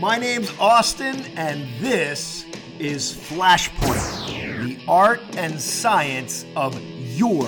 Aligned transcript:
My 0.00 0.16
name's 0.16 0.50
Austin, 0.58 1.26
and 1.36 1.68
this 1.78 2.46
is 2.78 3.12
Flashpoint, 3.12 4.64
the 4.64 4.78
art 4.88 5.20
and 5.36 5.60
science 5.60 6.46
of 6.56 6.80
your 6.80 7.46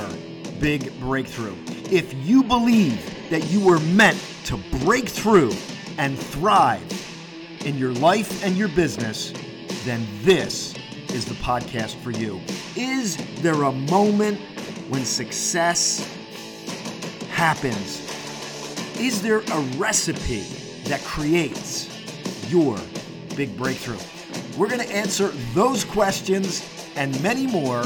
big 0.60 0.92
breakthrough. 1.00 1.56
If 1.90 2.12
you 2.12 2.42
believe 2.42 3.00
that 3.30 3.50
you 3.50 3.64
were 3.64 3.80
meant 3.80 4.22
to 4.44 4.58
break 4.84 5.08
through 5.08 5.52
and 5.96 6.18
thrive 6.18 6.84
in 7.64 7.78
your 7.78 7.94
life 7.94 8.44
and 8.44 8.54
your 8.54 8.68
business, 8.68 9.32
then 9.86 10.06
this 10.20 10.74
is 11.08 11.24
the 11.24 11.34
podcast 11.36 11.94
for 12.02 12.10
you. 12.10 12.38
Is 12.76 13.16
there 13.36 13.62
a 13.62 13.72
moment 13.72 14.38
when 14.90 15.06
success 15.06 16.06
happens? 17.30 18.06
Is 19.00 19.22
there 19.22 19.40
a 19.40 19.60
recipe 19.78 20.42
that 20.84 21.00
creates 21.02 21.91
your 22.52 22.78
big 23.34 23.56
breakthrough? 23.56 23.98
We're 24.58 24.68
going 24.68 24.86
to 24.86 24.94
answer 24.94 25.28
those 25.54 25.86
questions 25.86 26.62
and 26.96 27.20
many 27.22 27.46
more 27.46 27.82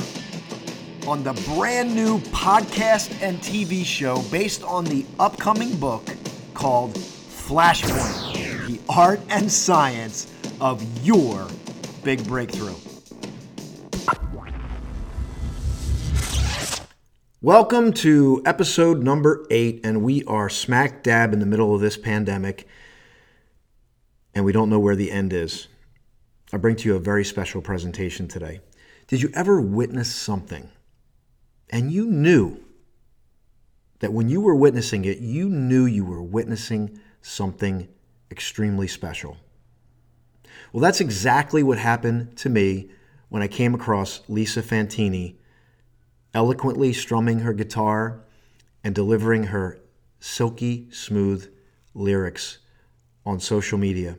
on 1.07 1.23
the 1.23 1.33
brand 1.55 1.95
new 1.95 2.19
podcast 2.19 3.23
and 3.23 3.39
TV 3.39 3.85
show 3.85 4.23
based 4.23 4.65
on 4.65 4.85
the 4.85 5.07
upcoming 5.21 5.77
book 5.77 6.05
called 6.53 6.95
Flashpoint 6.95 8.67
The 8.67 8.81
Art 8.89 9.21
and 9.29 9.51
Science 9.51 10.35
of 10.61 10.83
Your 11.07 11.47
Big 12.03 12.27
Breakthrough. 12.27 12.75
Welcome 17.41 17.93
to 17.93 18.43
episode 18.45 19.05
number 19.05 19.47
eight, 19.53 19.81
and 19.85 20.03
we 20.03 20.25
are 20.25 20.49
smack 20.49 21.05
dab 21.05 21.33
in 21.33 21.39
the 21.39 21.47
middle 21.47 21.73
of 21.73 21.81
this 21.81 21.97
pandemic, 21.97 22.67
and 24.37 24.45
we 24.45 24.53
don't 24.53 24.69
know 24.69 24.79
where 24.79 24.95
the 24.95 25.11
end 25.11 25.33
is. 25.33 25.67
I 26.53 26.59
bring 26.59 26.77
to 26.77 26.89
you 26.91 26.95
a 26.95 27.01
very 27.01 27.25
special 27.25 27.63
presentation 27.63 28.29
today. 28.29 28.61
Did 29.07 29.23
you 29.23 29.31
ever 29.33 29.63
witness 29.63 30.15
something 30.15 30.69
and 31.71 31.91
you 31.91 32.05
knew 32.05 32.61
that 34.01 34.13
when 34.13 34.29
you 34.29 34.43
were 34.43 34.55
witnessing 34.55 35.07
it, 35.07 35.21
you 35.21 35.49
knew 35.49 35.87
you 35.87 36.05
were 36.05 36.23
witnessing 36.23 37.01
something 37.23 37.89
extremely 38.31 38.87
special? 38.87 39.39
Well, 40.71 40.83
that's 40.83 41.01
exactly 41.01 41.63
what 41.63 41.79
happened 41.79 42.37
to 42.37 42.51
me 42.51 42.91
when 43.31 43.41
I 43.43 43.49
came 43.49 43.75
across 43.75 44.21
Lisa 44.29 44.63
Fantini 44.63 45.37
eloquently 46.35 46.93
strumming 46.93 47.39
her 47.39 47.55
guitar 47.55 48.21
and 48.85 48.95
delivering 48.95 49.45
her 49.45 49.81
silky 50.21 50.89
smooth 50.91 51.51
lyrics 51.95 52.59
on 53.25 53.41
social 53.41 53.79
media. 53.79 54.19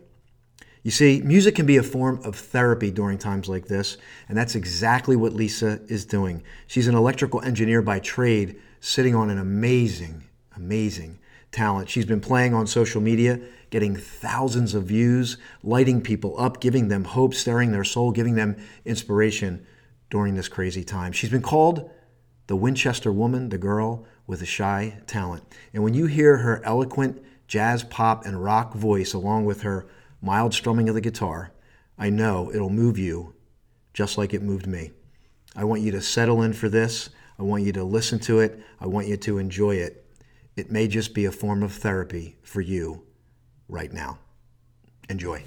You 0.88 0.91
see, 0.91 1.19
music 1.21 1.55
can 1.55 1.66
be 1.66 1.75
a 1.75 1.83
form 1.83 2.21
of 2.23 2.33
therapy 2.33 2.91
during 2.91 3.17
times 3.17 3.49
like 3.49 3.66
this, 3.66 3.97
and 4.30 4.38
that's 4.38 4.55
exactly 4.55 5.17
what 5.17 5.33
Lisa 5.33 5.81
is 5.89 6.05
doing. 6.05 6.43
She's 6.66 6.88
an 6.88 6.95
electrical 6.95 7.41
engineer 7.41 7.81
by 7.81 7.99
trade, 7.99 8.55
sitting 8.80 9.13
on 9.13 9.30
an 9.30 9.38
amazing, 9.38 10.23
amazing 10.55 11.19
talent. 11.52 11.89
She's 11.89 12.05
been 12.05 12.21
playing 12.21 12.53
on 12.53 12.67
social 12.67 13.02
media, 13.02 13.41
getting 13.69 13.97
thousands 13.97 14.73
of 14.73 14.85
views, 14.85 15.35
lighting 15.61 15.99
people 15.99 16.39
up, 16.39 16.61
giving 16.61 16.88
them 16.88 17.03
hope, 17.03 17.33
stirring 17.33 17.73
their 17.73 17.83
soul, 17.83 18.13
giving 18.13 18.35
them 18.35 18.55
inspiration 18.85 19.67
during 20.09 20.35
this 20.35 20.47
crazy 20.47 20.85
time. 20.85 21.11
She's 21.11 21.30
been 21.30 21.41
called 21.41 21.91
the 22.47 22.55
Winchester 22.55 23.11
woman, 23.11 23.49
the 23.49 23.58
girl 23.58 24.05
with 24.25 24.41
a 24.41 24.45
shy 24.45 25.02
talent. 25.05 25.43
And 25.73 25.83
when 25.83 25.93
you 25.93 26.05
hear 26.05 26.38
her 26.38 26.63
eloquent 26.63 27.21
jazz, 27.45 27.83
pop, 27.83 28.25
and 28.25 28.41
rock 28.41 28.73
voice 28.73 29.13
along 29.13 29.43
with 29.43 29.63
her 29.63 29.85
mild 30.21 30.53
strumming 30.53 30.89
of 30.89 30.95
the 30.95 31.01
guitar, 31.01 31.51
I 31.97 32.09
know 32.09 32.51
it'll 32.53 32.69
move 32.69 32.97
you 32.97 33.33
just 33.93 34.17
like 34.17 34.33
it 34.33 34.43
moved 34.43 34.67
me. 34.67 34.91
I 35.55 35.63
want 35.63 35.81
you 35.81 35.91
to 35.91 36.01
settle 36.01 36.43
in 36.43 36.53
for 36.53 36.69
this. 36.69 37.09
I 37.39 37.43
want 37.43 37.64
you 37.64 37.71
to 37.73 37.83
listen 37.83 38.19
to 38.19 38.39
it. 38.39 38.59
I 38.80 38.86
want 38.86 39.08
you 39.08 39.17
to 39.17 39.39
enjoy 39.39 39.75
it. 39.75 40.05
It 40.55 40.71
may 40.71 40.87
just 40.87 41.14
be 41.14 41.25
a 41.25 41.31
form 41.31 41.64
of 41.64 41.71
therapy 41.71 42.37
for 42.43 42.61
you 42.61 43.03
right 43.67 43.92
now. 43.92 44.19
Enjoy. 45.09 45.43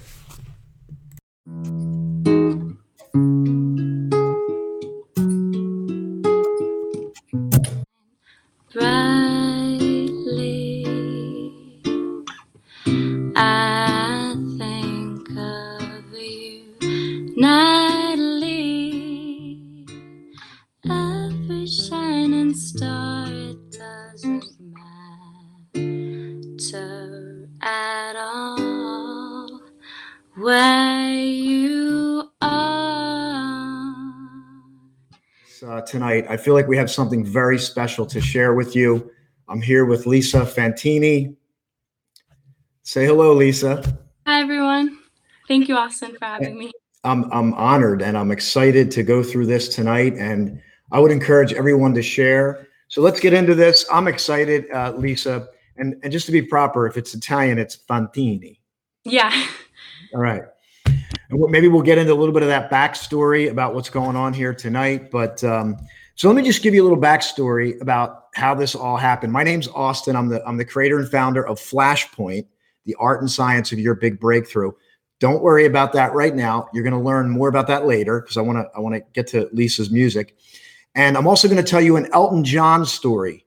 Tonight. 35.91 36.25
I 36.29 36.37
feel 36.37 36.53
like 36.53 36.67
we 36.67 36.77
have 36.77 36.89
something 36.89 37.25
very 37.25 37.59
special 37.59 38.05
to 38.07 38.21
share 38.21 38.53
with 38.53 38.75
you. 38.75 39.11
I'm 39.47 39.61
here 39.61 39.85
with 39.85 40.05
Lisa 40.05 40.41
Fantini. 40.41 41.35
Say 42.83 43.05
hello, 43.05 43.33
Lisa. 43.33 43.83
Hi, 44.25 44.41
everyone. 44.41 44.97
Thank 45.47 45.67
you, 45.67 45.75
Austin, 45.75 46.15
for 46.17 46.25
having 46.25 46.57
me. 46.57 46.71
I'm, 47.03 47.31
I'm 47.31 47.53
honored 47.55 48.01
and 48.01 48.17
I'm 48.17 48.31
excited 48.31 48.91
to 48.91 49.03
go 49.03 49.23
through 49.23 49.47
this 49.47 49.67
tonight. 49.67 50.13
And 50.17 50.61
I 50.91 50.99
would 50.99 51.11
encourage 51.11 51.53
everyone 51.53 51.93
to 51.95 52.01
share. 52.01 52.67
So 52.87 53.01
let's 53.01 53.19
get 53.19 53.33
into 53.33 53.55
this. 53.55 53.85
I'm 53.91 54.07
excited, 54.07 54.71
uh, 54.71 54.93
Lisa. 54.95 55.47
And, 55.77 55.95
and 56.03 56.11
just 56.11 56.25
to 56.27 56.31
be 56.31 56.41
proper, 56.41 56.87
if 56.87 56.95
it's 56.97 57.13
Italian, 57.13 57.57
it's 57.57 57.77
Fantini. 57.77 58.59
Yeah. 59.03 59.31
All 60.13 60.21
right. 60.21 60.43
And 60.85 61.39
maybe 61.49 61.67
we'll 61.67 61.81
get 61.81 61.97
into 61.97 62.13
a 62.13 62.15
little 62.15 62.33
bit 62.33 62.43
of 62.43 62.49
that 62.49 62.69
backstory 62.69 63.49
about 63.49 63.73
what's 63.73 63.89
going 63.89 64.15
on 64.15 64.33
here 64.33 64.53
tonight. 64.53 65.09
But 65.11 65.43
um, 65.43 65.77
so 66.15 66.27
let 66.27 66.35
me 66.35 66.43
just 66.43 66.61
give 66.61 66.73
you 66.73 66.81
a 66.81 66.85
little 66.87 67.01
backstory 67.01 67.79
about 67.81 68.27
how 68.35 68.53
this 68.53 68.75
all 68.75 68.97
happened. 68.97 69.31
My 69.31 69.43
name's 69.43 69.67
Austin. 69.69 70.15
I'm 70.15 70.27
the 70.27 70.45
I'm 70.45 70.57
the 70.57 70.65
creator 70.65 70.99
and 70.99 71.09
founder 71.09 71.45
of 71.45 71.59
Flashpoint, 71.59 72.45
the 72.85 72.95
art 72.99 73.21
and 73.21 73.31
science 73.31 73.71
of 73.71 73.79
your 73.79 73.95
big 73.95 74.19
breakthrough. 74.19 74.71
Don't 75.19 75.41
worry 75.41 75.65
about 75.65 75.93
that 75.93 76.13
right 76.13 76.35
now. 76.35 76.67
You're 76.73 76.83
going 76.83 76.93
to 76.93 76.99
learn 76.99 77.29
more 77.29 77.47
about 77.47 77.67
that 77.67 77.85
later 77.85 78.21
because 78.21 78.37
I 78.37 78.41
want 78.41 78.57
to 78.57 78.67
I 78.75 78.79
want 78.79 78.95
to 78.95 79.01
get 79.13 79.27
to 79.27 79.49
Lisa's 79.53 79.91
music. 79.91 80.35
And 80.95 81.15
I'm 81.15 81.27
also 81.27 81.47
going 81.47 81.63
to 81.63 81.69
tell 81.69 81.81
you 81.81 81.95
an 81.95 82.09
Elton 82.11 82.43
John 82.43 82.85
story. 82.85 83.45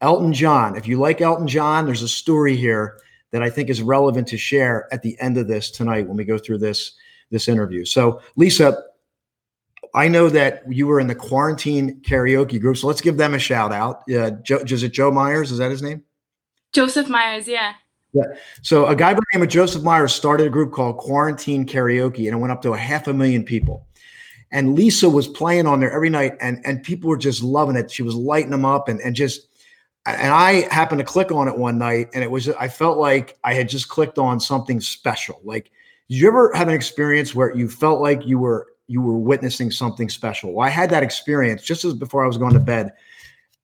Elton 0.00 0.32
John. 0.32 0.76
If 0.76 0.86
you 0.86 1.00
like 1.00 1.20
Elton 1.20 1.48
John, 1.48 1.86
there's 1.86 2.02
a 2.02 2.08
story 2.08 2.54
here 2.54 3.00
that 3.32 3.42
I 3.42 3.50
think 3.50 3.68
is 3.68 3.82
relevant 3.82 4.26
to 4.28 4.38
share 4.38 4.88
at 4.92 5.02
the 5.02 5.18
end 5.20 5.36
of 5.38 5.48
this 5.48 5.70
tonight 5.70 6.06
when 6.06 6.16
we 6.16 6.24
go 6.24 6.38
through 6.38 6.58
this 6.58 6.92
this 7.30 7.48
interview. 7.48 7.84
So, 7.84 8.22
Lisa, 8.36 8.82
I 9.94 10.08
know 10.08 10.28
that 10.30 10.62
you 10.70 10.86
were 10.86 10.98
in 10.98 11.06
the 11.06 11.14
quarantine 11.14 12.00
karaoke 12.00 12.60
group, 12.60 12.76
so 12.78 12.86
let's 12.86 13.00
give 13.00 13.16
them 13.16 13.34
a 13.34 13.38
shout 13.38 13.72
out. 13.72 14.02
Yeah, 14.06 14.30
Joe, 14.42 14.58
is 14.58 14.82
it 14.82 14.92
Joe 14.92 15.10
Myers? 15.10 15.50
Is 15.50 15.58
that 15.58 15.70
his 15.70 15.82
name? 15.82 16.02
Joseph 16.72 17.08
Myers, 17.08 17.46
yeah. 17.46 17.74
Yeah. 18.12 18.24
So 18.62 18.86
a 18.86 18.96
guy 18.96 19.12
by 19.12 19.20
the 19.20 19.38
name 19.38 19.42
of 19.42 19.50
Joseph 19.50 19.82
Myers 19.82 20.14
started 20.14 20.46
a 20.46 20.50
group 20.50 20.72
called 20.72 20.96
Quarantine 20.96 21.66
Karaoke, 21.66 22.26
and 22.26 22.28
it 22.28 22.36
went 22.36 22.52
up 22.52 22.62
to 22.62 22.72
a 22.72 22.78
half 22.78 23.06
a 23.06 23.12
million 23.12 23.44
people. 23.44 23.86
And 24.50 24.74
Lisa 24.74 25.10
was 25.10 25.28
playing 25.28 25.66
on 25.66 25.80
there 25.80 25.92
every 25.92 26.08
night, 26.08 26.32
and 26.40 26.64
and 26.64 26.82
people 26.82 27.10
were 27.10 27.18
just 27.18 27.42
loving 27.42 27.76
it. 27.76 27.90
She 27.90 28.02
was 28.02 28.14
lighting 28.14 28.50
them 28.50 28.64
up, 28.64 28.88
and 28.88 29.00
and 29.00 29.14
just. 29.14 29.47
And 30.16 30.32
I 30.32 30.72
happened 30.72 31.00
to 31.00 31.04
click 31.04 31.32
on 31.32 31.48
it 31.48 31.56
one 31.56 31.78
night, 31.78 32.08
and 32.14 32.22
it 32.22 32.30
was 32.30 32.48
I 32.48 32.68
felt 32.68 32.98
like 32.98 33.36
I 33.44 33.54
had 33.54 33.68
just 33.68 33.88
clicked 33.88 34.18
on 34.18 34.40
something 34.40 34.80
special. 34.80 35.40
Like 35.44 35.70
did 36.08 36.16
you 36.16 36.28
ever 36.28 36.52
have 36.54 36.68
an 36.68 36.74
experience 36.74 37.34
where 37.34 37.54
you 37.54 37.68
felt 37.68 38.00
like 38.00 38.26
you 38.26 38.38
were 38.38 38.68
you 38.86 39.02
were 39.02 39.18
witnessing 39.18 39.70
something 39.70 40.08
special? 40.08 40.54
Well, 40.54 40.66
I 40.66 40.70
had 40.70 40.88
that 40.90 41.02
experience 41.02 41.62
just 41.62 41.84
as 41.84 41.92
before 41.92 42.24
I 42.24 42.26
was 42.26 42.38
going 42.38 42.54
to 42.54 42.60
bed, 42.60 42.92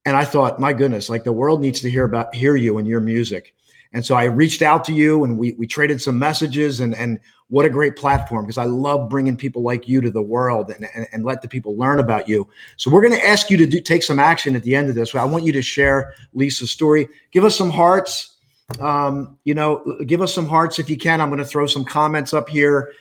and 0.04 0.14
I 0.14 0.26
thought, 0.26 0.60
my 0.60 0.74
goodness, 0.74 1.08
like 1.08 1.24
the 1.24 1.32
world 1.32 1.62
needs 1.62 1.80
to 1.80 1.90
hear 1.90 2.04
about 2.04 2.34
hear 2.34 2.56
you 2.56 2.76
and 2.76 2.86
your 2.86 3.00
music. 3.00 3.54
And 3.94 4.04
so 4.04 4.14
I 4.14 4.24
reached 4.24 4.60
out 4.60 4.84
to 4.84 4.92
you, 4.92 5.24
and 5.24 5.38
we 5.38 5.52
we 5.52 5.66
traded 5.66 6.02
some 6.02 6.18
messages, 6.18 6.80
and 6.80 6.94
and 6.94 7.18
what 7.48 7.64
a 7.64 7.70
great 7.70 7.96
platform 7.96 8.44
because 8.44 8.58
I 8.58 8.64
love 8.64 9.08
bringing 9.08 9.36
people 9.36 9.62
like 9.62 9.88
you 9.88 10.00
to 10.00 10.10
the 10.10 10.22
world 10.22 10.70
and, 10.70 10.88
and, 10.94 11.06
and 11.12 11.24
let 11.24 11.40
the 11.40 11.48
people 11.48 11.76
learn 11.76 12.00
about 12.00 12.28
you. 12.28 12.48
So 12.76 12.90
we're 12.90 13.02
going 13.02 13.12
to 13.12 13.26
ask 13.26 13.50
you 13.50 13.56
to 13.58 13.66
do, 13.66 13.80
take 13.80 14.02
some 14.02 14.18
action 14.18 14.56
at 14.56 14.62
the 14.62 14.74
end 14.74 14.88
of 14.88 14.94
this. 14.94 15.14
I 15.14 15.24
want 15.24 15.44
you 15.44 15.52
to 15.52 15.62
share 15.62 16.14
Lisa's 16.32 16.70
story. 16.70 17.06
Give 17.32 17.44
us 17.44 17.54
some 17.54 17.70
hearts 17.70 18.34
um, 18.80 19.38
you 19.44 19.54
know, 19.54 19.84
give 20.06 20.22
us 20.22 20.32
some 20.32 20.48
hearts 20.48 20.78
if 20.78 20.88
you 20.88 20.96
can. 20.96 21.20
I'm 21.20 21.28
going 21.28 21.38
to 21.38 21.44
throw 21.44 21.66
some 21.66 21.84
comments 21.84 22.32
up 22.32 22.48
here. 22.48 22.92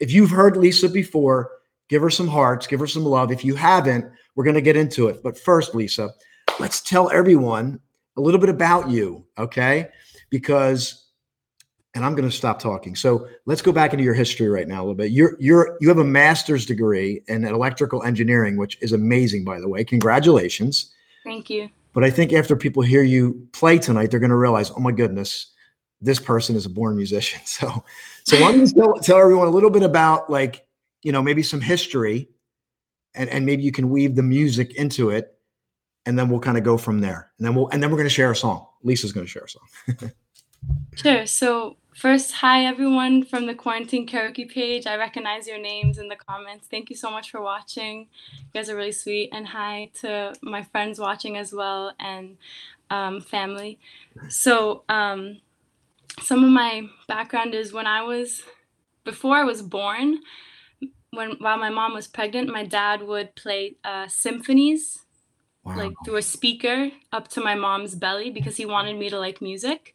If 0.00 0.12
you've 0.12 0.30
heard 0.30 0.56
Lisa 0.56 0.88
before, 0.88 1.50
give 1.88 2.02
her 2.02 2.10
some 2.10 2.28
hearts, 2.28 2.66
give 2.66 2.80
her 2.80 2.86
some 2.86 3.04
love. 3.04 3.30
If 3.30 3.44
you 3.44 3.54
haven't, 3.54 4.10
we're 4.34 4.44
going 4.44 4.54
to 4.54 4.62
get 4.62 4.76
into 4.76 5.08
it. 5.08 5.22
But 5.22 5.38
first, 5.38 5.74
Lisa, 5.74 6.10
let's 6.58 6.80
tell 6.80 7.10
everyone 7.10 7.80
a 8.16 8.20
little 8.20 8.40
bit 8.40 8.50
about 8.50 8.90
you, 8.90 9.24
okay? 9.38 9.88
Because 10.32 11.02
and 11.94 12.04
I'm 12.04 12.14
going 12.14 12.28
to 12.28 12.34
stop 12.34 12.58
talking. 12.58 12.96
So 12.96 13.28
let's 13.44 13.60
go 13.60 13.70
back 13.70 13.92
into 13.92 14.04
your 14.04 14.14
history 14.14 14.48
right 14.48 14.66
now 14.66 14.80
a 14.80 14.82
little 14.82 14.94
bit. 14.94 15.12
You're 15.12 15.36
you're 15.38 15.76
you 15.80 15.88
have 15.88 15.98
a 15.98 16.04
master's 16.04 16.64
degree 16.64 17.22
in 17.28 17.44
electrical 17.44 18.02
engineering, 18.02 18.56
which 18.56 18.78
is 18.80 18.92
amazing, 18.92 19.44
by 19.44 19.60
the 19.60 19.68
way. 19.68 19.84
Congratulations. 19.84 20.90
Thank 21.24 21.50
you. 21.50 21.68
But 21.92 22.04
I 22.04 22.10
think 22.10 22.32
after 22.32 22.56
people 22.56 22.82
hear 22.82 23.02
you 23.02 23.46
play 23.52 23.78
tonight, 23.78 24.10
they're 24.10 24.20
going 24.20 24.30
to 24.30 24.36
realize, 24.36 24.70
oh 24.70 24.80
my 24.80 24.92
goodness, 24.92 25.48
this 26.00 26.18
person 26.18 26.56
is 26.56 26.64
a 26.64 26.70
born 26.70 26.96
musician. 26.96 27.40
So, 27.46 27.84
so 28.24 28.40
why 28.40 28.52
don't 28.52 28.60
you 28.60 28.68
tell, 28.68 28.94
tell 28.94 29.18
everyone 29.18 29.48
a 29.48 29.50
little 29.50 29.68
bit 29.68 29.82
about 29.82 30.30
like, 30.30 30.64
you 31.02 31.10
know, 31.10 31.20
maybe 31.20 31.42
some 31.42 31.60
history, 31.60 32.28
and 33.14 33.28
and 33.28 33.44
maybe 33.44 33.62
you 33.62 33.72
can 33.72 33.90
weave 33.90 34.14
the 34.14 34.22
music 34.22 34.74
into 34.76 35.10
it, 35.10 35.36
and 36.06 36.18
then 36.18 36.30
we'll 36.30 36.40
kind 36.40 36.56
of 36.56 36.64
go 36.64 36.78
from 36.78 37.00
there. 37.00 37.32
And 37.36 37.46
then 37.46 37.54
we'll 37.54 37.68
and 37.68 37.82
then 37.82 37.90
we're 37.90 37.98
going 37.98 38.08
to 38.08 38.14
share 38.14 38.30
a 38.30 38.36
song. 38.36 38.66
Lisa's 38.82 39.12
going 39.12 39.26
to 39.26 39.30
share 39.30 39.44
a 39.44 39.48
song. 39.48 40.12
Sure. 40.94 41.26
So 41.26 41.76
first, 41.94 42.32
hi 42.32 42.64
everyone 42.64 43.24
from 43.24 43.46
the 43.46 43.54
quarantine 43.54 44.06
karaoke 44.06 44.48
page. 44.48 44.86
I 44.86 44.96
recognize 44.96 45.46
your 45.46 45.58
names 45.58 45.98
in 45.98 46.08
the 46.08 46.16
comments. 46.16 46.66
Thank 46.70 46.90
you 46.90 46.96
so 46.96 47.10
much 47.10 47.30
for 47.30 47.40
watching. 47.40 48.08
You 48.32 48.48
guys 48.54 48.68
are 48.70 48.76
really 48.76 48.92
sweet. 48.92 49.30
And 49.32 49.46
hi 49.46 49.90
to 50.00 50.34
my 50.42 50.62
friends 50.62 50.98
watching 50.98 51.36
as 51.36 51.52
well 51.52 51.92
and 51.98 52.36
um, 52.90 53.20
family. 53.20 53.78
So 54.28 54.84
um, 54.88 55.40
some 56.22 56.44
of 56.44 56.50
my 56.50 56.88
background 57.08 57.54
is 57.54 57.72
when 57.72 57.86
I 57.86 58.02
was 58.02 58.42
before 59.04 59.36
I 59.36 59.44
was 59.44 59.62
born. 59.62 60.20
When 61.10 61.32
while 61.40 61.58
my 61.58 61.70
mom 61.70 61.92
was 61.94 62.06
pregnant, 62.08 62.48
my 62.48 62.64
dad 62.64 63.02
would 63.02 63.34
play 63.36 63.76
uh, 63.84 64.08
symphonies 64.08 65.00
Wow. 65.64 65.76
like 65.76 65.92
through 66.04 66.16
a 66.16 66.22
speaker 66.22 66.90
up 67.12 67.28
to 67.28 67.40
my 67.40 67.54
mom's 67.54 67.94
belly 67.94 68.30
because 68.30 68.56
he 68.56 68.66
wanted 68.66 68.98
me 68.98 69.10
to 69.10 69.18
like 69.18 69.40
music. 69.42 69.94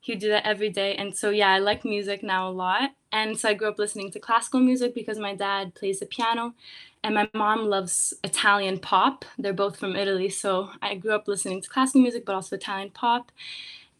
He 0.00 0.12
would 0.12 0.20
do 0.20 0.28
that 0.28 0.46
every 0.46 0.70
day. 0.70 0.94
And 0.94 1.16
so, 1.16 1.30
yeah, 1.30 1.50
I 1.50 1.58
like 1.58 1.84
music 1.84 2.22
now 2.22 2.48
a 2.48 2.52
lot. 2.52 2.90
And 3.12 3.38
so 3.38 3.48
I 3.48 3.54
grew 3.54 3.68
up 3.68 3.78
listening 3.78 4.10
to 4.12 4.20
classical 4.20 4.60
music 4.60 4.94
because 4.94 5.18
my 5.18 5.34
dad 5.34 5.74
plays 5.74 6.00
the 6.00 6.06
piano 6.06 6.54
and 7.02 7.14
my 7.14 7.28
mom 7.34 7.64
loves 7.66 8.14
Italian 8.22 8.78
pop. 8.78 9.24
They're 9.38 9.52
both 9.52 9.78
from 9.78 9.96
Italy. 9.96 10.28
So 10.28 10.70
I 10.82 10.94
grew 10.94 11.12
up 11.12 11.26
listening 11.26 11.62
to 11.62 11.68
classical 11.68 12.02
music, 12.02 12.24
but 12.26 12.34
also 12.34 12.56
Italian 12.56 12.90
pop. 12.90 13.32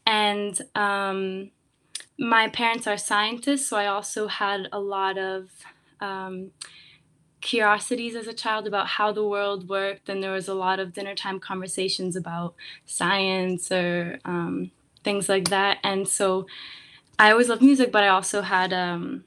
And 0.06 0.60
um, 0.74 1.50
my 2.18 2.48
parents 2.48 2.86
are 2.86 2.98
scientists. 2.98 3.68
So 3.68 3.76
I 3.76 3.86
also 3.86 4.28
had 4.28 4.68
a 4.72 4.80
lot 4.80 5.18
of. 5.18 5.48
Um, 6.00 6.52
curiosities 7.40 8.16
as 8.16 8.26
a 8.26 8.32
child 8.32 8.66
about 8.66 8.86
how 8.88 9.12
the 9.12 9.26
world 9.26 9.68
worked 9.68 10.08
and 10.08 10.22
there 10.22 10.32
was 10.32 10.48
a 10.48 10.54
lot 10.54 10.80
of 10.80 10.92
dinner 10.92 11.14
time 11.14 11.38
conversations 11.38 12.16
about 12.16 12.54
science 12.84 13.70
or 13.70 14.18
um, 14.24 14.70
things 15.08 15.26
like 15.26 15.48
that. 15.48 15.78
And 15.82 16.06
so 16.06 16.46
i 17.24 17.30
always 17.32 17.48
loved 17.48 17.62
music 17.70 17.90
but 17.90 18.04
i 18.04 18.08
also 18.16 18.42
had 18.42 18.70
um, 18.72 19.24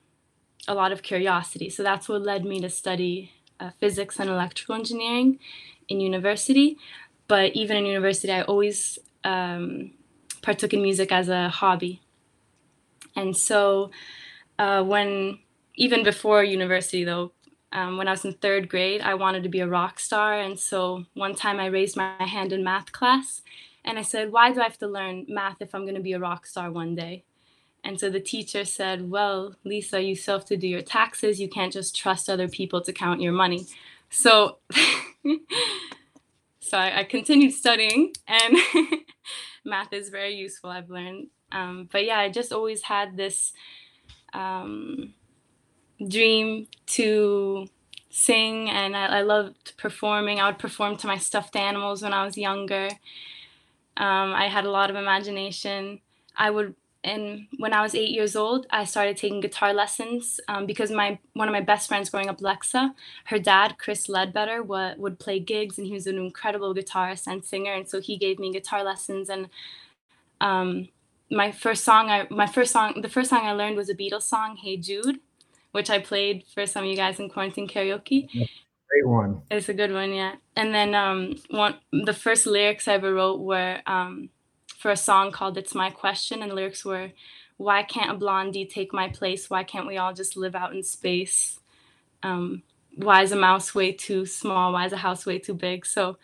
a 0.68 0.76
lot 0.82 0.92
of 0.92 1.00
curiosity. 1.02 1.70
So 1.76 1.82
that's 1.82 2.08
what 2.08 2.22
led 2.32 2.44
me 2.52 2.58
to 2.66 2.70
study 2.70 3.16
uh, 3.60 3.72
physics 3.80 4.20
and 4.20 4.30
electrical 4.30 4.76
engineering 4.76 5.40
in 5.90 6.00
university. 6.00 6.78
But 7.28 7.48
even 7.62 7.76
in 7.78 7.86
university 7.98 8.32
i 8.32 8.44
always 8.44 9.00
um, 9.34 9.66
partook 10.44 10.74
in 10.74 10.82
music 10.90 11.10
as 11.12 11.28
a 11.30 11.50
hobby. 11.50 11.94
And 13.16 13.36
so 13.36 13.60
uh, 14.64 14.84
when 14.84 15.40
even 15.86 16.04
before 16.12 16.44
university 16.60 17.04
though 17.04 17.32
um, 17.74 17.98
when 17.98 18.08
I 18.10 18.12
was 18.18 18.26
in 18.26 18.34
third 18.34 18.68
grade, 18.74 19.02
I 19.12 19.14
wanted 19.24 19.44
to 19.44 19.50
be 19.56 19.62
a 19.62 19.74
rock 19.80 19.96
star. 20.08 20.32
And 20.46 20.60
so 20.60 21.06
one 21.14 21.36
time 21.44 21.58
I 21.58 21.68
raised 21.68 21.96
my 21.96 22.28
hand 22.36 22.52
in 22.52 22.66
math 22.66 22.92
class 22.92 23.42
and 23.84 23.98
I 23.98 24.02
said, 24.02 24.32
Why 24.32 24.52
do 24.52 24.60
I 24.62 24.66
have 24.66 24.78
to 24.80 24.88
learn 24.88 25.26
math 25.28 25.62
if 25.62 25.74
I'm 25.74 25.84
going 25.84 25.96
to 25.96 26.02
be 26.02 26.14
a 26.14 26.20
rock 26.20 26.46
star 26.46 26.72
one 26.72 26.96
day? 26.96 27.24
And 27.84 28.00
so 28.00 28.10
the 28.10 28.20
teacher 28.20 28.64
said, 28.66 29.10
Well, 29.10 29.56
Lisa, 29.64 30.02
you 30.02 30.16
still 30.16 30.40
have 30.40 30.48
to 30.48 30.58
do 30.58 30.68
your 30.68 30.82
taxes. 30.82 31.40
You 31.40 31.50
can't 31.50 31.74
just 31.74 31.96
trust 31.96 32.30
other 32.30 32.48
people 32.48 32.82
to 32.82 32.94
count 32.94 33.22
your 33.22 33.34
money. 33.34 33.68
So, 34.10 34.58
so 36.60 36.78
I, 36.78 37.00
I 37.00 37.04
continued 37.04 37.54
studying, 37.54 38.14
and 38.28 38.58
math 39.66 39.94
is 39.94 40.10
very 40.10 40.36
useful, 40.36 40.70
I've 40.70 40.90
learned. 40.90 41.28
Um, 41.52 41.90
but 41.92 42.06
yeah, 42.06 42.20
I 42.20 42.30
just 42.30 42.54
always 42.54 42.84
had 42.84 43.18
this. 43.18 43.54
Um, 44.34 45.14
dream 46.08 46.68
to 46.88 47.68
sing 48.10 48.70
and 48.70 48.96
I, 48.96 49.20
I, 49.20 49.22
loved 49.22 49.78
performing. 49.78 50.40
I 50.40 50.48
would 50.48 50.60
perform 50.60 50.98
to 50.98 51.08
my 51.08 51.18
stuffed 51.18 51.56
animals 51.56 52.02
when 52.02 52.14
I 52.14 52.26
was 52.26 52.38
younger. 52.38 52.90
Um, 53.98 54.34
I 54.34 54.48
had 54.48 54.66
a 54.66 54.72
lot 54.72 54.90
of 54.90 54.96
imagination. 54.96 56.00
I 56.36 56.50
would, 56.50 56.76
and 57.04 57.48
when 57.58 57.74
I 57.74 57.82
was 57.82 57.96
eight 57.96 58.12
years 58.12 58.36
old, 58.36 58.68
I 58.70 58.86
started 58.86 59.18
taking 59.18 59.42
guitar 59.42 59.74
lessons 59.74 60.40
um, 60.48 60.66
because 60.66 60.92
my 60.92 61.20
one 61.34 61.48
of 61.48 61.52
my 61.52 61.62
best 61.62 61.88
friends 61.88 62.10
growing 62.10 62.30
up, 62.30 62.40
Lexa, 62.40 62.94
her 63.26 63.40
dad, 63.40 63.78
Chris 63.78 64.08
Ledbetter, 64.08 64.64
would, 64.64 65.20
play 65.20 65.40
gigs 65.40 65.78
and 65.78 65.88
he 65.88 65.94
was 65.94 66.08
an 66.08 66.18
incredible 66.18 66.74
guitarist 66.74 67.28
and 67.28 67.44
singer. 67.44 67.74
And 67.74 67.88
so 67.90 68.00
he 68.00 68.18
gave 68.18 68.40
me 68.40 68.52
guitar 68.52 68.84
lessons 68.84 69.30
and 69.30 69.50
um, 70.40 70.90
my 71.30 71.52
first 71.52 71.84
song, 71.84 72.10
I, 72.10 72.28
my 72.30 72.48
first 72.48 72.72
song, 72.72 73.02
the 73.02 73.10
first 73.10 73.30
song 73.30 73.46
I 73.46 73.54
learned 73.54 73.78
was 73.78 73.90
a 73.90 73.96
Beatles 73.96 74.24
song, 74.24 74.58
Hey 74.58 74.78
Jude 74.78 75.20
which 75.72 75.90
I 75.90 76.00
played 76.00 76.44
for 76.54 76.66
some 76.66 76.84
of 76.84 76.90
you 76.90 76.96
guys 76.96 77.20
in 77.20 77.30
quarantine 77.30 77.68
karaoke. 77.68 78.50
Great 78.92 79.08
one. 79.08 79.44
It's 79.52 79.70
a 79.70 79.74
good 79.74 79.94
one, 79.94 80.14
yeah. 80.14 80.36
And 80.56 80.76
then 80.76 80.96
um, 80.96 81.36
one 81.50 81.76
the 81.94 82.14
first 82.14 82.46
lyrics 82.46 82.88
I 82.88 82.94
ever 82.96 83.14
wrote 83.14 83.40
were 83.42 83.80
um, 83.88 84.30
for 84.78 84.92
a 84.92 84.98
song 84.98 85.32
called 85.32 85.58
"It's 85.58 85.76
My 85.76 85.90
Question," 85.92 86.42
and 86.44 86.54
lyrics 86.54 86.84
were, 86.84 87.12
"Why 87.58 87.84
can't 87.84 88.12
a 88.12 88.16
blondie 88.16 88.66
take 88.66 88.94
my 88.94 89.08
place? 89.10 89.50
Why 89.50 89.64
can't 89.64 89.88
we 89.88 89.98
all 89.98 90.14
just 90.14 90.36
live 90.38 90.56
out 90.56 90.76
in 90.76 90.84
space? 90.84 91.60
Um, 92.24 92.64
why 92.96 93.24
is 93.24 93.32
a 93.32 93.38
mouse 93.38 93.76
way 93.76 93.94
too 93.94 94.26
small? 94.26 94.74
Why 94.74 94.86
is 94.88 94.94
a 94.94 94.98
house 94.98 95.26
way 95.26 95.40
too 95.40 95.56
big?" 95.56 95.86
So, 95.86 96.18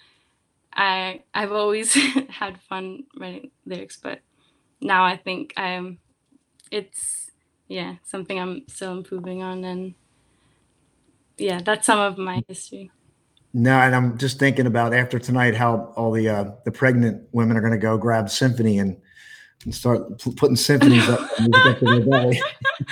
I 0.73 1.23
I've 1.33 1.53
always 1.53 1.93
had 2.29 2.61
fun 2.61 3.05
writing 3.19 3.51
lyrics, 3.65 3.97
but 4.01 4.21
now 4.81 5.05
I 5.05 5.17
think 5.17 5.53
I'm. 5.57 5.99
It's 6.71 7.31
yeah, 7.69 7.95
something 8.03 8.39
I'm 8.39 8.63
still 8.67 8.93
improving 8.93 9.43
on. 9.43 9.63
And 9.63 9.95
yeah, 11.37 11.61
that's 11.63 11.85
some 11.85 11.99
of 11.99 12.17
my 12.17 12.43
history. 12.47 12.91
No, 13.53 13.79
and 13.79 13.95
I'm 13.95 14.17
just 14.17 14.39
thinking 14.39 14.67
about 14.67 14.93
after 14.93 15.19
tonight 15.19 15.55
how 15.55 15.93
all 15.95 16.11
the 16.11 16.29
uh, 16.29 16.51
the 16.65 16.71
pregnant 16.71 17.27
women 17.31 17.57
are 17.57 17.61
going 17.61 17.73
to 17.73 17.79
go 17.79 17.97
grab 17.97 18.29
symphony 18.29 18.77
and, 18.77 18.97
and 19.63 19.73
start 19.73 20.19
p- 20.19 20.33
putting 20.35 20.55
symphonies 20.55 21.07
up, 21.09 21.21
up 21.21 21.79
to 21.79 21.85
their 21.85 22.05
belly. 22.05 22.41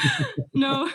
no. 0.53 0.89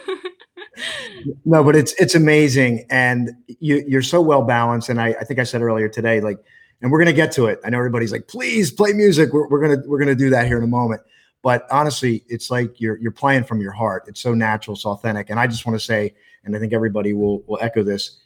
no, 1.44 1.62
but 1.62 1.76
it's 1.76 1.92
it's 1.94 2.14
amazing, 2.14 2.86
and 2.90 3.30
you 3.46 3.84
you're 3.86 4.02
so 4.02 4.20
well 4.20 4.42
balanced. 4.42 4.88
And 4.88 5.00
I, 5.00 5.08
I 5.20 5.24
think 5.24 5.38
I 5.38 5.44
said 5.44 5.62
earlier 5.62 5.88
today, 5.88 6.20
like, 6.20 6.38
and 6.80 6.90
we're 6.90 6.98
gonna 6.98 7.12
get 7.12 7.32
to 7.32 7.46
it. 7.46 7.60
I 7.64 7.70
know 7.70 7.78
everybody's 7.78 8.12
like, 8.12 8.28
please 8.28 8.70
play 8.70 8.92
music. 8.92 9.32
We're, 9.32 9.46
we're 9.48 9.60
gonna 9.60 9.82
we're 9.86 9.98
gonna 9.98 10.14
do 10.14 10.30
that 10.30 10.46
here 10.46 10.58
in 10.58 10.64
a 10.64 10.68
moment. 10.68 11.02
But 11.42 11.66
honestly, 11.70 12.24
it's 12.28 12.50
like 12.50 12.80
you're 12.80 12.96
you're 12.98 13.12
playing 13.12 13.44
from 13.44 13.60
your 13.60 13.72
heart. 13.72 14.04
It's 14.06 14.20
so 14.20 14.34
natural, 14.34 14.74
it's 14.74 14.84
authentic. 14.84 15.30
And 15.30 15.38
I 15.38 15.46
just 15.46 15.66
want 15.66 15.78
to 15.78 15.84
say, 15.84 16.14
and 16.44 16.56
I 16.56 16.58
think 16.58 16.72
everybody 16.72 17.12
will 17.12 17.42
will 17.42 17.58
echo 17.60 17.82
this, 17.82 18.20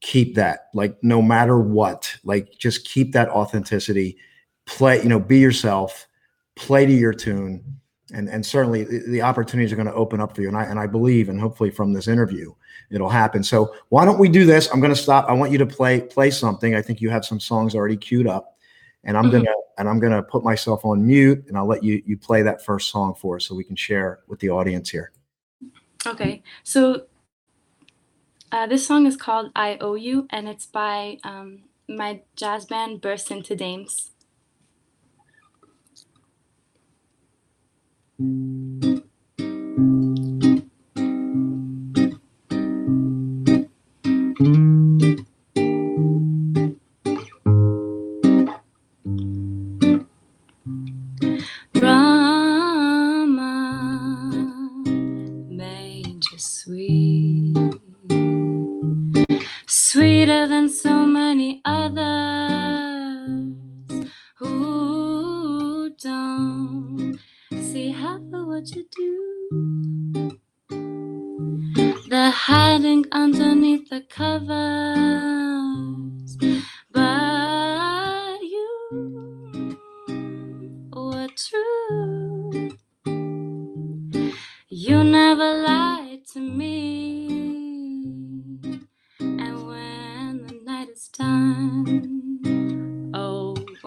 keep 0.00 0.34
that. 0.34 0.68
Like 0.74 1.02
no 1.02 1.22
matter 1.22 1.58
what, 1.58 2.14
like 2.24 2.52
just 2.58 2.84
keep 2.84 3.12
that 3.12 3.28
authenticity. 3.28 4.16
Play, 4.66 5.02
you 5.02 5.08
know, 5.08 5.18
be 5.18 5.38
yourself, 5.38 6.06
play 6.54 6.86
to 6.86 6.92
your 6.92 7.12
tune. 7.12 7.64
And, 8.12 8.28
and 8.28 8.44
certainly 8.44 8.84
the, 8.84 9.22
opportunities 9.22 9.72
are 9.72 9.76
going 9.76 9.86
to 9.86 9.94
open 9.94 10.20
up 10.20 10.34
for 10.34 10.42
you. 10.42 10.48
And 10.48 10.56
I, 10.56 10.64
and 10.64 10.78
I 10.78 10.86
believe, 10.86 11.28
and 11.28 11.40
hopefully 11.40 11.70
from 11.70 11.92
this 11.92 12.08
interview, 12.08 12.52
it'll 12.90 13.08
happen. 13.08 13.42
So 13.42 13.74
why 13.88 14.04
don't 14.04 14.18
we 14.18 14.28
do 14.28 14.44
this? 14.44 14.68
I'm 14.72 14.80
going 14.80 14.92
to 14.92 15.00
stop. 15.00 15.28
I 15.28 15.32
want 15.32 15.50
you 15.50 15.58
to 15.58 15.66
play, 15.66 16.00
play 16.00 16.30
something. 16.30 16.74
I 16.74 16.82
think 16.82 17.00
you 17.00 17.08
have 17.10 17.24
some 17.24 17.38
songs 17.40 17.74
already 17.74 17.96
queued 17.96 18.26
up 18.26 18.56
and 19.04 19.16
I'm 19.16 19.24
mm-hmm. 19.24 19.44
gonna 19.44 19.56
and 19.78 19.88
I'm 19.88 19.98
gonna 19.98 20.22
put 20.22 20.44
myself 20.44 20.84
on 20.84 21.06
mute, 21.06 21.44
and 21.48 21.56
I'll 21.56 21.66
let 21.66 21.82
you 21.82 22.02
you 22.04 22.16
play 22.16 22.42
that 22.42 22.64
first 22.64 22.90
song 22.90 23.14
for 23.14 23.36
us 23.36 23.46
so 23.46 23.54
we 23.54 23.64
can 23.64 23.76
share 23.76 24.20
with 24.28 24.40
the 24.40 24.50
audience 24.50 24.90
here. 24.90 25.12
Okay, 26.06 26.42
so 26.62 27.06
uh, 28.52 28.66
this 28.66 28.86
song 28.86 29.06
is 29.06 29.16
called 29.16 29.50
"I 29.56 29.76
Owe 29.80 29.94
You," 29.94 30.26
and 30.30 30.48
it's 30.48 30.66
by 30.66 31.18
um, 31.24 31.64
my 31.88 32.22
jazz 32.36 32.66
band 32.66 33.00
Burst 33.00 33.30
into 33.30 33.56
Dames. 33.56 34.10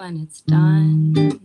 When 0.03 0.17
it's 0.17 0.41
done, 0.41 1.39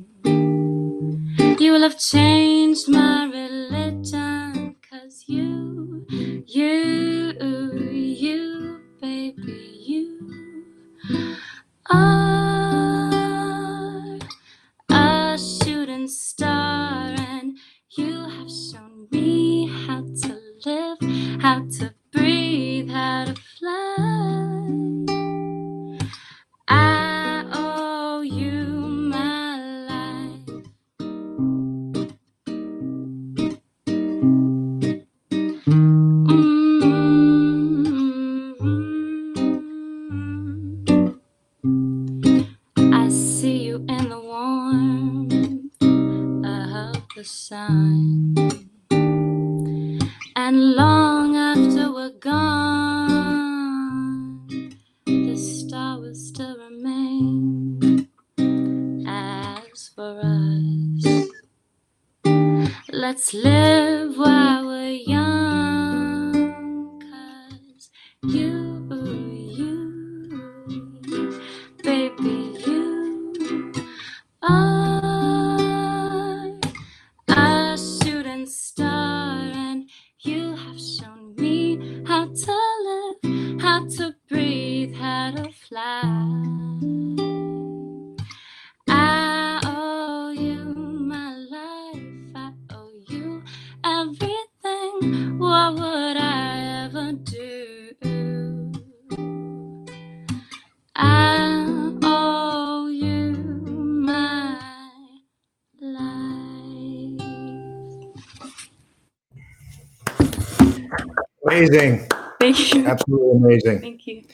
Amazing. 111.69 112.09
Thank 112.41 112.75
you. 112.75 112.87
Absolutely 112.87 113.37
amazing. 113.37 113.81
Thank 113.81 114.07
you. 114.07 114.25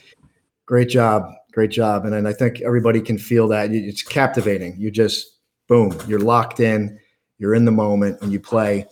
Great 0.65 0.89
job. 0.89 1.31
Great 1.51 1.71
job. 1.71 2.05
And, 2.05 2.15
and 2.15 2.27
I 2.27 2.33
think 2.33 2.61
everybody 2.61 3.01
can 3.01 3.17
feel 3.17 3.47
that. 3.49 3.71
It's 3.71 4.03
captivating. 4.03 4.75
You 4.77 4.91
just, 4.91 5.37
boom, 5.67 5.97
you're 6.07 6.19
locked 6.19 6.59
in, 6.59 6.99
you're 7.37 7.55
in 7.55 7.65
the 7.65 7.71
moment, 7.71 8.21
and 8.21 8.31
you 8.31 8.39
play. 8.39 8.85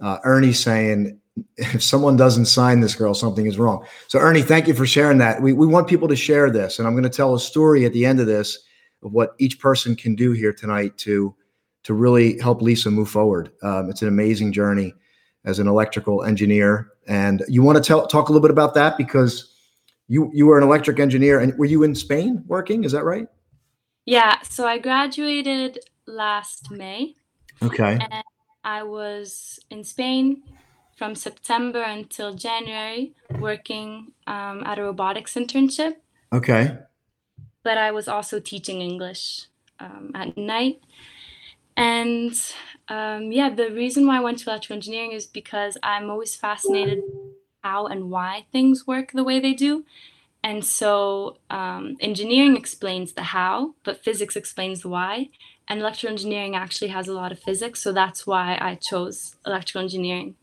Uh, 0.00 0.18
Ernie's 0.24 0.60
saying, 0.60 1.18
if 1.56 1.82
someone 1.82 2.16
doesn't 2.16 2.46
sign 2.46 2.80
this 2.80 2.94
girl, 2.94 3.14
something 3.14 3.46
is 3.46 3.58
wrong. 3.58 3.84
So, 4.08 4.18
Ernie, 4.18 4.42
thank 4.42 4.68
you 4.68 4.74
for 4.74 4.86
sharing 4.86 5.18
that. 5.18 5.40
We, 5.42 5.52
we 5.52 5.66
want 5.66 5.88
people 5.88 6.08
to 6.08 6.16
share 6.16 6.50
this. 6.50 6.78
And 6.78 6.86
I'm 6.86 6.94
going 6.94 7.04
to 7.04 7.10
tell 7.10 7.34
a 7.34 7.40
story 7.40 7.84
at 7.84 7.92
the 7.92 8.06
end 8.06 8.20
of 8.20 8.26
this 8.26 8.58
of 9.02 9.12
what 9.12 9.34
each 9.38 9.58
person 9.58 9.94
can 9.94 10.14
do 10.14 10.32
here 10.32 10.52
tonight 10.52 10.96
to, 10.98 11.34
to 11.82 11.94
really 11.94 12.38
help 12.38 12.62
Lisa 12.62 12.90
move 12.90 13.10
forward. 13.10 13.50
Um, 13.62 13.90
it's 13.90 14.02
an 14.02 14.08
amazing 14.08 14.52
journey 14.52 14.94
as 15.44 15.58
an 15.58 15.68
electrical 15.68 16.24
engineer. 16.24 16.90
And 17.06 17.42
you 17.48 17.62
want 17.62 17.76
to 17.76 17.82
tell, 17.82 18.06
talk 18.06 18.28
a 18.28 18.32
little 18.32 18.42
bit 18.42 18.50
about 18.50 18.74
that 18.74 18.96
because 18.96 19.50
you 20.08 20.30
you 20.34 20.46
were 20.46 20.58
an 20.58 20.64
electric 20.64 20.98
engineer 20.98 21.40
and 21.40 21.56
were 21.58 21.64
you 21.64 21.82
in 21.82 21.94
Spain 21.94 22.44
working? 22.46 22.84
Is 22.84 22.92
that 22.92 23.04
right? 23.04 23.26
Yeah, 24.04 24.36
so 24.42 24.66
I 24.66 24.78
graduated 24.78 25.78
last 26.06 26.70
May. 26.70 27.16
Okay. 27.62 27.98
I 28.62 28.82
was 28.82 29.58
in 29.70 29.82
Spain 29.84 30.42
from 30.96 31.14
September 31.14 31.82
until 31.82 32.34
January 32.34 33.14
working 33.38 34.12
um, 34.26 34.62
at 34.64 34.78
a 34.78 34.82
robotics 34.82 35.34
internship, 35.34 35.94
Okay. 36.32 36.76
but 37.62 37.78
I 37.78 37.90
was 37.90 38.08
also 38.08 38.40
teaching 38.40 38.80
English 38.80 39.46
um, 39.80 40.10
at 40.14 40.36
night. 40.36 40.80
And 41.76 42.34
um, 42.88 43.32
yeah, 43.32 43.50
the 43.50 43.70
reason 43.70 44.06
why 44.06 44.18
I 44.18 44.20
went 44.20 44.38
to 44.40 44.50
electrical 44.50 44.76
engineering 44.76 45.12
is 45.12 45.26
because 45.26 45.78
I'm 45.82 46.10
always 46.10 46.36
fascinated 46.36 47.02
how 47.62 47.86
and 47.86 48.10
why 48.10 48.46
things 48.52 48.86
work 48.86 49.12
the 49.12 49.24
way 49.24 49.40
they 49.40 49.54
do. 49.54 49.84
And 50.42 50.62
so 50.62 51.38
um, 51.48 51.96
engineering 52.00 52.56
explains 52.56 53.14
the 53.14 53.22
how, 53.22 53.74
but 53.82 54.04
physics 54.04 54.36
explains 54.36 54.82
the 54.82 54.90
why. 54.90 55.30
And 55.68 55.80
electrical 55.80 56.12
engineering 56.12 56.54
actually 56.54 56.88
has 56.88 57.08
a 57.08 57.14
lot 57.14 57.32
of 57.32 57.38
physics, 57.38 57.82
so 57.82 57.92
that's 57.92 58.26
why 58.26 58.58
I 58.60 58.74
chose 58.74 59.36
electrical 59.46 59.80
engineering. 59.80 60.34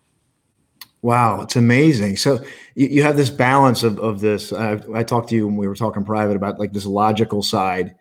Wow, 1.04 1.42
it's 1.42 1.56
amazing. 1.56 2.18
So 2.18 2.44
you, 2.74 2.88
you 2.88 3.04
have 3.04 3.18
this 3.18 3.30
balance 3.30 3.84
of, 3.84 4.00
of 4.00 4.20
this. 4.20 4.52
I, 4.52 4.80
I 4.94 5.04
talked 5.04 5.30
to 5.30 5.36
you 5.36 5.46
when 5.46 5.58
we 5.58 5.68
were 5.68 5.76
talking 5.76 6.04
private 6.04 6.36
about 6.36 6.60
like 6.60 6.74
this 6.74 6.86
logical 6.86 7.44
side 7.44 7.96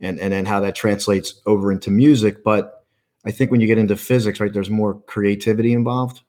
and, 0.00 0.18
and 0.20 0.32
then 0.32 0.44
how 0.44 0.60
that 0.60 0.74
translates 0.74 1.40
over 1.46 1.72
into 1.72 1.90
music. 1.90 2.44
But 2.44 2.77
I 3.28 3.30
think 3.30 3.50
when 3.50 3.60
you 3.60 3.66
get 3.66 3.76
into 3.78 3.94
physics, 3.96 4.40
right, 4.40 4.52
there's 4.52 4.70
more 4.70 4.94
creativity 5.02 5.74
involved. 5.74 6.22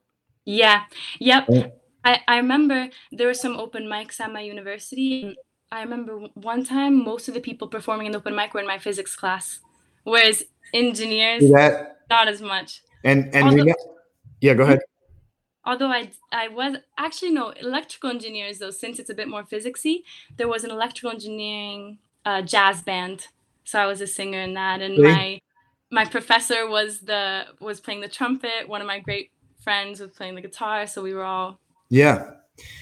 Yeah, 0.44 0.82
yep. 1.18 1.46
Yeah. 1.48 1.68
I, 2.04 2.20
I 2.28 2.36
remember 2.36 2.88
there 3.10 3.26
were 3.26 3.34
some 3.34 3.56
open 3.56 3.84
mics 3.84 4.20
at 4.20 4.32
my 4.32 4.40
university. 4.40 5.36
I 5.72 5.82
remember 5.82 6.28
one 6.34 6.64
time 6.64 7.02
most 7.02 7.28
of 7.28 7.34
the 7.34 7.40
people 7.40 7.68
performing 7.68 8.06
in 8.06 8.12
the 8.12 8.18
open 8.18 8.34
mic 8.36 8.52
were 8.52 8.60
in 8.60 8.66
my 8.66 8.78
physics 8.78 9.16
class, 9.16 9.60
whereas 10.04 10.44
engineers, 10.74 11.50
that? 11.50 11.98
not 12.10 12.28
as 12.28 12.42
much. 12.42 12.82
And 13.04 13.34
and 13.34 13.44
Although- 13.44 13.64
we 13.64 13.70
got, 13.70 13.76
yeah, 14.40 14.54
go 14.54 14.64
ahead. 14.64 14.80
Although 15.64 15.88
I, 15.88 16.10
I 16.32 16.48
was 16.48 16.76
actually 16.98 17.32
no 17.32 17.50
electrical 17.50 18.10
engineers 18.10 18.58
though, 18.58 18.70
since 18.70 18.98
it's 18.98 19.10
a 19.10 19.14
bit 19.14 19.28
more 19.28 19.44
physicsy, 19.44 20.02
there 20.38 20.48
was 20.48 20.64
an 20.64 20.70
electrical 20.70 21.10
engineering 21.10 21.98
uh, 22.24 22.42
jazz 22.42 22.82
band, 22.82 23.26
so 23.64 23.78
I 23.78 23.86
was 23.86 24.00
a 24.00 24.06
singer 24.06 24.40
in 24.40 24.54
that, 24.54 24.80
and 24.80 24.98
Really? 24.98 25.12
my 25.12 25.40
my 25.90 26.04
professor 26.04 26.68
was 26.68 27.00
the 27.00 27.46
was 27.60 27.80
playing 27.80 28.00
the 28.00 28.08
trumpet. 28.08 28.68
One 28.68 28.80
of 28.80 28.86
my 28.86 29.00
great 29.00 29.30
friends 29.62 30.00
was 30.00 30.10
playing 30.10 30.34
the 30.34 30.40
guitar, 30.40 30.86
so 30.86 31.02
we 31.02 31.14
were 31.14 31.24
all 31.24 31.58
Yeah. 31.88 32.32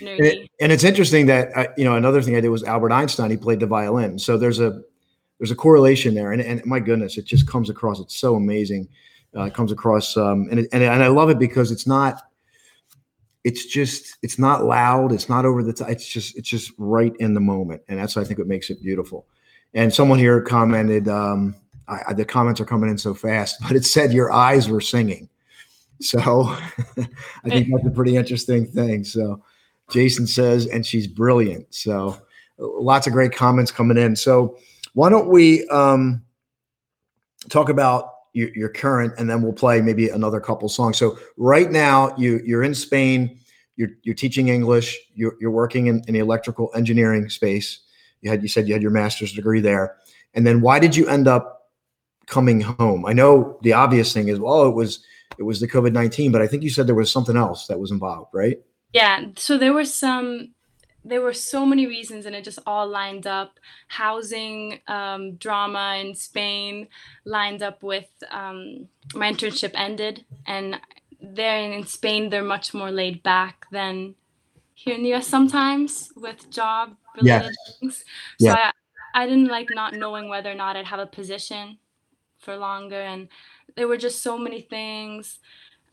And, 0.00 0.08
nerdy. 0.08 0.48
and 0.60 0.72
it's 0.72 0.82
interesting 0.82 1.26
that 1.26 1.56
uh, 1.56 1.66
you 1.76 1.84
know 1.84 1.94
another 1.94 2.20
thing 2.20 2.36
I 2.36 2.40
did 2.40 2.48
was 2.48 2.64
Albert 2.64 2.92
Einstein. 2.92 3.30
He 3.30 3.36
played 3.36 3.60
the 3.60 3.66
violin, 3.66 4.18
so 4.18 4.36
there's 4.36 4.60
a 4.60 4.82
there's 5.38 5.52
a 5.52 5.56
correlation 5.56 6.14
there. 6.14 6.32
And, 6.32 6.42
and 6.42 6.64
my 6.66 6.80
goodness, 6.80 7.16
it 7.16 7.24
just 7.24 7.46
comes 7.46 7.70
across. 7.70 8.00
It's 8.00 8.16
so 8.16 8.34
amazing. 8.34 8.88
Uh, 9.36 9.44
it 9.44 9.54
comes 9.54 9.70
across, 9.70 10.16
um, 10.16 10.48
and, 10.50 10.60
it, 10.60 10.68
and 10.72 10.82
and 10.82 11.02
I 11.02 11.08
love 11.08 11.30
it 11.30 11.38
because 11.38 11.70
it's 11.70 11.86
not. 11.86 12.22
It's 13.44 13.66
just 13.66 14.16
it's 14.22 14.38
not 14.38 14.64
loud. 14.64 15.12
It's 15.12 15.28
not 15.28 15.44
over 15.44 15.62
the 15.62 15.72
top. 15.72 15.90
It's 15.90 16.08
just 16.08 16.36
it's 16.36 16.48
just 16.48 16.72
right 16.76 17.14
in 17.20 17.34
the 17.34 17.40
moment, 17.40 17.82
and 17.88 17.98
that's 17.98 18.16
I 18.16 18.24
think 18.24 18.38
what 18.38 18.48
makes 18.48 18.68
it 18.70 18.82
beautiful. 18.82 19.26
And 19.74 19.94
someone 19.94 20.18
here 20.18 20.40
commented, 20.40 21.08
um, 21.08 21.54
I, 21.88 22.00
I- 22.08 22.12
the 22.12 22.24
comments 22.24 22.60
are 22.60 22.64
coming 22.64 22.90
in 22.90 22.98
so 22.98 23.14
fast, 23.14 23.56
but 23.62 23.72
it 23.76 23.84
said 23.84 24.12
your 24.12 24.30
eyes 24.32 24.68
were 24.68 24.80
singing. 24.80 25.28
So 26.00 26.20
I 26.96 27.48
think 27.48 27.68
that's 27.72 27.86
a 27.86 27.90
pretty 27.90 28.16
interesting 28.16 28.66
thing. 28.66 29.02
So 29.04 29.42
Jason 29.90 30.26
says, 30.26 30.66
and 30.66 30.86
she's 30.86 31.06
brilliant. 31.06 31.66
So 31.74 32.20
lots 32.58 33.06
of 33.06 33.12
great 33.12 33.34
comments 33.34 33.72
coming 33.72 33.96
in. 33.96 34.14
So 34.14 34.58
why 34.94 35.10
don't 35.10 35.28
we 35.28 35.66
um, 35.68 36.22
talk 37.48 37.68
about 37.68 38.12
your, 38.32 38.50
your 38.54 38.68
current, 38.68 39.14
and 39.18 39.28
then 39.28 39.42
we'll 39.42 39.52
play 39.52 39.80
maybe 39.80 40.08
another 40.08 40.40
couple 40.40 40.68
songs. 40.68 40.98
So 40.98 41.18
right 41.36 41.70
now, 41.70 42.14
you 42.16 42.40
you're 42.44 42.62
in 42.62 42.74
Spain. 42.74 43.40
You're 43.76 43.90
you're 44.02 44.14
teaching 44.14 44.48
English. 44.48 44.98
You're 45.14 45.34
you're 45.40 45.50
working 45.50 45.86
in, 45.86 46.02
in 46.06 46.14
the 46.14 46.20
electrical 46.20 46.70
engineering 46.74 47.28
space. 47.30 47.80
You 48.20 48.30
had 48.30 48.42
you 48.42 48.48
said 48.48 48.68
you 48.68 48.74
had 48.74 48.82
your 48.82 48.90
master's 48.90 49.32
degree 49.32 49.60
there, 49.60 49.96
and 50.34 50.46
then 50.46 50.60
why 50.60 50.78
did 50.78 50.94
you 50.94 51.08
end 51.08 51.26
up 51.26 51.57
coming 52.28 52.60
home? 52.60 53.04
I 53.06 53.12
know 53.12 53.58
the 53.62 53.72
obvious 53.72 54.12
thing 54.12 54.28
is, 54.28 54.38
well, 54.38 54.66
it 54.68 54.74
was 54.74 55.04
it 55.38 55.42
was 55.42 55.60
the 55.60 55.68
COVID 55.68 55.92
nineteen, 55.92 56.30
but 56.32 56.42
I 56.42 56.46
think 56.46 56.62
you 56.62 56.70
said 56.70 56.86
there 56.86 56.94
was 56.94 57.10
something 57.10 57.36
else 57.36 57.66
that 57.66 57.78
was 57.80 57.90
involved, 57.90 58.30
right? 58.32 58.58
Yeah. 58.92 59.26
So 59.36 59.58
there 59.58 59.72
were 59.72 59.84
some 59.84 60.54
there 61.04 61.22
were 61.22 61.32
so 61.32 61.64
many 61.64 61.86
reasons 61.86 62.26
and 62.26 62.34
it 62.34 62.44
just 62.44 62.58
all 62.66 62.86
lined 62.86 63.26
up 63.26 63.58
housing 63.86 64.80
um, 64.88 65.36
drama 65.36 65.96
in 66.00 66.14
spain 66.14 66.86
lined 67.24 67.62
up 67.62 67.82
with 67.82 68.08
um, 68.30 68.88
my 69.14 69.32
internship 69.32 69.70
ended 69.74 70.24
and 70.46 70.78
there 71.20 71.58
in 71.58 71.86
Spain 71.86 72.30
they're 72.30 72.44
much 72.44 72.74
more 72.74 72.90
laid 72.90 73.22
back 73.22 73.66
than 73.72 74.14
here 74.74 74.94
in 74.94 75.02
the 75.02 75.14
US 75.14 75.26
sometimes 75.26 76.12
with 76.16 76.48
job 76.50 76.94
related 77.16 77.52
yes. 77.66 77.78
things. 77.80 78.04
So 78.40 78.48
yeah. 78.48 78.70
I, 79.14 79.22
I 79.22 79.26
didn't 79.26 79.48
like 79.48 79.68
not 79.72 79.94
knowing 79.94 80.28
whether 80.28 80.50
or 80.50 80.54
not 80.54 80.76
I'd 80.76 80.86
have 80.86 81.00
a 81.00 81.06
position 81.06 81.78
for 82.48 82.56
longer 82.56 83.02
and 83.02 83.28
there 83.76 83.86
were 83.86 83.98
just 83.98 84.22
so 84.22 84.38
many 84.38 84.62
things. 84.62 85.38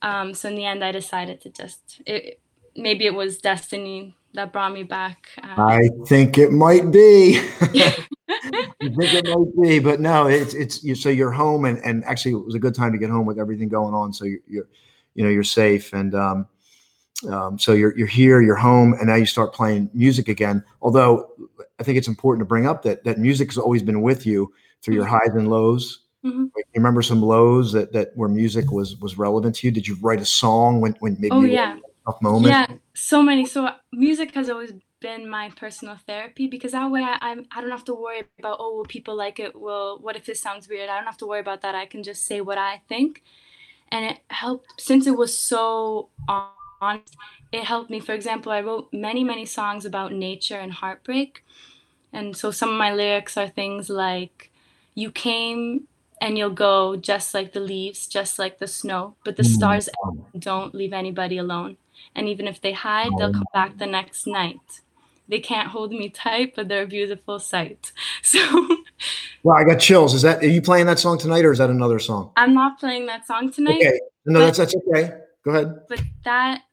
Um, 0.02 0.34
so 0.34 0.48
in 0.48 0.56
the 0.56 0.64
end 0.64 0.86
I 0.86 0.94
decided 0.94 1.42
to 1.42 1.50
just 1.50 2.02
it, 2.06 2.40
maybe 2.78 3.06
it 3.06 3.14
was 3.14 3.40
destiny 3.40 4.16
that 4.36 4.54
brought 4.54 4.72
me 4.72 4.84
back. 4.84 5.28
Um, 5.44 5.60
I 5.60 5.90
think 6.08 6.38
it 6.38 6.54
might 6.54 6.92
be. 6.92 7.40
I 7.60 7.98
think 8.80 9.14
it 9.14 9.26
might 9.28 9.62
be, 9.62 9.80
but 9.80 10.00
no, 10.00 10.28
it's 10.28 10.54
it's 10.54 10.82
you, 10.82 10.96
so 10.96 11.10
you're 11.10 11.32
home 11.32 11.66
and 11.66 11.78
and 11.80 12.06
actually 12.06 12.32
it 12.32 12.46
was 12.46 12.56
a 12.56 12.60
good 12.60 12.74
time 12.74 12.94
to 12.94 12.98
get 12.98 13.10
home 13.10 13.26
with 13.26 13.38
everything 13.38 13.68
going 13.68 13.94
on. 13.94 14.14
So 14.14 14.24
you're, 14.24 14.40
you're 14.48 14.68
you 15.14 15.26
know 15.26 15.30
you're 15.30 15.44
safe 15.44 15.92
and 15.92 16.16
um, 16.16 16.48
um, 17.30 17.60
so 17.60 17.74
you're 17.74 17.98
you're 17.98 18.08
here, 18.08 18.42
you're 18.42 18.56
home, 18.56 18.94
and 18.94 19.08
now 19.08 19.16
you 19.16 19.26
start 19.26 19.54
playing 19.54 19.90
music 19.94 20.30
again. 20.30 20.64
Although 20.82 21.32
I 21.82 21.84
think 21.84 21.98
it's 21.98 22.08
important 22.08 22.40
to 22.40 22.46
bring 22.46 22.66
up 22.66 22.82
that 22.84 23.04
that 23.04 23.20
music 23.20 23.50
has 23.50 23.58
always 23.58 23.84
been 23.84 24.02
with 24.02 24.26
you 24.26 24.54
through 24.82 24.96
your 24.96 25.06
highs 25.06 25.34
and 25.34 25.50
lows. 25.50 26.05
Mm-hmm. 26.25 26.44
Like, 26.55 26.65
you 26.74 26.79
remember 26.82 27.01
some 27.01 27.22
lows 27.22 27.72
that 27.74 27.94
that 27.94 28.15
where 28.15 28.29
music 28.29 28.72
was 28.72 28.98
was 28.98 29.17
relevant 29.17 29.55
to 29.58 29.67
you? 29.67 29.72
Did 29.72 29.88
you 29.88 29.96
write 30.01 30.22
a 30.22 30.25
song 30.25 30.82
when 30.82 30.94
when 31.00 31.17
maybe 31.20 31.32
oh 31.32 31.41
yeah 31.41 31.77
tough 32.05 32.22
moment? 32.22 32.48
Yeah, 32.48 32.67
so 32.94 33.22
many. 33.22 33.46
So 33.46 33.70
music 33.91 34.34
has 34.34 34.50
always 34.50 34.74
been 35.01 35.29
my 35.29 35.51
personal 35.55 35.98
therapy 36.08 36.48
because 36.48 36.72
that 36.72 36.89
way 36.89 37.03
I, 37.03 37.17
I'm 37.22 37.46
I 37.51 37.62
don't 37.62 37.70
have 37.70 37.86
to 37.86 37.94
worry 37.94 38.24
about 38.39 38.58
oh 38.60 38.77
will 38.77 38.86
people 38.86 39.15
like 39.15 39.39
it? 39.39 39.55
Well, 39.55 40.00
what 40.00 40.15
if 40.15 40.25
this 40.25 40.41
sounds 40.41 40.67
weird? 40.67 40.89
I 40.89 40.96
don't 40.96 41.05
have 41.05 41.17
to 41.17 41.27
worry 41.27 41.41
about 41.41 41.62
that. 41.62 41.75
I 41.75 41.86
can 41.86 42.01
just 42.01 42.25
say 42.25 42.41
what 42.41 42.58
I 42.58 42.82
think 42.89 43.22
and 43.91 44.05
it 44.05 44.20
helped 44.29 44.82
since 44.82 45.08
it 45.08 45.15
was 45.15 45.36
so 45.38 46.10
honest 46.82 47.15
it 47.51 47.63
helped 47.63 47.89
me 47.89 48.00
for 48.00 48.13
example 48.13 48.51
i 48.51 48.62
wrote 48.62 48.88
many 48.91 49.24
many 49.24 49.46
songs 49.46 49.86
about 49.86 50.12
nature 50.12 50.58
and 50.58 50.74
heartbreak 50.74 51.44
and 52.12 52.36
so 52.36 52.51
some 52.51 52.70
of 52.70 52.77
my 52.77 52.94
lyrics 52.94 53.38
are 53.38 53.48
things 53.48 53.89
like 53.89 54.51
you 54.96 55.12
came 55.12 55.88
and 56.22 56.38
you'll 56.38 56.50
go 56.50 56.96
just 56.96 57.34
like 57.34 57.54
the 57.54 57.60
leaves 57.60 58.08
just 58.08 58.40
like 58.40 58.60
the 58.60 58.68
snow 58.68 59.16
but 59.24 59.36
the 59.36 59.44
mm. 59.44 59.54
stars 59.54 59.90
don't 60.40 60.74
leave 60.74 60.94
anybody 60.94 61.38
alone 61.38 61.78
and 62.16 62.28
even 62.28 62.48
if 62.48 62.62
they 62.62 62.72
hide 62.72 63.12
they'll 63.18 63.34
come 63.34 63.46
back 63.54 63.78
the 63.78 63.86
next 63.86 64.28
night 64.28 64.82
they 65.28 65.40
can't 65.40 65.70
hold 65.70 65.92
me 65.92 66.10
tight 66.10 66.54
but 66.56 66.68
they're 66.68 66.84
a 66.84 66.88
beautiful 66.88 67.40
sight 67.40 67.92
so 68.22 68.68
well, 69.46 69.56
I 69.56 69.64
got 69.64 69.80
chills. 69.80 70.16
Is 70.16 70.24
that 70.24 70.44
are 70.44 70.48
you 70.48 70.60
playing 70.60 70.88
that 70.88 70.98
song 70.98 71.20
tonight, 71.20 71.46
or 71.46 71.52
is 71.52 71.60
that 71.60 71.70
another 71.70 72.00
song? 72.00 72.32
I'm 72.36 72.56
not 72.56 72.80
playing 72.80 73.06
that 73.06 73.28
song 73.28 73.52
tonight. 73.52 73.78
Okay, 73.78 74.00
no, 74.26 74.40
that's 74.40 74.58
that's 74.58 74.76
okay. 74.76 75.12
Go 75.44 75.52
ahead. 75.52 75.82
But 75.88 76.02
that 76.24 76.64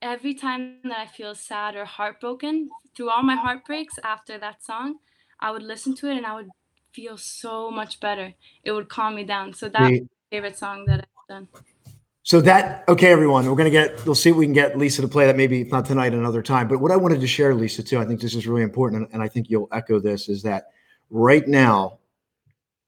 every 0.00 0.34
time 0.34 0.78
that 0.84 0.96
I 0.96 1.06
feel 1.06 1.34
sad 1.34 1.74
or 1.74 1.84
heartbroken, 1.84 2.70
through 2.96 3.10
all 3.10 3.24
my 3.24 3.34
heartbreaks 3.34 3.94
after 4.04 4.38
that 4.38 4.64
song, 4.64 4.98
I 5.40 5.50
would 5.50 5.64
listen 5.64 5.96
to 5.96 6.08
it 6.08 6.16
and 6.16 6.24
I 6.24 6.36
would 6.36 6.50
feel 6.92 7.16
so 7.16 7.70
much 7.70 8.00
better. 8.00 8.32
It 8.64 8.72
would 8.72 8.88
calm 8.88 9.14
me 9.14 9.24
down. 9.24 9.54
So 9.54 9.68
that's 9.68 9.90
my 9.90 10.00
favorite 10.30 10.58
song 10.58 10.84
that 10.86 11.00
I've 11.00 11.28
done. 11.28 11.48
So 12.24 12.40
that 12.42 12.84
okay, 12.88 13.10
everyone, 13.10 13.46
we're 13.46 13.56
gonna 13.56 13.70
get. 13.70 14.04
We'll 14.06 14.14
see 14.14 14.30
if 14.30 14.36
we 14.36 14.46
can 14.46 14.52
get 14.52 14.78
Lisa 14.78 15.02
to 15.02 15.08
play 15.08 15.26
that. 15.26 15.36
Maybe 15.36 15.62
if 15.62 15.72
not 15.72 15.86
tonight, 15.86 16.14
another 16.14 16.42
time. 16.42 16.68
But 16.68 16.80
what 16.80 16.92
I 16.92 16.96
wanted 16.96 17.20
to 17.20 17.26
share, 17.26 17.54
Lisa, 17.54 17.82
too, 17.82 17.98
I 17.98 18.04
think 18.04 18.20
this 18.20 18.34
is 18.34 18.46
really 18.46 18.62
important, 18.62 19.08
and 19.12 19.22
I 19.22 19.28
think 19.28 19.50
you'll 19.50 19.68
echo 19.72 19.98
this, 19.98 20.28
is 20.28 20.42
that 20.42 20.68
right 21.10 21.46
now, 21.48 21.98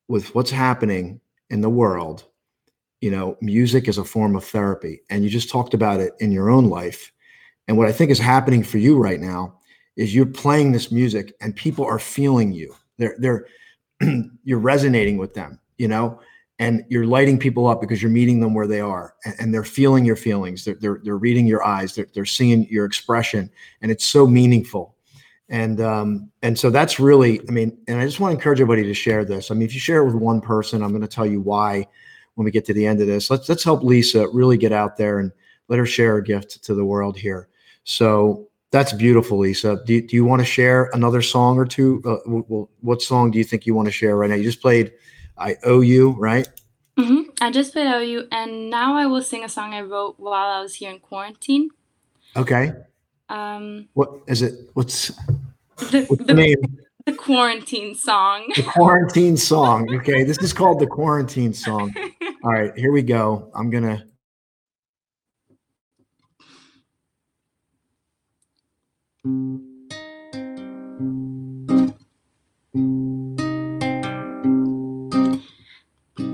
with 0.07 0.35
what's 0.35 0.51
happening 0.51 1.21
in 1.51 1.61
the 1.61 1.71
world, 1.71 2.25
you 3.01 3.11
know, 3.11 3.37
music 3.41 3.89
is 3.89 3.99
a 3.99 4.05
form 4.05 4.37
of 4.37 4.45
therapy. 4.45 5.03
And 5.11 5.25
you 5.25 5.31
just 5.31 5.51
talked 5.51 5.75
about 5.75 6.01
it 6.01 6.15
in 6.21 6.33
your 6.33 6.49
own 6.49 6.71
life. 6.71 7.13
And 7.69 7.77
what 7.77 7.89
I 7.89 7.93
think 7.93 8.11
is 8.11 8.19
happening 8.19 8.63
for 8.63 8.79
you 8.79 8.97
right 8.97 9.21
now 9.21 9.59
is 9.97 10.15
you're 10.15 10.27
playing 10.27 10.73
this 10.73 10.91
music 10.91 11.35
and 11.41 11.55
people 11.55 11.85
are 11.85 11.99
feeling 11.99 12.53
you. 12.53 12.75
They're 12.99 13.17
they're 13.19 13.47
you're 14.45 14.59
resonating 14.59 15.19
with 15.19 15.35
them, 15.35 15.59
you 15.79 15.89
know, 15.89 16.21
and 16.59 16.85
you're 16.89 17.07
lighting 17.07 17.39
people 17.39 17.67
up 17.67 17.81
because 17.81 18.03
you're 18.03 18.11
meeting 18.11 18.41
them 18.41 18.55
where 18.55 18.67
they 18.67 18.81
are 18.81 19.15
and, 19.25 19.35
and 19.39 19.55
they're 19.55 19.65
feeling 19.65 20.05
your 20.05 20.17
feelings. 20.17 20.65
They're, 20.65 20.75
they're, 20.75 21.01
they're 21.03 21.19
reading 21.19 21.47
your 21.47 21.65
eyes. 21.65 21.95
They're, 21.95 22.09
they're 22.15 22.25
seeing 22.25 22.67
your 22.69 22.85
expression 22.85 23.51
and 23.83 23.91
it's 23.91 24.07
so 24.07 24.27
meaningful 24.27 24.95
and 25.49 25.81
um, 25.81 26.31
and 26.43 26.59
so 26.59 26.71
that's 26.71 26.99
really 26.99 27.41
i 27.49 27.53
mean 27.53 27.77
and 27.87 28.01
i 28.01 28.05
just 28.05 28.21
want 28.21 28.33
to 28.33 28.37
encourage 28.37 28.61
everybody 28.61 28.87
to 28.87 28.95
share 28.95 29.25
this 29.25 29.51
i 29.51 29.55
mean 29.55 29.65
if 29.65 29.75
you 29.75 29.81
share 29.81 30.01
it 30.01 30.07
with 30.07 30.15
one 30.15 30.41
person 30.41 30.83
i'm 30.83 30.91
going 30.91 31.03
to 31.03 31.09
tell 31.09 31.27
you 31.27 31.41
why 31.41 31.87
when 32.35 32.45
we 32.45 32.51
get 32.51 32.65
to 32.65 32.75
the 32.75 32.87
end 32.87 33.01
of 33.01 33.07
this 33.07 33.31
let's 33.31 33.49
let's 33.49 33.65
help 33.65 33.83
lisa 33.83 34.27
really 34.29 34.57
get 34.57 34.73
out 34.73 34.97
there 34.97 35.19
and 35.19 35.31
let 35.69 35.79
her 35.79 35.87
share 35.87 36.17
a 36.17 36.25
gift 36.25 36.63
to 36.65 36.75
the 36.75 36.85
world 36.85 37.17
here 37.17 37.49
so 37.85 38.49
that's 38.75 38.93
beautiful 38.93 39.39
lisa 39.39 39.81
do, 39.87 40.01
do 40.01 40.17
you 40.17 40.25
want 40.25 40.41
to 40.41 40.47
share 40.47 40.91
another 40.93 41.23
song 41.23 41.57
or 41.57 41.65
two 41.65 42.03
uh, 42.05 42.17
well, 42.27 42.69
what 42.81 43.01
song 43.01 43.31
do 43.31 43.39
you 43.39 43.45
think 43.45 43.67
you 43.67 43.75
want 43.75 43.87
to 43.87 43.93
share 43.93 44.17
right 44.17 44.31
now 44.31 44.37
you 44.37 44.43
just 44.43 44.61
played 44.61 44.93
i 45.39 45.57
owe 45.65 45.81
you 45.81 46.11
right 46.19 46.49
mm-hmm. 46.99 47.23
i 47.41 47.51
just 47.51 47.73
played 47.73 47.87
owe 47.87 48.01
you 48.01 48.27
and 48.33 48.71
now 48.71 48.97
i 48.97 49.07
will 49.07 49.23
sing 49.23 49.45
a 49.45 49.49
song 49.49 49.73
i 49.75 49.81
wrote 49.81 50.15
while 50.19 50.59
i 50.59 50.61
was 50.61 50.75
here 50.75 50.91
in 50.91 50.99
quarantine 50.99 51.71
okay 52.37 52.73
um, 53.29 53.89
what 53.95 54.11
is 54.27 54.43
it? 54.43 54.55
What's, 54.75 55.09
the, 55.91 56.05
what's 56.09 56.25
the, 56.25 56.25
the 56.25 56.35
name? 56.35 56.57
The 57.07 57.13
quarantine 57.13 57.95
song. 57.95 58.53
The 58.57 58.63
quarantine 58.63 59.37
song. 59.37 59.93
Okay, 59.97 60.25
this 60.25 60.39
is 60.39 60.53
called 60.53 60.81
the 60.81 60.87
quarantine 60.87 61.53
song. 61.53 61.95
All 62.45 62.53
right, 62.53 62.77
here 62.77 62.93
we 62.93 63.03
go. 63.03 63.51
I'm 63.55 63.71
gonna. 63.71 64.07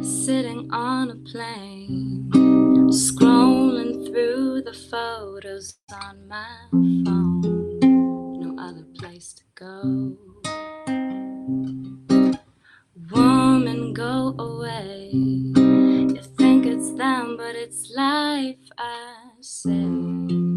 Sitting 0.02 0.68
on 0.72 1.12
a 1.12 1.16
plane, 1.30 2.32
scrolling 2.90 4.08
through 4.08 4.62
the 4.62 4.72
photos 4.90 5.76
on 5.92 6.26
my 6.26 6.48
phone. 6.72 7.78
No 8.40 8.60
other 8.60 8.84
place 8.98 9.34
to 9.34 9.44
go. 9.54 10.16
Woman, 13.12 13.92
go 13.92 14.34
away. 14.36 15.10
You 15.12 16.22
think 16.36 16.66
it's 16.66 16.92
them, 16.94 17.36
but 17.36 17.54
it's 17.54 17.92
life, 17.94 18.56
I 18.76 19.30
say. 19.40 20.49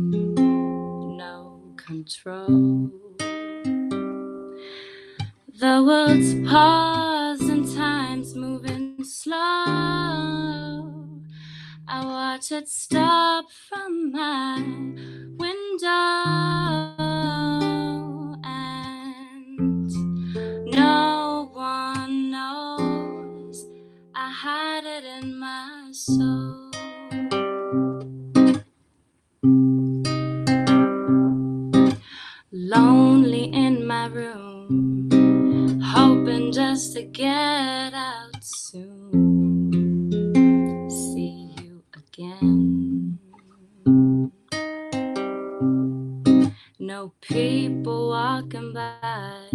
Control. 1.85 2.91
The 5.59 5.83
world's 5.85 6.33
paused 6.49 7.43
and 7.43 7.65
time's 7.75 8.35
moving 8.35 9.03
slow. 9.03 9.35
I 11.85 12.05
watch 12.05 12.51
it 12.53 12.69
stop 12.69 13.51
from 13.69 14.11
my 14.13 14.61
window, 15.37 15.89
and 18.45 19.91
no 20.71 21.49
one 21.53 22.31
knows 22.31 23.65
I 24.15 24.29
had 24.31 24.85
it 24.85 25.03
in 25.21 25.37
my 25.37 25.89
soul. 25.91 26.52
To 36.91 37.03
get 37.03 37.93
out 37.93 38.43
soon. 38.43 40.11
See 40.89 41.53
you 41.61 41.83
again. 41.95 43.19
No 46.79 47.13
people 47.21 48.09
walking 48.09 48.73
by, 48.73 49.47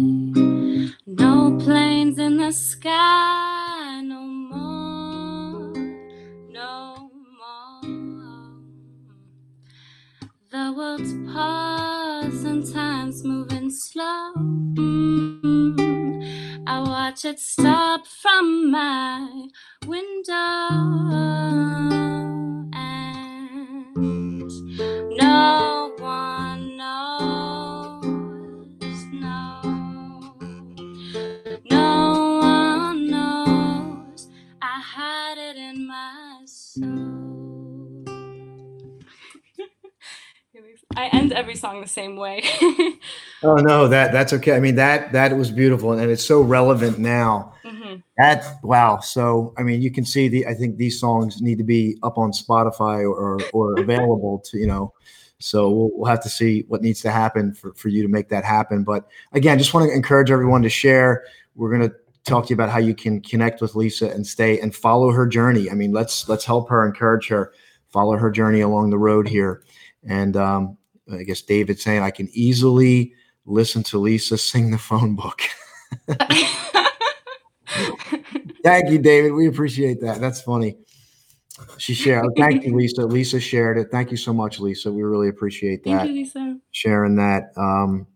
no 1.05 1.57
planes 1.59 2.17
in 2.17 2.37
the 2.37 2.51
sky 2.51 3.78
The 10.69 10.75
world's 10.75 11.13
pause 11.33 12.43
and 12.43 12.63
time's 12.71 13.23
moving 13.23 13.71
slow. 13.71 14.33
Mm, 14.75 15.73
I 16.67 16.79
watch 16.81 17.25
it 17.25 17.39
stop 17.39 18.05
from 18.05 18.69
my 18.69 19.47
window. 19.87 20.69
And 22.75 23.95
no 25.17 25.95
one 25.97 26.77
knows, 26.77 28.05
no. 29.11 29.61
No 31.71 32.37
one 32.43 33.07
knows. 33.09 34.29
I 34.61 34.79
had 34.79 35.39
it 35.39 35.57
in 35.57 35.87
my 35.87 36.28
I 40.99 41.07
end 41.07 41.31
every 41.31 41.55
song 41.55 41.79
the 41.79 41.87
same 41.87 42.17
way. 42.17 42.43
oh 43.43 43.55
no, 43.55 43.87
that 43.87 44.11
that's 44.11 44.33
okay. 44.33 44.53
I 44.53 44.59
mean 44.59 44.75
that 44.75 45.13
that 45.13 45.35
was 45.37 45.49
beautiful 45.49 45.93
and 45.93 46.11
it's 46.11 46.25
so 46.25 46.41
relevant 46.41 46.99
now. 46.99 47.53
Mm-hmm. 47.63 48.01
That 48.17 48.59
wow. 48.63 48.99
So 48.99 49.53
I 49.57 49.63
mean, 49.63 49.81
you 49.81 49.91
can 49.91 50.03
see 50.03 50.27
the. 50.27 50.45
I 50.45 50.53
think 50.53 50.75
these 50.75 50.99
songs 50.99 51.41
need 51.41 51.57
to 51.57 51.63
be 51.63 51.97
up 52.03 52.17
on 52.17 52.33
Spotify 52.33 53.09
or 53.09 53.39
or 53.53 53.79
available 53.79 54.39
to 54.51 54.57
you 54.57 54.67
know. 54.67 54.93
So 55.39 55.69
we'll, 55.69 55.89
we'll 55.93 56.09
have 56.09 56.21
to 56.23 56.29
see 56.29 56.65
what 56.67 56.81
needs 56.81 56.99
to 57.03 57.11
happen 57.11 57.53
for, 57.53 57.73
for 57.75 57.87
you 57.87 58.01
to 58.01 58.09
make 58.09 58.27
that 58.27 58.43
happen. 58.43 58.83
But 58.83 59.07
again, 59.31 59.57
just 59.57 59.73
want 59.73 59.89
to 59.89 59.95
encourage 59.95 60.31
everyone 60.31 60.63
to 60.63 60.69
share. 60.69 61.23
We're 61.55 61.71
gonna 61.71 61.93
talk 62.25 62.47
to 62.47 62.49
you 62.49 62.55
about 62.55 62.69
how 62.69 62.79
you 62.79 62.93
can 62.93 63.21
connect 63.21 63.61
with 63.61 63.73
Lisa 63.73 64.09
and 64.11 64.27
stay 64.27 64.59
and 64.59 64.75
follow 64.75 65.11
her 65.13 65.25
journey. 65.25 65.71
I 65.71 65.75
mean, 65.75 65.93
let's 65.93 66.27
let's 66.27 66.43
help 66.43 66.67
her, 66.67 66.85
encourage 66.85 67.29
her, 67.29 67.53
follow 67.87 68.17
her 68.17 68.29
journey 68.29 68.59
along 68.59 68.89
the 68.89 68.97
road 68.97 69.29
here. 69.29 69.63
And 70.03 70.35
um, 70.35 70.77
I 71.11 71.23
guess 71.23 71.41
David 71.41 71.79
saying 71.79 72.01
I 72.01 72.11
can 72.11 72.29
easily 72.33 73.13
listen 73.45 73.83
to 73.83 73.97
Lisa 73.97 74.37
sing 74.37 74.71
the 74.71 74.77
phone 74.77 75.15
book. 75.15 75.41
Thank 78.63 78.89
you, 78.91 78.99
David. 78.99 79.31
We 79.33 79.47
appreciate 79.47 80.01
that. 80.01 80.19
That's 80.19 80.41
funny. 80.41 80.77
She 81.77 81.93
shared. 81.93 82.25
Thank 82.37 82.63
you, 82.63 82.75
Lisa. 82.75 83.05
Lisa 83.05 83.39
shared 83.39 83.77
it. 83.77 83.89
Thank 83.91 84.11
you 84.11 84.17
so 84.17 84.33
much, 84.33 84.59
Lisa. 84.59 84.91
We 84.91 85.03
really 85.03 85.29
appreciate 85.29 85.83
that. 85.83 85.89
Thank 85.89 86.09
you, 86.09 86.15
Lisa. 86.15 86.59
Sharing 86.71 87.15
that. 87.15 87.51
Um, 87.57 88.07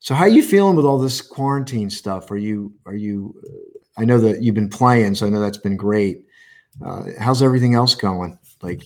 so, 0.00 0.14
how 0.14 0.24
are 0.24 0.28
you 0.28 0.42
feeling 0.42 0.76
with 0.76 0.84
all 0.84 0.98
this 0.98 1.20
quarantine 1.20 1.90
stuff? 1.90 2.30
Are 2.30 2.36
you? 2.36 2.72
Are 2.86 2.94
you? 2.94 3.34
I 3.96 4.04
know 4.04 4.18
that 4.20 4.42
you've 4.42 4.54
been 4.54 4.70
playing, 4.70 5.14
so 5.14 5.26
I 5.26 5.30
know 5.30 5.40
that's 5.40 5.58
been 5.58 5.76
great. 5.76 6.24
Uh, 6.84 7.04
how's 7.18 7.42
everything 7.42 7.74
else 7.74 7.94
going? 7.94 8.38
Like, 8.62 8.84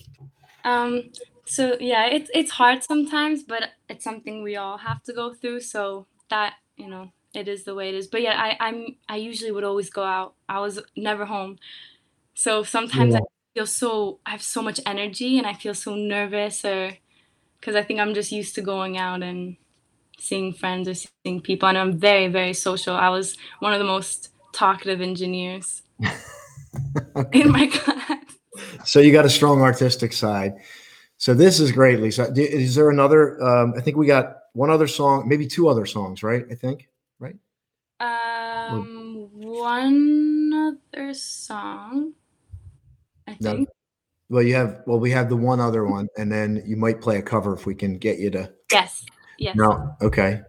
um, 0.64 1.10
so 1.52 1.76
yeah, 1.80 2.06
it's 2.06 2.30
it's 2.32 2.50
hard 2.50 2.82
sometimes, 2.82 3.42
but 3.42 3.64
it's 3.86 4.02
something 4.02 4.42
we 4.42 4.56
all 4.56 4.78
have 4.78 5.02
to 5.02 5.12
go 5.12 5.34
through. 5.34 5.60
So 5.60 6.06
that 6.30 6.54
you 6.78 6.88
know, 6.88 7.12
it 7.34 7.46
is 7.46 7.64
the 7.64 7.74
way 7.74 7.90
it 7.90 7.94
is. 7.94 8.06
But 8.06 8.22
yeah, 8.22 8.40
I 8.40 8.56
I'm 8.58 8.96
I 9.06 9.16
usually 9.16 9.52
would 9.52 9.62
always 9.62 9.90
go 9.90 10.02
out. 10.02 10.32
I 10.48 10.60
was 10.60 10.80
never 10.96 11.26
home, 11.26 11.58
so 12.32 12.62
sometimes 12.62 13.12
yeah. 13.12 13.20
I 13.20 13.22
feel 13.52 13.66
so 13.66 14.18
I 14.24 14.30
have 14.30 14.42
so 14.42 14.62
much 14.62 14.80
energy 14.86 15.36
and 15.36 15.46
I 15.46 15.52
feel 15.52 15.74
so 15.74 15.94
nervous 15.94 16.64
or 16.64 16.96
because 17.60 17.76
I 17.76 17.82
think 17.82 18.00
I'm 18.00 18.14
just 18.14 18.32
used 18.32 18.54
to 18.54 18.62
going 18.62 18.96
out 18.96 19.22
and 19.22 19.58
seeing 20.18 20.54
friends 20.54 20.88
or 20.88 20.94
seeing 20.94 21.42
people, 21.42 21.68
and 21.68 21.76
I'm 21.76 21.98
very 21.98 22.28
very 22.28 22.54
social. 22.54 22.96
I 22.96 23.10
was 23.10 23.36
one 23.58 23.74
of 23.74 23.78
the 23.78 23.84
most 23.84 24.30
talkative 24.54 25.02
engineers 25.02 25.82
in 27.32 27.52
my 27.52 27.66
class. 27.72 28.24
So 28.86 29.00
you 29.00 29.12
got 29.12 29.26
a 29.26 29.30
strong 29.30 29.60
artistic 29.60 30.14
side. 30.14 30.54
So 31.22 31.34
this 31.34 31.60
is 31.60 31.70
great, 31.70 32.00
Lisa. 32.00 32.32
Is 32.34 32.74
there 32.74 32.90
another? 32.90 33.40
Um, 33.40 33.74
I 33.76 33.80
think 33.80 33.96
we 33.96 34.08
got 34.08 34.38
one 34.54 34.70
other 34.70 34.88
song, 34.88 35.28
maybe 35.28 35.46
two 35.46 35.68
other 35.68 35.86
songs, 35.86 36.24
right? 36.24 36.44
I 36.50 36.56
think, 36.56 36.88
right? 37.20 37.36
Um, 38.00 39.28
one 39.32 40.52
other 40.52 41.14
song. 41.14 42.14
I 43.28 43.34
think. 43.34 43.60
No. 43.60 43.66
Well, 44.30 44.42
you 44.42 44.56
have. 44.56 44.80
Well, 44.84 44.98
we 44.98 45.12
have 45.12 45.28
the 45.28 45.36
one 45.36 45.60
other 45.60 45.86
one, 45.86 46.08
and 46.18 46.32
then 46.32 46.60
you 46.66 46.74
might 46.76 47.00
play 47.00 47.18
a 47.18 47.22
cover 47.22 47.54
if 47.54 47.66
we 47.66 47.76
can 47.76 47.98
get 47.98 48.18
you 48.18 48.28
to. 48.30 48.52
Yes. 48.72 49.06
Yes. 49.38 49.54
No. 49.54 49.94
Okay. 50.02 50.40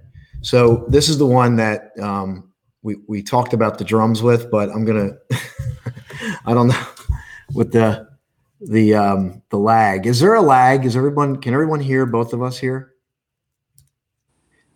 So 0.42 0.88
this 0.88 1.08
is 1.08 1.20
the 1.20 1.28
one 1.28 1.56
that 1.58 1.92
um, 2.02 2.52
we 2.82 2.96
we 3.06 3.22
talked 3.22 3.54
about 3.54 3.78
the 3.78 3.86
drums 3.86 4.24
with, 4.24 4.50
but 4.50 4.72
I'm 4.72 4.86
gonna. 4.86 5.12
I 6.48 6.56
don't 6.56 6.70
know 6.70 6.86
with 7.54 7.72
the 7.72 8.13
the 8.68 8.96
um, 8.96 9.42
the 9.50 9.58
lag. 9.58 10.06
Is 10.06 10.20
there 10.20 10.34
a 10.36 10.42
lag? 10.42 10.86
Is 10.86 10.96
everyone 10.96 11.42
can 11.42 11.54
everyone 11.54 11.80
hear 11.80 12.06
both 12.06 12.34
of 12.34 12.42
us 12.42 12.58
here? 12.58 12.94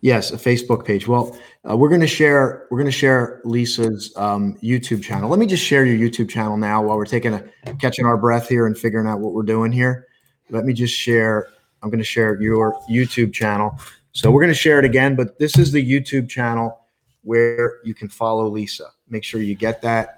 Yes, 0.00 0.30
a 0.30 0.36
Facebook 0.36 0.84
page. 0.84 1.08
Well, 1.08 1.36
uh, 1.68 1.76
we're 1.76 1.88
going 1.88 2.00
to 2.00 2.06
share 2.06 2.66
we're 2.70 2.78
going 2.78 2.86
to 2.86 2.92
share 2.92 3.40
Lisa's 3.44 4.12
um, 4.16 4.56
YouTube 4.62 5.02
channel. 5.02 5.28
Let 5.28 5.38
me 5.38 5.46
just 5.46 5.64
share 5.64 5.84
your 5.84 5.96
YouTube 5.98 6.28
channel 6.28 6.56
now 6.56 6.82
while 6.82 6.96
we're 6.96 7.04
taking 7.04 7.34
a 7.34 7.42
catching 7.80 8.06
our 8.06 8.16
breath 8.16 8.48
here 8.48 8.66
and 8.66 8.78
figuring 8.78 9.08
out 9.08 9.20
what 9.20 9.32
we're 9.32 9.42
doing 9.42 9.72
here. 9.72 10.06
Let 10.50 10.64
me 10.64 10.72
just 10.72 10.94
share. 10.94 11.48
I'm 11.82 11.90
going 11.90 11.98
to 11.98 12.04
share 12.04 12.40
your 12.40 12.80
YouTube 12.90 13.32
channel. 13.32 13.78
So 14.12 14.30
we're 14.30 14.40
going 14.40 14.52
to 14.52 14.58
share 14.58 14.78
it 14.78 14.84
again, 14.84 15.14
but 15.14 15.38
this 15.38 15.56
is 15.58 15.70
the 15.70 15.84
YouTube 15.84 16.28
channel 16.28 16.80
where 17.22 17.78
you 17.84 17.94
can 17.94 18.08
follow 18.08 18.48
Lisa. 18.48 18.90
Make 19.08 19.22
sure 19.22 19.40
you 19.40 19.54
get 19.54 19.82
that 19.82 20.17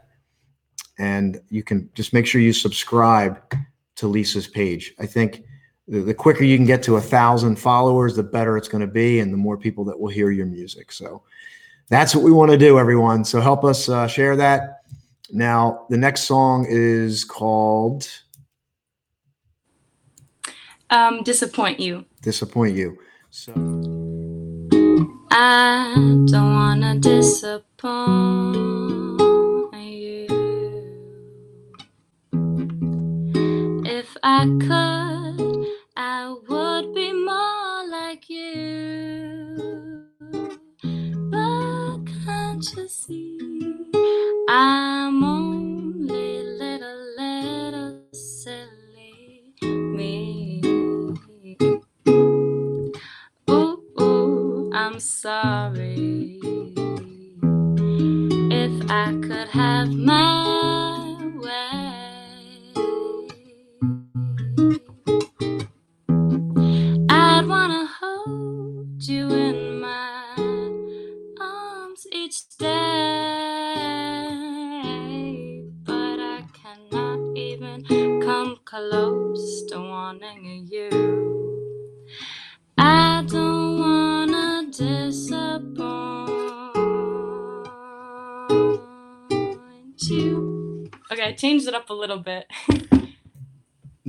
and 1.01 1.41
you 1.49 1.63
can 1.63 1.89
just 1.95 2.13
make 2.13 2.27
sure 2.27 2.43
you 2.43 2.53
subscribe 2.53 3.41
to 3.97 4.07
Lisa's 4.07 4.47
page. 4.47 4.95
I 4.99 5.07
think 5.07 5.43
the, 5.89 6.01
the 6.01 6.13
quicker 6.13 6.45
you 6.45 6.59
can 6.59 6.67
get 6.67 6.83
to 6.85 6.97
a 6.97 7.01
thousand 7.01 7.57
followers, 7.57 8.15
the 8.15 8.23
better 8.23 8.59
it's 8.59 8.69
going 8.69 8.83
to 8.83 8.87
be, 8.87 9.21
and 9.21 9.33
the 9.33 9.39
more 9.39 9.57
people 9.57 9.83
that 9.87 9.99
will 9.99 10.11
hear 10.11 10.31
your 10.31 10.45
music. 10.45 10.93
So 10.93 11.23
that's 11.89 12.15
what 12.15 12.23
we 12.23 12.31
want 12.31 12.51
to 12.51 12.59
do, 12.59 12.79
everyone. 12.79 13.25
So 13.25 13.41
help 13.41 13.65
us 13.65 13.89
uh, 13.89 14.07
share 14.07 14.37
that. 14.37 14.83
Now, 15.33 15.87
the 15.89 15.97
next 15.97 16.25
song 16.25 16.67
is 16.69 17.25
called 17.25 18.07
um, 20.91 21.23
"Disappoint 21.23 21.81
You." 21.81 22.05
Disappoint 22.21 22.77
you. 22.77 22.99
So. 23.31 23.53
I 25.33 25.95
don't 26.27 26.55
wanna 26.55 26.99
disappoint 26.99 28.70
I 34.41 34.47
could, 34.47 35.67
I 35.99 36.35
would 36.49 36.95
be 36.95 37.13
more 37.13 37.87
like 37.91 38.31
you. 38.31 40.07
But 41.31 41.99
can't 42.25 42.65
you 42.75 42.89
see? 42.89 43.39
I'm 44.49 45.00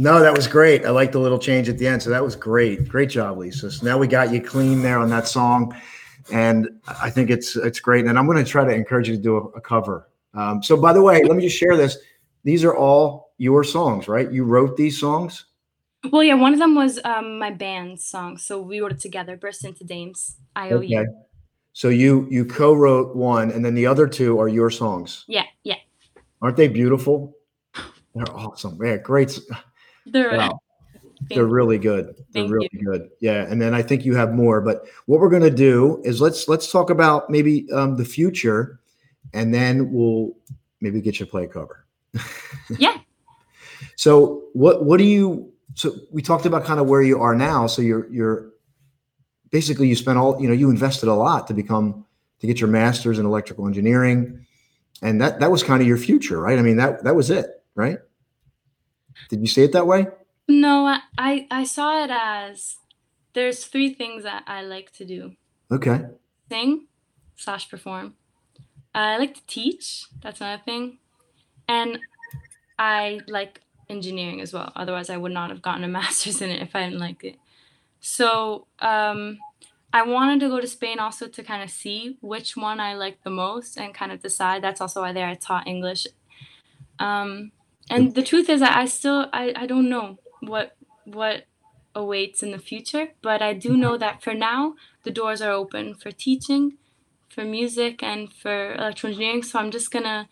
no, 0.01 0.19
that 0.19 0.35
was 0.35 0.47
great. 0.47 0.83
I 0.83 0.89
like 0.89 1.11
the 1.11 1.19
little 1.19 1.37
change 1.37 1.69
at 1.69 1.77
the 1.77 1.85
end. 1.85 2.01
So 2.01 2.09
that 2.09 2.23
was 2.23 2.35
great. 2.35 2.87
Great 2.87 3.11
job, 3.11 3.37
Lisa. 3.37 3.69
So 3.69 3.85
now 3.85 3.99
we 3.99 4.07
got 4.07 4.33
you 4.33 4.41
clean 4.41 4.81
there 4.81 4.97
on 4.97 5.09
that 5.09 5.27
song. 5.27 5.79
And 6.31 6.69
I 6.87 7.11
think 7.11 7.29
it's 7.29 7.55
it's 7.55 7.79
great. 7.79 8.07
And 8.07 8.17
I'm 8.17 8.25
going 8.25 8.43
to 8.43 8.49
try 8.49 8.65
to 8.65 8.73
encourage 8.73 9.07
you 9.07 9.15
to 9.15 9.21
do 9.21 9.37
a, 9.37 9.41
a 9.49 9.61
cover. 9.61 10.09
Um, 10.33 10.63
so 10.63 10.75
by 10.75 10.91
the 10.91 11.03
way, 11.03 11.21
let 11.21 11.37
me 11.37 11.43
just 11.43 11.55
share 11.55 11.77
this. 11.77 11.99
These 12.43 12.63
are 12.63 12.75
all 12.75 13.33
your 13.37 13.63
songs, 13.63 14.07
right? 14.07 14.31
You 14.31 14.43
wrote 14.43 14.75
these 14.75 14.99
songs? 14.99 15.45
Well, 16.11 16.23
yeah, 16.23 16.33
one 16.33 16.53
of 16.53 16.57
them 16.57 16.73
was 16.73 16.99
um, 17.03 17.37
my 17.37 17.51
band's 17.51 18.03
song, 18.03 18.39
so 18.39 18.59
we 18.59 18.81
wrote 18.81 18.93
it 18.93 18.99
together. 18.99 19.37
Burst 19.37 19.65
into 19.65 19.83
Dames, 19.83 20.35
I 20.55 20.71
owe 20.71 20.77
okay. 20.77 20.87
you. 20.87 21.15
So 21.73 21.89
you 21.89 22.27
you 22.31 22.45
co-wrote 22.45 23.15
one, 23.15 23.51
and 23.51 23.63
then 23.63 23.75
the 23.75 23.85
other 23.85 24.07
two 24.07 24.39
are 24.39 24.47
your 24.47 24.71
songs. 24.71 25.25
Yeah, 25.27 25.45
yeah. 25.61 25.75
Aren't 26.41 26.57
they 26.57 26.69
beautiful? 26.69 27.37
They're 28.15 28.35
awesome. 28.35 28.79
Yeah, 28.83 28.97
great. 28.97 29.39
They're 30.05 30.37
wow. 30.37 30.59
They're 31.29 31.45
really 31.45 31.77
good. 31.77 32.15
They're 32.31 32.43
Thank 32.43 32.51
really 32.51 32.69
good. 32.83 33.09
Yeah, 33.19 33.45
and 33.47 33.61
then 33.61 33.73
I 33.73 33.81
think 33.81 34.05
you 34.05 34.15
have 34.15 34.33
more. 34.33 34.61
But 34.61 34.85
what 35.05 35.19
we're 35.19 35.29
going 35.29 35.43
to 35.43 35.49
do 35.51 36.01
is 36.03 36.19
let's 36.19 36.47
let's 36.47 36.71
talk 36.71 36.89
about 36.89 37.29
maybe 37.29 37.71
um, 37.71 37.95
the 37.95 38.05
future, 38.05 38.79
and 39.33 39.53
then 39.53 39.91
we'll 39.91 40.35
maybe 40.81 41.01
get 41.01 41.19
you 41.19 41.25
play 41.25 41.47
cover. 41.47 41.85
Yeah. 42.77 42.97
So 43.95 44.43
what 44.53 44.83
what 44.85 44.97
do 44.97 45.03
you? 45.03 45.51
So 45.75 45.95
we 46.11 46.21
talked 46.21 46.45
about 46.45 46.63
kind 46.63 46.79
of 46.79 46.87
where 46.87 47.01
you 47.01 47.19
are 47.19 47.35
now. 47.35 47.67
So 47.67 47.81
you're 47.81 48.11
you're 48.11 48.51
basically 49.51 49.87
you 49.87 49.95
spent 49.95 50.17
all 50.17 50.41
you 50.41 50.47
know 50.47 50.53
you 50.53 50.69
invested 50.69 51.09
a 51.09 51.13
lot 51.13 51.47
to 51.47 51.53
become 51.53 52.05
to 52.39 52.47
get 52.47 52.59
your 52.59 52.69
master's 52.69 53.19
in 53.19 53.25
electrical 53.25 53.67
engineering, 53.67 54.45
and 55.01 55.21
that 55.21 55.39
that 55.39 55.51
was 55.51 55.63
kind 55.63 55.81
of 55.81 55.87
your 55.87 55.97
future, 55.97 56.39
right? 56.39 56.57
I 56.57 56.61
mean 56.61 56.77
that 56.77 57.03
that 57.03 57.15
was 57.15 57.29
it, 57.29 57.63
right? 57.75 57.99
Did 59.29 59.41
you 59.41 59.47
see 59.47 59.63
it 59.63 59.71
that 59.73 59.87
way? 59.87 60.07
No, 60.47 60.85
I- 60.87 61.01
I 61.17 61.47
I 61.51 61.63
saw 61.63 62.03
it 62.03 62.09
as 62.11 62.77
there's 63.33 63.65
three 63.65 63.93
things 63.93 64.23
that 64.23 64.43
I 64.47 64.61
like 64.61 64.91
to 64.93 65.05
do: 65.05 65.35
Okay. 65.71 66.05
sing 66.49 66.87
slash 67.35 67.69
perform. 67.69 68.15
I 68.93 69.17
like 69.17 69.35
to 69.35 69.45
teach. 69.47 70.05
That's 70.21 70.41
another 70.41 70.61
thing, 70.65 70.97
and 71.67 71.99
I 72.77 73.21
like 73.27 73.61
engineering 73.89 74.41
as 74.41 74.51
well. 74.53 74.71
Otherwise, 74.75 75.09
I 75.09 75.17
would 75.17 75.31
not 75.31 75.49
have 75.49 75.61
gotten 75.61 75.83
a 75.83 75.87
master's 75.99 76.41
in 76.41 76.49
it 76.49 76.61
if 76.61 76.75
I 76.75 76.83
didn't 76.83 76.99
like 76.99 77.23
it. 77.23 77.37
So 78.01 78.67
um, 78.79 79.37
I 79.93 80.01
wanted 80.03 80.39
to 80.41 80.49
go 80.49 80.59
to 80.59 80.67
Spain 80.67 80.99
also 80.99 81.27
to 81.27 81.43
kind 81.43 81.63
of 81.63 81.69
see 81.69 82.17
which 82.21 82.57
one 82.57 82.79
I 82.79 82.93
liked 82.95 83.23
the 83.23 83.29
most 83.29 83.77
and 83.77 83.93
kind 83.93 84.11
of 84.11 84.21
decide. 84.21 84.61
That's 84.63 84.81
also 84.81 85.01
why 85.01 85.13
there 85.13 85.27
I 85.27 85.35
taught 85.35 85.67
English. 85.67 86.07
Um, 86.99 87.51
and 87.91 88.15
the 88.15 88.23
truth 88.23 88.49
is, 88.49 88.61
that 88.61 88.75
I 88.75 88.85
still 88.85 89.27
I, 89.33 89.53
I 89.55 89.65
don't 89.65 89.89
know 89.89 90.17
what 90.41 90.75
what 91.05 91.45
awaits 91.93 92.41
in 92.41 92.51
the 92.51 92.57
future, 92.57 93.09
but 93.21 93.41
I 93.41 93.53
do 93.53 93.75
know 93.75 93.97
that 93.97 94.23
for 94.23 94.33
now 94.33 94.75
the 95.03 95.11
doors 95.11 95.41
are 95.41 95.51
open 95.51 95.95
for 95.95 96.11
teaching, 96.11 96.77
for 97.29 97.43
music, 97.43 98.01
and 98.01 98.31
for 98.31 98.73
electrical 98.73 99.09
engineering. 99.09 99.43
So 99.43 99.59
I'm 99.59 99.71
just 99.71 99.91
gonna 99.91 100.29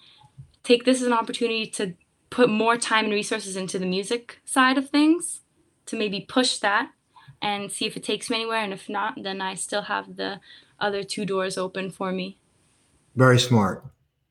take 0.64 0.86
this 0.86 1.02
as 1.02 1.08
an 1.08 1.14
opportunity 1.14 1.66
to 1.68 1.96
put 2.30 2.50
more 2.50 2.78
time 2.78 3.06
and 3.06 3.14
resources 3.14 3.56
into 3.56 3.80
the 3.80 3.86
music 3.86 4.40
side 4.46 4.78
of 4.78 4.90
things 4.90 5.42
to 5.88 5.98
maybe 5.98 6.22
push 6.22 6.58
that 6.60 6.92
and 7.42 7.72
see 7.72 7.86
if 7.86 7.98
it 7.98 8.04
takes 8.04 8.30
me 8.30 8.38
anywhere. 8.38 8.64
And 8.64 8.74
if 8.74 8.88
not, 8.88 9.24
then 9.24 9.42
I 9.42 9.56
still 9.56 9.84
have 9.84 10.16
the 10.16 10.40
other 10.80 11.04
two 11.04 11.26
doors 11.26 11.58
open 11.58 11.90
for 11.92 12.12
me. 12.12 12.38
Very 13.16 13.40
smart. 13.40 13.84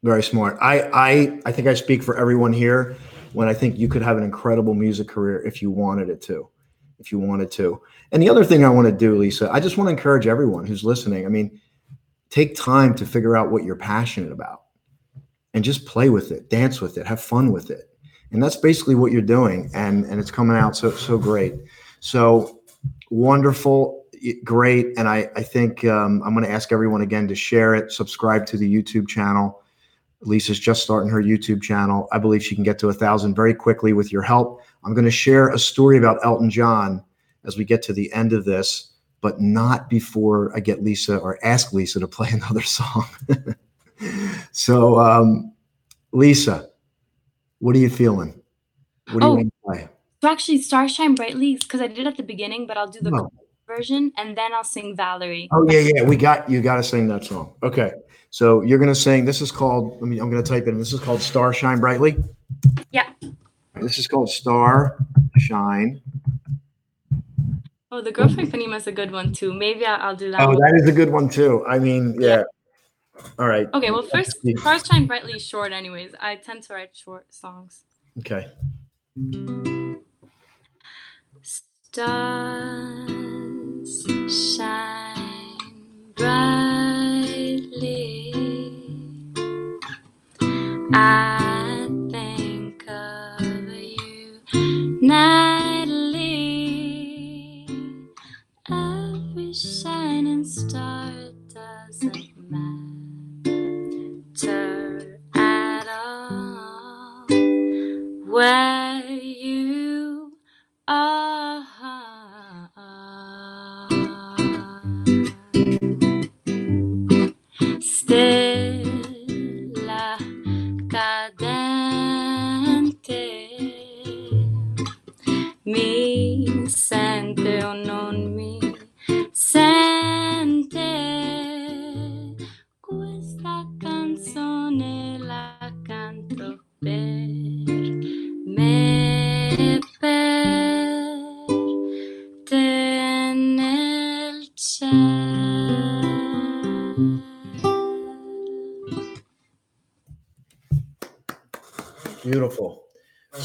Very 0.03 0.23
smart. 0.23 0.57
I 0.61 0.83
I 0.93 1.41
I 1.45 1.53
think 1.53 1.67
I 1.69 1.75
speak 1.75 2.03
for 2.03 2.17
everyone 2.17 2.53
here 2.53 2.97
when 3.33 3.49
I 3.49 3.55
think 3.55 3.79
you 3.79 3.89
could 3.89 4.03
have 4.03 4.17
an 4.17 4.25
incredible 4.25 4.75
music 4.75 5.09
career 5.09 5.45
if 5.47 5.63
you 5.63 5.71
wanted 5.71 6.09
it 6.09 6.21
to. 6.23 6.49
If 6.99 7.13
you 7.13 7.19
wanted 7.19 7.51
to. 7.53 7.81
And 8.11 8.23
the 8.23 8.29
other 8.29 8.45
thing 8.45 8.65
I 8.65 8.71
want 8.71 8.87
to 8.87 8.93
do, 8.93 9.17
Lisa, 9.17 9.51
I 9.51 9.61
just 9.61 9.77
want 9.77 9.89
to 9.89 9.93
encourage 9.93 10.27
everyone 10.27 10.67
who's 10.67 10.83
listening. 10.83 11.27
I 11.27 11.29
mean, 11.29 11.61
take 12.31 12.57
time 12.57 12.95
to 12.97 13.07
figure 13.07 13.37
out 13.37 13.51
what 13.51 13.65
you're 13.65 13.77
passionate 13.77 14.33
about 14.33 14.63
and 15.55 15.63
just 15.63 15.87
play 15.87 16.11
with 16.11 16.33
it, 16.33 16.51
dance 16.51 16.81
with 16.81 16.99
it, 16.99 17.07
have 17.07 17.21
fun 17.21 17.53
with 17.53 17.71
it. 17.71 17.89
And 18.33 18.43
that's 18.43 18.57
basically 18.57 18.95
what 18.95 19.13
you're 19.13 19.23
doing 19.23 19.71
and 19.75 20.05
and 20.05 20.21
it's 20.21 20.31
coming 20.31 20.57
out 20.57 20.77
so 20.77 20.91
so 20.91 21.17
great. 21.17 21.55
So 22.01 22.61
wonderful 23.11 24.05
great 24.45 24.99
and 24.99 25.09
i 25.09 25.29
i 25.37 25.43
think 25.43 25.85
um, 25.85 26.23
i'm 26.25 26.35
going 26.35 26.45
to 26.45 26.51
ask 26.51 26.73
everyone 26.73 27.03
again 27.03 27.29
to 27.29 27.35
share 27.35 27.75
it 27.75 27.93
subscribe 27.93 28.45
to 28.47 28.57
the 28.57 28.75
youtube 28.75 29.09
channel 29.09 29.63
lisa's 30.21 30.59
just 30.59 30.83
starting 30.83 31.11
her 31.11 31.23
youtube 31.23 31.63
channel. 31.63 32.09
I 32.13 32.19
believe 32.19 32.43
she 32.45 32.55
can 32.55 32.65
get 32.65 32.79
to 32.81 32.89
a 32.89 32.93
thousand 32.93 33.35
very 33.35 33.55
quickly 33.55 33.93
with 33.93 34.13
your 34.13 34.23
help. 34.23 34.61
I'm 34.85 34.93
going 34.95 35.05
to 35.05 35.11
share 35.11 35.49
a 35.49 35.59
story 35.59 35.97
about 35.99 36.19
elton 36.25 36.51
john 36.51 37.03
as 37.45 37.57
we 37.57 37.65
get 37.65 37.83
to 37.83 37.93
the 37.93 38.13
end 38.13 38.33
of 38.33 38.45
this 38.45 38.91
but 39.21 39.41
not 39.41 39.89
before 39.91 40.53
i 40.57 40.61
get 40.61 40.83
lisa 40.83 41.19
or 41.19 41.39
ask 41.45 41.73
lisa 41.73 42.01
to 42.01 42.09
play 42.09 42.29
another 42.33 42.63
song. 42.63 43.05
So 44.53 44.99
um, 45.01 45.53
lisa 46.13 46.69
what 47.61 47.75
are 47.75 47.81
you 47.81 47.91
feeling? 47.91 48.41
What 49.11 49.21
do 49.21 49.27
you 49.27 49.33
Oh. 49.33 49.35
want 49.37 49.47
to 49.49 49.53
play? 49.65 49.89
So 50.23 50.29
actually, 50.31 50.63
Starshine 50.63 51.15
Brightly, 51.17 51.57
because 51.57 51.81
I 51.81 51.89
did 51.89 51.99
it 51.99 52.07
at 52.07 52.17
the 52.17 52.23
beginning, 52.23 52.67
but 52.67 52.77
I'll 52.77 52.87
do 52.89 53.01
the 53.01 53.11
No. 53.11 53.29
Version 53.69 54.11
and 54.17 54.37
then 54.37 54.53
I'll 54.53 54.65
sing 54.65 54.97
Valerie. 54.97 55.49
Oh 55.53 55.65
yeah, 55.71 55.81
yeah. 55.95 56.03
We 56.03 56.17
got 56.17 56.51
you. 56.51 56.61
Got 56.61 56.77
to 56.77 56.83
sing 56.83 57.07
that 57.09 57.25
song. 57.25 57.53
Okay. 57.63 57.93
So 58.31 58.63
you're 58.63 58.79
gonna 58.79 58.95
sing. 58.95 59.25
This 59.25 59.41
is 59.41 59.53
called. 59.53 60.01
Let 60.01 60.09
me. 60.09 60.19
I'm 60.19 60.31
gonna 60.31 60.43
type 60.43 60.65
it 60.65 60.71
in. 60.71 60.79
This 60.79 60.93
is 60.93 61.01
called 61.01 61.21
"Star 61.21 61.53
Shine 61.53 61.79
Brightly." 61.79 62.17
Yeah. 62.91 63.09
This 63.75 63.99
is 63.99 64.09
called 64.09 64.31
"Star 64.31 64.99
Shine." 65.37 66.01
Oh, 67.91 68.03
the 68.03 68.13
Girl 68.13 68.29
from 68.29 68.47
Ipanema 68.47 68.77
is 68.77 68.87
a 68.87 68.93
good 68.93 69.13
one 69.13 69.33
too. 69.33 69.55
Maybe 69.55 69.87
I'll, 69.87 70.09
I'll 70.09 70.17
do 70.17 70.31
that. 70.31 70.41
Oh, 70.41 70.49
one. 70.49 70.57
that 70.57 70.75
is 70.75 70.89
a 70.89 70.93
good 70.93 71.11
one 71.11 71.29
too. 71.29 71.65
I 71.67 71.79
mean, 71.79 72.21
yeah. 72.21 72.43
All 73.39 73.49
right. 73.49 73.67
Okay, 73.75 73.91
well, 73.91 74.03
first, 74.03 74.37
Star 74.59 74.79
Shine 74.85 75.07
Brightly 75.07 75.33
is 75.33 75.47
short, 75.47 75.73
anyways. 75.73 76.15
I 76.21 76.37
tend 76.37 76.63
to 76.65 76.75
write 76.75 76.97
short 76.97 77.33
songs. 77.33 77.85
Okay. 78.19 78.49
Stars 81.43 83.18
shine 84.29 85.57
brightly. 86.15 86.78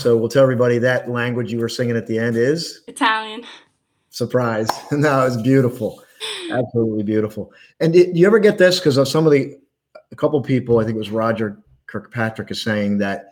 So 0.04 0.18
we'll 0.18 0.28
tell 0.28 0.44
everybody 0.44 0.80
that 0.80 1.10
language 1.10 1.50
you 1.54 1.60
were 1.60 1.70
singing 1.70 1.96
at 1.96 2.08
the 2.08 2.20
end 2.20 2.36
is 2.36 2.82
Italian. 2.90 3.46
surprise. 4.10 4.68
no, 4.92 5.26
it's 5.26 5.42
beautiful. 5.42 6.04
Absolutely 6.52 7.04
beautiful. 7.04 7.54
And 7.80 7.94
did 7.94 8.18
you 8.18 8.28
ever 8.28 8.40
get 8.40 8.58
this? 8.58 8.80
Because 8.80 8.98
of 8.98 9.08
some 9.08 9.26
of 9.26 9.32
the, 9.32 9.56
a 10.12 10.16
couple 10.18 10.42
people, 10.42 10.80
I 10.80 10.84
think 10.84 10.96
it 10.96 11.00
was 11.00 11.10
Roger 11.10 11.58
Kirkpatrick, 11.88 12.52
is 12.52 12.62
saying 12.62 12.98
that 12.98 13.30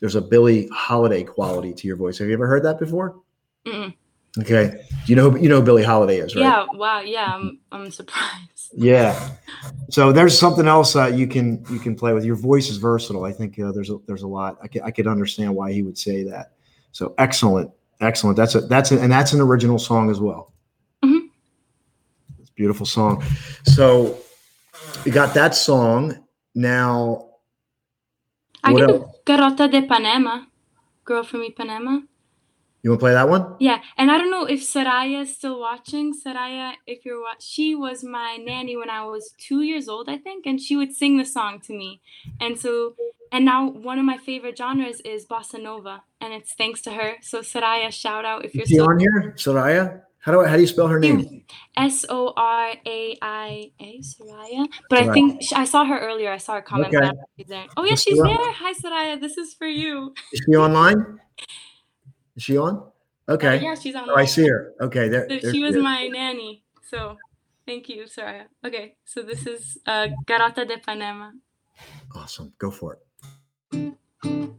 there's 0.00 0.14
a 0.14 0.22
Billie 0.22 0.66
Holiday 0.68 1.24
quality 1.24 1.74
to 1.74 1.86
your 1.86 1.96
voice. 1.96 2.16
Have 2.16 2.28
you 2.28 2.32
ever 2.32 2.46
heard 2.46 2.62
that 2.62 2.78
before? 2.78 3.20
Mm-mm. 3.66 3.94
Okay. 4.40 4.84
You 5.06 5.16
know, 5.16 5.36
you 5.36 5.48
know 5.48 5.62
Billie 5.62 5.84
Holiday 5.84 6.18
is, 6.18 6.34
right? 6.34 6.42
Yeah, 6.42 6.66
wow, 6.72 7.00
yeah, 7.00 7.32
I'm 7.34 7.60
I'm 7.70 7.90
surprised. 7.90 8.70
Yeah. 8.72 9.30
So 9.90 10.12
there's 10.12 10.36
something 10.36 10.66
else 10.66 10.96
uh, 10.96 11.06
you 11.06 11.28
can 11.28 11.64
you 11.70 11.78
can 11.78 11.94
play 11.94 12.12
with. 12.12 12.24
Your 12.24 12.34
voice 12.34 12.68
is 12.68 12.78
versatile. 12.78 13.24
I 13.24 13.32
think 13.32 13.58
uh, 13.60 13.70
there's 13.70 13.90
a, 13.90 13.98
there's 14.06 14.22
a 14.22 14.26
lot. 14.26 14.58
I 14.62 14.66
could, 14.66 14.82
I 14.82 14.90
could 14.90 15.06
understand 15.06 15.54
why 15.54 15.72
he 15.72 15.82
would 15.82 15.96
say 15.96 16.24
that. 16.24 16.52
So 16.90 17.14
excellent, 17.18 17.70
excellent. 18.00 18.36
That's 18.36 18.56
a 18.56 18.62
that's 18.62 18.90
a, 18.90 19.00
and 19.00 19.12
that's 19.12 19.32
an 19.32 19.40
original 19.40 19.78
song 19.78 20.10
as 20.10 20.18
well. 20.20 20.52
Mhm. 21.04 21.28
It's 22.40 22.50
a 22.50 22.54
beautiful 22.54 22.86
song. 22.86 23.22
So 23.64 24.18
you 25.04 25.12
got 25.12 25.34
that 25.34 25.54
song. 25.54 26.24
Now 26.56 27.28
I 28.64 28.72
can? 28.72 29.04
Garota 29.24 29.70
de 29.70 29.82
Ipanema, 29.82 30.46
Girl 31.04 31.22
from 31.22 31.42
Ipanema. 31.42 32.02
You 32.84 32.90
want 32.90 33.00
to 33.00 33.04
play 33.04 33.12
that 33.12 33.30
one? 33.30 33.56
Yeah, 33.60 33.80
and 33.96 34.10
I 34.10 34.18
don't 34.18 34.30
know 34.30 34.44
if 34.44 34.60
Soraia 34.60 35.22
is 35.22 35.34
still 35.34 35.58
watching. 35.58 36.12
Soraia, 36.12 36.74
if 36.86 37.06
you're 37.06 37.22
watching, 37.22 37.40
she 37.40 37.74
was 37.74 38.04
my 38.04 38.36
nanny 38.36 38.76
when 38.76 38.90
I 38.90 39.06
was 39.06 39.32
two 39.38 39.62
years 39.62 39.88
old, 39.88 40.10
I 40.10 40.18
think, 40.18 40.44
and 40.44 40.60
she 40.60 40.76
would 40.76 40.92
sing 40.94 41.16
the 41.16 41.24
song 41.24 41.60
to 41.60 41.72
me. 41.72 42.02
And 42.42 42.60
so, 42.60 42.94
and 43.32 43.46
now 43.46 43.70
one 43.70 43.98
of 43.98 44.04
my 44.04 44.18
favorite 44.18 44.58
genres 44.58 45.00
is 45.00 45.24
bossa 45.24 45.62
nova, 45.62 46.02
and 46.20 46.34
it's 46.34 46.52
thanks 46.52 46.82
to 46.82 46.90
her. 46.90 47.14
So 47.22 47.40
Soraia, 47.40 47.90
shout 47.90 48.26
out 48.26 48.44
if 48.44 48.54
you're 48.54 48.66
still 48.66 48.90
on 48.90 48.98
here? 48.98 49.32
Soraia. 49.38 50.02
How 50.18 50.32
do 50.32 50.42
I, 50.42 50.48
how 50.48 50.56
do 50.56 50.60
you 50.60 50.66
spell 50.66 50.88
her 50.88 51.00
name? 51.00 51.44
S 51.78 52.04
O 52.10 52.34
R 52.36 52.74
A 52.86 53.18
I 53.22 53.70
A 53.80 54.00
Soraia. 54.02 54.68
But 54.90 55.04
Soraia. 55.04 55.08
I 55.08 55.12
think 55.14 55.42
sh 55.42 55.52
I 55.54 55.64
saw 55.64 55.86
her 55.86 55.98
earlier. 55.98 56.30
I 56.30 56.36
saw 56.36 56.56
her 56.56 56.62
comment. 56.62 56.94
Okay. 56.94 57.00
don't 57.00 57.16
know 57.16 57.22
if 57.22 57.38
she's 57.38 57.48
there. 57.48 57.66
Oh 57.78 57.84
yeah, 57.84 57.94
she's 57.94 58.20
there. 58.20 58.36
Hi 58.36 58.74
Soraia, 58.74 59.18
this 59.18 59.38
is 59.38 59.54
for 59.54 59.66
you. 59.66 60.12
Is 60.34 60.42
she 60.44 60.54
online? 60.54 61.18
Is 62.36 62.42
she 62.42 62.56
on? 62.56 62.76
Uh, 63.28 63.32
Okay. 63.34 63.62
yeah, 63.62 63.74
she's 63.74 63.94
on. 63.94 64.10
Oh, 64.10 64.16
I 64.16 64.26
see 64.26 64.46
her. 64.46 64.74
Okay, 64.80 65.08
there. 65.08 65.28
So 65.28 65.38
there 65.40 65.52
she 65.52 65.62
was 65.62 65.76
is. 65.76 65.82
my 65.82 66.08
nanny. 66.08 66.62
So 66.82 67.16
thank 67.66 67.88
you, 67.88 68.04
Soraia. 68.04 68.46
Okay, 68.64 68.96
so 69.04 69.22
this 69.22 69.46
is 69.46 69.78
uh, 69.86 70.08
Garota 70.26 70.66
de 70.68 70.76
Ipanema. 70.76 71.32
Awesome. 72.14 72.52
Go 72.58 72.70
for 72.70 72.98
it. 74.22 74.54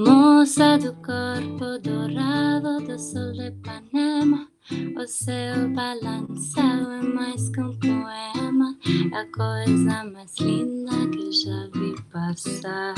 Moça 0.00 0.78
do 0.78 0.94
corpo 0.94 1.78
dourado 1.82 2.80
do 2.86 2.98
sol 2.98 3.32
de 3.32 3.48
Ipanema, 3.48 4.48
o 4.96 5.06
seu 5.06 5.68
balançado 5.74 6.90
é 6.92 7.02
mais 7.02 7.50
que 7.50 7.60
um 7.60 7.78
poema, 7.78 8.78
é 9.12 9.16
a 9.18 9.26
coisa 9.30 10.04
mais 10.04 10.34
linda 10.38 11.06
que 11.12 11.30
já 11.32 11.68
vi 11.74 12.02
passar. 12.10 12.94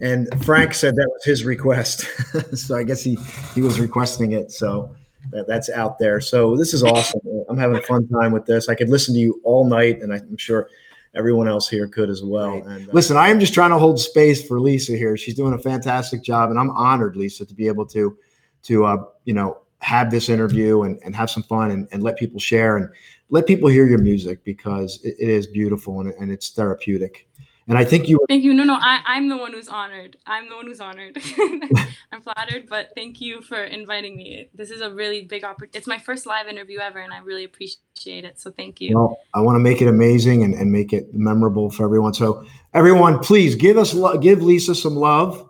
And 0.00 0.28
Frank 0.44 0.74
said 0.74 0.96
that 0.96 1.08
was 1.08 1.24
his 1.24 1.44
request. 1.44 2.06
so 2.56 2.76
I 2.76 2.84
guess 2.84 3.02
he, 3.02 3.16
he 3.54 3.60
was 3.60 3.78
requesting 3.78 4.32
it. 4.32 4.50
So 4.50 4.94
that, 5.30 5.46
that's 5.46 5.68
out 5.70 5.98
there. 5.98 6.20
So 6.20 6.56
this 6.56 6.72
is 6.72 6.82
awesome. 6.82 7.20
I'm 7.48 7.58
having 7.58 7.76
a 7.76 7.82
fun 7.82 8.08
time 8.08 8.32
with 8.32 8.46
this. 8.46 8.68
I 8.68 8.74
could 8.74 8.88
listen 8.88 9.14
to 9.14 9.20
you 9.20 9.40
all 9.44 9.64
night, 9.64 10.00
and 10.00 10.12
I'm 10.12 10.36
sure 10.36 10.68
everyone 11.14 11.48
else 11.48 11.68
here 11.68 11.88
could 11.88 12.08
as 12.08 12.22
well. 12.22 12.54
And 12.54 12.88
uh, 12.88 12.92
listen, 12.92 13.16
I 13.16 13.28
am 13.28 13.40
just 13.40 13.54
trying 13.54 13.70
to 13.70 13.78
hold 13.78 14.00
space 14.00 14.46
for 14.46 14.60
Lisa 14.60 14.96
here. 14.96 15.16
She's 15.16 15.34
doing 15.34 15.54
a 15.54 15.58
fantastic 15.58 16.22
job, 16.22 16.50
and 16.50 16.58
I'm 16.58 16.70
honored, 16.70 17.16
Lisa, 17.16 17.44
to 17.44 17.54
be 17.54 17.66
able 17.66 17.86
to 17.86 18.16
to 18.62 18.84
uh, 18.84 19.04
you 19.24 19.34
know 19.34 19.58
have 19.80 20.10
this 20.10 20.28
interview 20.28 20.82
and, 20.82 21.00
and 21.04 21.16
have 21.16 21.30
some 21.30 21.42
fun 21.42 21.70
and, 21.70 21.88
and 21.90 22.02
let 22.02 22.18
people 22.18 22.38
share 22.38 22.76
and 22.76 22.88
let 23.30 23.46
people 23.46 23.68
hear 23.68 23.86
your 23.86 23.98
music 23.98 24.44
because 24.44 25.00
it, 25.02 25.16
it 25.18 25.28
is 25.28 25.46
beautiful 25.46 26.00
and, 26.00 26.12
and 26.14 26.30
it's 26.30 26.50
therapeutic. 26.50 27.26
And 27.70 27.78
I 27.78 27.84
think 27.84 28.08
you 28.08 28.18
Thank 28.28 28.42
you. 28.42 28.52
No, 28.52 28.64
no, 28.64 28.74
I, 28.74 29.00
I'm 29.06 29.28
the 29.28 29.36
one 29.36 29.52
who's 29.52 29.68
honored. 29.68 30.16
I'm 30.26 30.48
the 30.48 30.56
one 30.56 30.66
who's 30.66 30.80
honored. 30.80 31.16
I'm 32.12 32.20
flattered, 32.20 32.68
but 32.68 32.90
thank 32.96 33.20
you 33.20 33.42
for 33.42 33.62
inviting 33.62 34.16
me. 34.16 34.48
This 34.52 34.72
is 34.72 34.80
a 34.80 34.92
really 34.92 35.22
big 35.22 35.44
opportunity. 35.44 35.78
It's 35.78 35.86
my 35.86 35.98
first 35.98 36.26
live 36.26 36.48
interview 36.48 36.80
ever, 36.80 36.98
and 36.98 37.12
I 37.12 37.18
really 37.18 37.44
appreciate 37.44 38.24
it. 38.24 38.40
So 38.40 38.50
thank 38.50 38.80
you. 38.80 38.98
Well, 38.98 39.16
I 39.34 39.40
want 39.40 39.54
to 39.54 39.60
make 39.60 39.80
it 39.80 39.86
amazing 39.86 40.42
and, 40.42 40.52
and 40.52 40.72
make 40.72 40.92
it 40.92 41.14
memorable 41.14 41.70
for 41.70 41.84
everyone. 41.84 42.12
So, 42.12 42.44
everyone, 42.74 43.20
please 43.20 43.54
give 43.54 43.78
us 43.78 43.94
lo- 43.94 44.18
give 44.18 44.42
Lisa 44.42 44.74
some 44.74 44.96
love. 44.96 45.48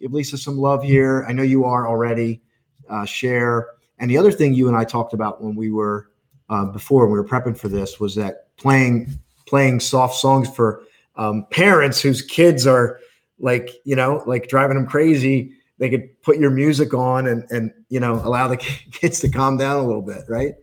Give 0.00 0.12
Lisa 0.12 0.38
some 0.38 0.58
love 0.58 0.82
here. 0.82 1.24
I 1.28 1.32
know 1.32 1.44
you 1.44 1.64
are 1.64 1.86
already. 1.86 2.42
Uh, 2.88 3.04
share. 3.04 3.68
And 4.00 4.10
the 4.10 4.18
other 4.18 4.32
thing 4.32 4.54
you 4.54 4.66
and 4.66 4.76
I 4.76 4.82
talked 4.82 5.12
about 5.12 5.40
when 5.40 5.54
we 5.54 5.70
were 5.70 6.08
uh, 6.48 6.64
before 6.64 7.06
when 7.06 7.12
we 7.12 7.20
were 7.20 7.24
prepping 7.24 7.56
for 7.56 7.68
this 7.68 8.00
was 8.00 8.16
that 8.16 8.48
playing 8.56 9.16
playing 9.46 9.78
soft 9.78 10.16
songs 10.16 10.48
for 10.50 10.82
um, 11.20 11.46
parents 11.50 12.00
whose 12.00 12.22
kids 12.22 12.66
are 12.66 12.98
like 13.38 13.70
you 13.84 13.94
know 13.94 14.22
like 14.26 14.48
driving 14.48 14.76
them 14.76 14.86
crazy. 14.86 15.52
They 15.78 15.88
could 15.88 16.20
put 16.22 16.38
your 16.38 16.50
music 16.50 16.94
on 16.94 17.26
and 17.28 17.44
and 17.50 17.72
you 17.90 18.00
know 18.00 18.14
allow 18.24 18.48
the 18.48 18.56
kids 18.92 19.20
to 19.20 19.28
calm 19.28 19.56
down 19.56 19.76
a 19.76 19.86
little 19.86 20.02
bit, 20.02 20.24
right? 20.28 20.54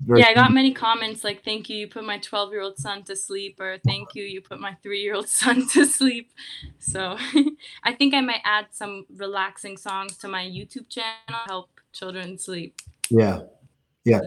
Very 0.00 0.20
Yeah, 0.20 0.28
I 0.28 0.34
got 0.34 0.52
many 0.52 0.72
comments 0.72 1.24
like, 1.24 1.44
thank 1.44 1.68
you, 1.68 1.76
you 1.76 1.88
put 1.88 2.04
my 2.04 2.18
12 2.18 2.52
year 2.52 2.62
old 2.62 2.78
son 2.78 3.02
to 3.04 3.16
sleep, 3.16 3.58
or 3.60 3.78
thank 3.84 4.14
you, 4.14 4.22
you 4.22 4.40
put 4.40 4.60
my 4.60 4.74
three 4.80 5.02
year 5.02 5.14
old 5.14 5.28
son 5.42 5.66
to 5.70 5.84
sleep. 5.84 6.30
So 6.78 7.16
I 7.82 7.92
think 7.92 8.14
I 8.14 8.20
might 8.20 8.40
add 8.44 8.66
some 8.70 9.06
relaxing 9.16 9.76
songs 9.76 10.16
to 10.18 10.28
my 10.28 10.44
YouTube 10.44 10.88
channel, 10.88 11.42
help 11.46 11.70
children 11.92 12.38
sleep. 12.38 12.80
Yeah. 13.10 13.40
Yeah. 14.04 14.20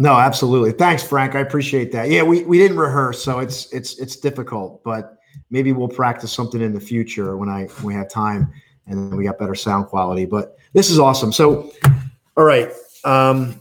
No, 0.00 0.12
absolutely. 0.12 0.70
Thanks, 0.70 1.02
Frank. 1.02 1.34
I 1.34 1.40
appreciate 1.40 1.90
that. 1.90 2.08
Yeah, 2.08 2.22
we, 2.22 2.44
we 2.44 2.56
didn't 2.56 2.78
rehearse, 2.78 3.20
so 3.20 3.40
it's 3.40 3.66
it's 3.72 3.98
it's 3.98 4.14
difficult, 4.14 4.84
but 4.84 5.18
maybe 5.50 5.72
we'll 5.72 5.88
practice 5.88 6.32
something 6.32 6.60
in 6.60 6.72
the 6.72 6.78
future 6.78 7.36
when 7.36 7.48
I 7.48 7.64
when 7.64 7.86
we 7.86 7.94
have 7.94 8.08
time 8.08 8.52
and 8.86 9.16
we 9.16 9.24
got 9.24 9.40
better 9.40 9.56
sound 9.56 9.88
quality. 9.88 10.24
But 10.24 10.56
this 10.72 10.88
is 10.88 11.00
awesome. 11.00 11.32
So 11.32 11.72
all 12.36 12.44
right. 12.44 12.70
Um 13.04 13.60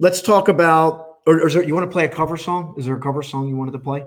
let's 0.00 0.22
talk 0.22 0.48
about 0.48 1.18
or, 1.26 1.34
or 1.34 1.46
is 1.48 1.54
there, 1.54 1.62
you 1.62 1.74
want 1.74 1.90
to 1.90 1.92
play 1.92 2.06
a 2.06 2.08
cover 2.08 2.38
song? 2.38 2.74
Is 2.78 2.86
there 2.86 2.96
a 2.96 3.00
cover 3.00 3.22
song 3.22 3.46
you 3.46 3.56
wanted 3.56 3.72
to 3.72 3.78
play? 3.78 4.02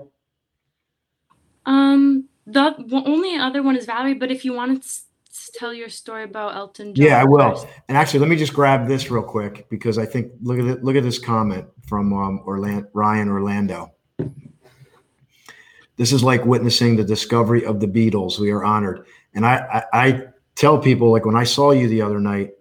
Um, 1.66 2.28
the 2.46 2.70
w- 2.70 3.04
only 3.06 3.36
other 3.36 3.62
one 3.62 3.76
is 3.76 3.86
Valerie, 3.86 4.14
but 4.14 4.30
if 4.30 4.44
you 4.44 4.54
want 4.54 5.02
to 5.38 5.42
s- 5.42 5.50
s- 5.54 5.58
tell 5.58 5.72
your 5.74 5.88
story 5.88 6.24
about 6.24 6.54
Elton 6.56 6.94
John. 6.94 7.06
Yeah, 7.06 7.20
I 7.20 7.24
will. 7.24 7.50
first. 7.56 7.66
And 7.88 7.96
actually, 7.96 8.20
let 8.20 8.28
me 8.28 8.36
just 8.36 8.52
grab 8.54 8.86
this 8.88 9.10
real 9.10 9.22
quick 9.22 9.68
because 9.68 9.98
I 9.98 10.06
think 10.06 10.32
look 10.42 10.58
at 10.58 10.64
it, 10.66 10.84
look 10.84 10.96
at 10.96 11.02
this 11.02 11.18
comment 11.18 11.66
from 11.86 12.12
um, 12.12 12.40
Orlando, 12.46 12.88
Ryan 12.92 13.28
Orlando. 13.28 13.92
This 15.96 16.12
is 16.12 16.22
like 16.22 16.44
witnessing 16.44 16.96
the 16.96 17.04
discovery 17.04 17.64
of 17.64 17.80
the 17.80 17.86
Beatles. 17.88 18.38
We 18.38 18.50
are 18.50 18.64
honored, 18.64 19.06
and 19.34 19.44
I 19.44 19.82
I, 19.92 20.06
I 20.06 20.22
tell 20.54 20.78
people 20.78 21.10
like 21.10 21.24
when 21.24 21.36
I 21.36 21.44
saw 21.44 21.72
you 21.72 21.88
the 21.88 22.02
other 22.02 22.20
night, 22.20 22.52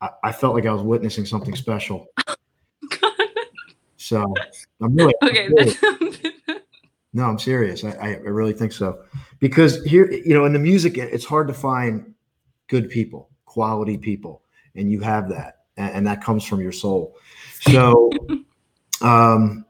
I, 0.00 0.10
I 0.24 0.32
felt 0.32 0.54
like 0.54 0.66
I 0.66 0.72
was 0.72 0.82
witnessing 0.82 1.26
something 1.26 1.54
special. 1.56 2.06
So 3.96 4.34
I'm 4.80 4.94
really 4.96 5.14
okay, 5.22 5.46
I'm 5.46 5.56
serious. 5.56 5.78
that's 6.46 6.61
no, 7.12 7.24
I'm 7.24 7.38
serious. 7.38 7.84
I, 7.84 7.92
I 7.92 8.16
really 8.16 8.52
think 8.52 8.72
so 8.72 9.02
because 9.38 9.82
here 9.84 10.10
you 10.10 10.34
know 10.34 10.44
in 10.44 10.52
the 10.52 10.58
music 10.58 10.96
it's 10.98 11.24
hard 11.24 11.48
to 11.48 11.54
find 11.54 12.14
good 12.68 12.88
people, 12.88 13.28
quality 13.44 13.98
people, 13.98 14.42
and 14.74 14.90
you 14.90 15.00
have 15.00 15.28
that, 15.28 15.64
and, 15.76 15.94
and 15.94 16.06
that 16.06 16.22
comes 16.22 16.44
from 16.44 16.60
your 16.60 16.72
soul. 16.72 17.16
So, 17.60 18.10
um, 19.02 19.64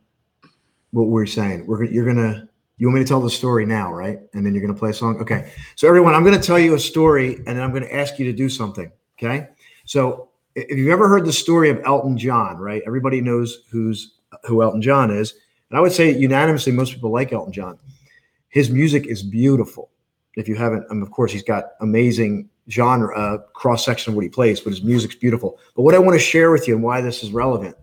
what 0.93 1.09
were 1.09 1.23
we 1.23 1.27
saying? 1.27 1.67
We're 1.67 1.85
you're 1.85 2.07
gonna 2.07 2.49
you 2.79 2.87
want 2.87 2.99
me 2.99 3.05
to 3.05 3.09
tell 3.09 3.21
the 3.21 3.31
story 3.31 3.67
now, 3.67 3.93
right? 3.93 4.21
And 4.35 4.45
then 4.45 4.55
you're 4.55 4.65
gonna 4.65 4.79
play 4.79 4.91
a 4.91 4.95
song. 4.95 5.21
Okay. 5.21 5.53
So 5.77 5.89
everyone, 5.89 6.15
I'm 6.15 6.25
gonna 6.25 6.41
tell 6.41 6.59
you 6.59 6.75
a 6.75 6.81
story, 6.81 7.37
and 7.37 7.47
then 7.49 7.61
I'm 7.61 7.73
gonna 7.73 7.87
ask 7.87 8.19
you 8.19 8.25
to 8.27 8.33
do 8.33 8.49
something. 8.49 8.91
Okay. 9.19 9.49
So 9.85 10.31
if 10.55 10.77
you've 10.77 10.91
ever 10.91 11.09
heard 11.09 11.25
the 11.25 11.33
story 11.33 11.71
of 11.71 11.81
Elton 11.85 12.17
John, 12.19 12.59
right? 12.59 12.83
Everybody 12.87 13.21
knows 13.21 13.65
who's 13.71 14.15
who 14.45 14.63
Elton 14.63 14.83
John 14.83 15.11
is. 15.11 15.35
And 15.73 15.79
I 15.79 15.81
would 15.81 15.93
say 15.93 16.15
unanimously, 16.15 16.71
most 16.71 16.93
people 16.93 17.11
like 17.11 17.33
Elton 17.33 17.51
John. 17.51 17.79
His 18.51 18.69
music 18.69 19.07
is 19.07 19.23
beautiful. 19.23 19.91
If 20.37 20.47
you 20.47 20.55
haven't, 20.55 20.85
and 20.91 21.03
of 21.03 21.11
course, 21.11 21.33
he's 21.33 21.43
got 21.43 21.71
amazing 21.81 22.51
genre 22.69 23.19
uh, 23.19 23.39
cross 23.55 23.83
section 23.83 24.11
of 24.11 24.15
what 24.15 24.23
he 24.23 24.29
plays, 24.29 24.61
but 24.61 24.69
his 24.69 24.83
music's 24.83 25.15
beautiful. 25.15 25.59
But 25.75 25.83
what 25.83 25.95
I 25.95 25.99
want 25.99 26.13
to 26.13 26.25
share 26.25 26.51
with 26.51 26.69
you 26.69 26.75
and 26.75 26.83
why 26.85 27.01
this 27.01 27.23
is 27.23 27.33
relevant 27.33 27.75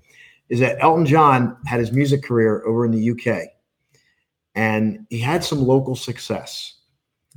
is 0.50 0.60
that 0.60 0.78
Elton 0.82 1.08
John 1.08 1.58
had 1.66 1.80
his 1.80 1.92
music 1.92 2.24
career 2.24 2.64
over 2.64 2.86
in 2.86 2.92
the 2.92 3.10
UK, 3.10 3.48
and 4.54 5.08
he 5.10 5.20
had 5.20 5.44
some 5.44 5.66
local 5.66 5.96
success, 5.96 6.76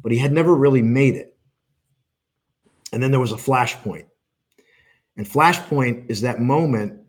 but 0.03 0.13
he 0.13 0.19
had 0.19 0.33
never 0.33 0.55
really 0.55 0.83
made 0.83 1.15
it. 1.15 1.35
And 2.93 3.03
then 3.03 3.11
there 3.11 3.21
was 3.21 3.33
a 3.33 3.37
flashpoint. 3.37 4.05
And 5.17 5.27
flashpoint 5.27 6.11
is 6.11 6.21
that 6.21 6.41
moment 6.41 7.01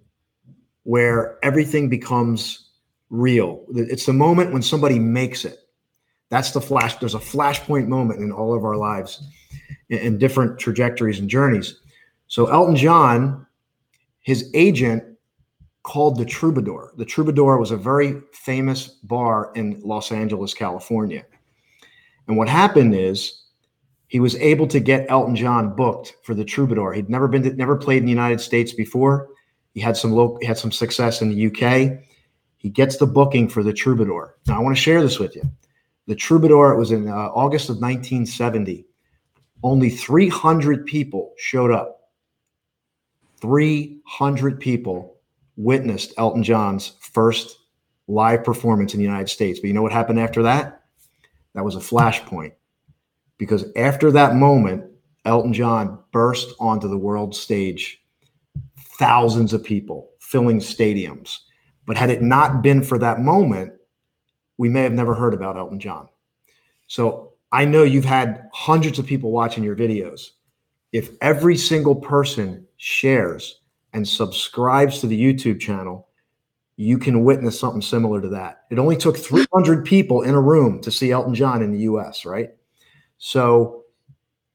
where 0.84 1.40
everything 1.44 1.90
becomes 1.90 2.63
real. 3.14 3.64
It's 3.76 4.08
the 4.08 4.14
moment 4.14 4.52
when 4.52 4.64
somebody 4.64 4.98
makes 4.98 5.46
it. 5.46 5.60
That's 6.30 6.52
the 6.52 6.60
flash. 6.60 6.98
There's 6.98 7.14
a 7.14 7.20
flashpoint 7.20 7.88
moment 7.88 8.20
in 8.20 8.32
all 8.32 8.56
of 8.56 8.66
our 8.66 8.76
lives 8.76 9.24
in, 9.90 10.18
different 10.18 10.60
trajectories 10.60 11.20
and 11.20 11.30
journeys. 11.30 11.80
So 12.28 12.48
Elton 12.48 12.76
John, 12.76 13.46
his 14.22 14.50
agent 14.56 15.04
called 15.84 16.18
the 16.18 16.26
Troubadour. 16.26 16.94
The 16.98 17.06
Troubadour 17.06 17.60
was 17.60 17.70
a 17.70 17.78
very 17.78 18.20
famous 18.32 18.88
bar 18.88 19.52
in 19.54 19.80
Los 19.84 20.12
Angeles, 20.12 20.56
California. 20.56 21.24
And 22.28 22.36
what 22.36 22.50
happened 22.50 22.96
is 22.96 23.44
he 24.08 24.20
was 24.20 24.36
able 24.38 24.66
to 24.68 24.80
get 24.80 25.06
Elton 25.10 25.36
John 25.36 25.76
booked 25.76 26.16
for 26.24 26.34
the 26.34 26.46
Troubadour. 26.46 26.94
He'd 26.94 27.12
never 27.12 27.28
been 27.28 27.44
to, 27.44 27.54
never 27.54 27.76
played 27.76 27.98
in 27.98 28.06
the 28.06 28.12
United 28.12 28.42
States 28.42 28.74
before. 28.74 29.30
He 29.76 29.82
had 29.82 29.98
some 29.98 30.14
local, 30.14 30.40
he 30.40 30.48
had 30.48 30.58
some 30.58 30.72
success 30.72 31.22
in 31.22 31.30
the 31.30 31.48
UK. 31.48 32.00
He 32.64 32.70
gets 32.70 32.98
the 32.98 33.06
booking 33.06 33.50
for 33.50 33.62
the 33.62 33.74
Troubadour. 33.74 34.38
Now 34.48 34.56
I 34.56 34.60
want 34.60 34.76
to 34.76 34.82
share 34.82 35.02
this 35.02 35.20
with 35.20 35.36
you. 35.36 35.44
The 36.08 36.16
Troubadour 36.16 36.74
it 36.74 36.80
was 36.80 36.92
in 36.92 37.08
uh, 37.08 37.14
August 37.14 37.70
of 37.70 37.76
1970. 37.76 38.86
Only 39.62 39.90
300 39.90 40.86
people 40.86 41.34
showed 41.38 41.72
up. 41.72 42.00
300 43.42 44.60
people 44.60 45.18
witnessed 45.58 46.14
Elton 46.18 46.44
John's 46.44 46.94
first 47.02 47.58
live 48.08 48.44
performance 48.44 48.94
in 48.94 49.00
the 49.00 49.06
United 49.06 49.30
States. 49.30 49.60
But 49.60 49.68
you 49.68 49.74
know 49.74 49.82
what 49.82 49.92
happened 49.92 50.20
after 50.20 50.42
that? 50.44 50.84
That 51.54 51.66
was 51.66 51.76
a 51.76 51.80
flashpoint. 51.80 52.54
Because 53.38 53.66
after 53.76 54.10
that 54.12 54.36
moment, 54.36 54.86
Elton 55.26 55.54
John 55.54 56.00
burst 56.12 56.54
onto 56.60 56.88
the 56.88 56.98
world 56.98 57.36
stage, 57.36 58.02
thousands 58.98 59.54
of 59.54 59.64
people 59.64 60.12
filling 60.20 60.60
stadiums. 60.60 61.40
But 61.86 61.98
had 61.98 62.10
it 62.10 62.22
not 62.22 62.62
been 62.62 62.84
for 62.84 62.98
that 63.00 63.20
moment, 63.20 63.74
we 64.58 64.70
may 64.70 64.84
have 64.84 64.94
never 64.94 65.14
heard 65.14 65.34
about 65.34 65.58
Elton 65.58 65.80
John. 65.80 66.08
So 66.88 67.34
I 67.52 67.66
know 67.66 67.84
you've 67.84 68.06
had 68.06 68.50
hundreds 68.54 69.00
of 69.00 69.06
people 69.06 69.32
watching 69.32 69.64
your 69.64 69.76
videos. 69.76 70.30
If 70.92 71.12
every 71.22 71.58
single 71.58 71.96
person 71.96 72.68
shares 72.78 73.62
and 73.94 74.08
subscribes 74.08 75.00
to 75.00 75.08
the 75.08 75.20
YouTube 75.20 75.60
channel, 75.60 76.08
you 76.76 76.98
can 76.98 77.24
witness 77.24 77.60
something 77.60 77.82
similar 77.82 78.22
to 78.22 78.30
that. 78.30 78.64
It 78.72 78.80
only 78.80 78.98
took 78.98 79.18
300 79.18 79.86
people 79.86 80.22
in 80.24 80.34
a 80.34 80.42
room 80.42 80.82
to 80.82 80.92
see 80.92 81.12
Elton 81.12 81.36
John 81.36 81.62
in 81.62 81.72
the 81.72 81.80
US, 81.80 82.26
right? 82.26 82.50
So 83.18 83.84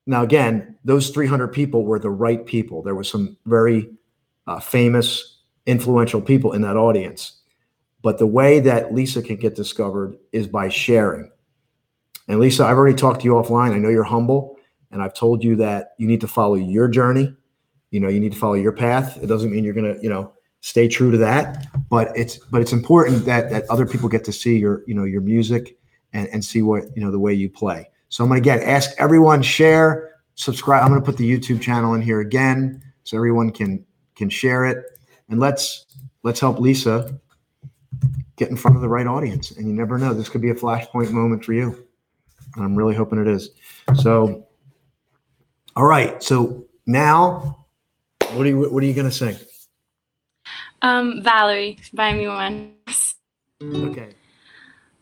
now, 0.06 0.22
again, 0.22 0.76
those 0.84 1.10
300 1.10 1.48
people 1.48 1.84
were 1.84 1.98
the 1.98 2.10
right 2.10 2.44
people. 2.44 2.82
There 2.82 2.94
were 2.94 3.04
some 3.04 3.36
very 3.46 3.90
uh, 4.46 4.58
famous, 4.58 5.37
influential 5.68 6.20
people 6.20 6.52
in 6.52 6.62
that 6.62 6.76
audience. 6.76 7.34
But 8.02 8.18
the 8.18 8.26
way 8.26 8.60
that 8.60 8.92
Lisa 8.92 9.22
can 9.22 9.36
get 9.36 9.54
discovered 9.54 10.16
is 10.32 10.46
by 10.46 10.68
sharing. 10.68 11.30
And 12.26 12.40
Lisa, 12.40 12.64
I've 12.64 12.76
already 12.76 12.96
talked 12.96 13.20
to 13.20 13.24
you 13.24 13.32
offline. 13.32 13.72
I 13.72 13.78
know 13.78 13.88
you're 13.88 14.04
humble, 14.04 14.56
and 14.90 15.02
I've 15.02 15.14
told 15.14 15.44
you 15.44 15.56
that 15.56 15.94
you 15.98 16.06
need 16.06 16.20
to 16.20 16.28
follow 16.28 16.54
your 16.54 16.88
journey 16.88 17.34
you 17.90 18.00
know 18.00 18.08
you 18.08 18.20
need 18.20 18.32
to 18.32 18.38
follow 18.38 18.54
your 18.54 18.72
path 18.72 19.18
it 19.22 19.26
doesn't 19.26 19.50
mean 19.50 19.64
you're 19.64 19.74
going 19.74 19.94
to 19.94 20.02
you 20.02 20.08
know 20.08 20.32
stay 20.60 20.88
true 20.88 21.10
to 21.10 21.18
that 21.18 21.66
but 21.88 22.10
it's 22.16 22.38
but 22.38 22.60
it's 22.60 22.72
important 22.72 23.24
that 23.24 23.50
that 23.50 23.64
other 23.70 23.86
people 23.86 24.08
get 24.08 24.24
to 24.24 24.32
see 24.32 24.58
your 24.58 24.82
you 24.86 24.94
know 24.94 25.04
your 25.04 25.20
music 25.20 25.78
and 26.12 26.28
and 26.28 26.44
see 26.44 26.62
what 26.62 26.84
you 26.96 27.02
know 27.02 27.10
the 27.10 27.18
way 27.18 27.32
you 27.32 27.48
play 27.48 27.88
so 28.08 28.24
i'm 28.24 28.30
to 28.30 28.36
again 28.36 28.60
ask 28.62 28.90
everyone 28.98 29.42
share 29.42 30.12
subscribe 30.34 30.82
i'm 30.82 30.94
to 30.94 31.00
put 31.00 31.16
the 31.16 31.28
youtube 31.28 31.60
channel 31.60 31.94
in 31.94 32.02
here 32.02 32.20
again 32.20 32.82
so 33.04 33.16
everyone 33.16 33.50
can 33.50 33.84
can 34.14 34.28
share 34.28 34.64
it 34.64 34.97
and 35.28 35.40
let's 35.40 35.86
let's 36.22 36.40
help 36.40 36.58
lisa 36.58 37.18
get 38.36 38.50
in 38.50 38.56
front 38.56 38.76
of 38.76 38.82
the 38.82 38.88
right 38.88 39.06
audience 39.06 39.50
and 39.52 39.66
you 39.66 39.72
never 39.72 39.98
know 39.98 40.14
this 40.14 40.28
could 40.28 40.42
be 40.42 40.50
a 40.50 40.54
flashpoint 40.54 41.10
moment 41.10 41.44
for 41.44 41.52
you 41.52 41.86
and 42.54 42.64
i'm 42.64 42.76
really 42.76 42.94
hoping 42.94 43.18
it 43.18 43.26
is 43.26 43.50
so 43.94 44.46
all 45.74 45.84
right 45.84 46.22
so 46.22 46.64
now 46.86 47.58
what 48.34 48.46
are 48.46 48.50
you 48.50 48.68
What 48.70 48.82
are 48.82 48.86
you 48.86 48.94
gonna 48.94 49.10
sing? 49.10 49.36
Um, 50.82 51.22
Valerie 51.22 51.78
buy 51.92 52.12
Me 52.12 52.28
one. 52.28 52.74
Okay. 53.62 54.10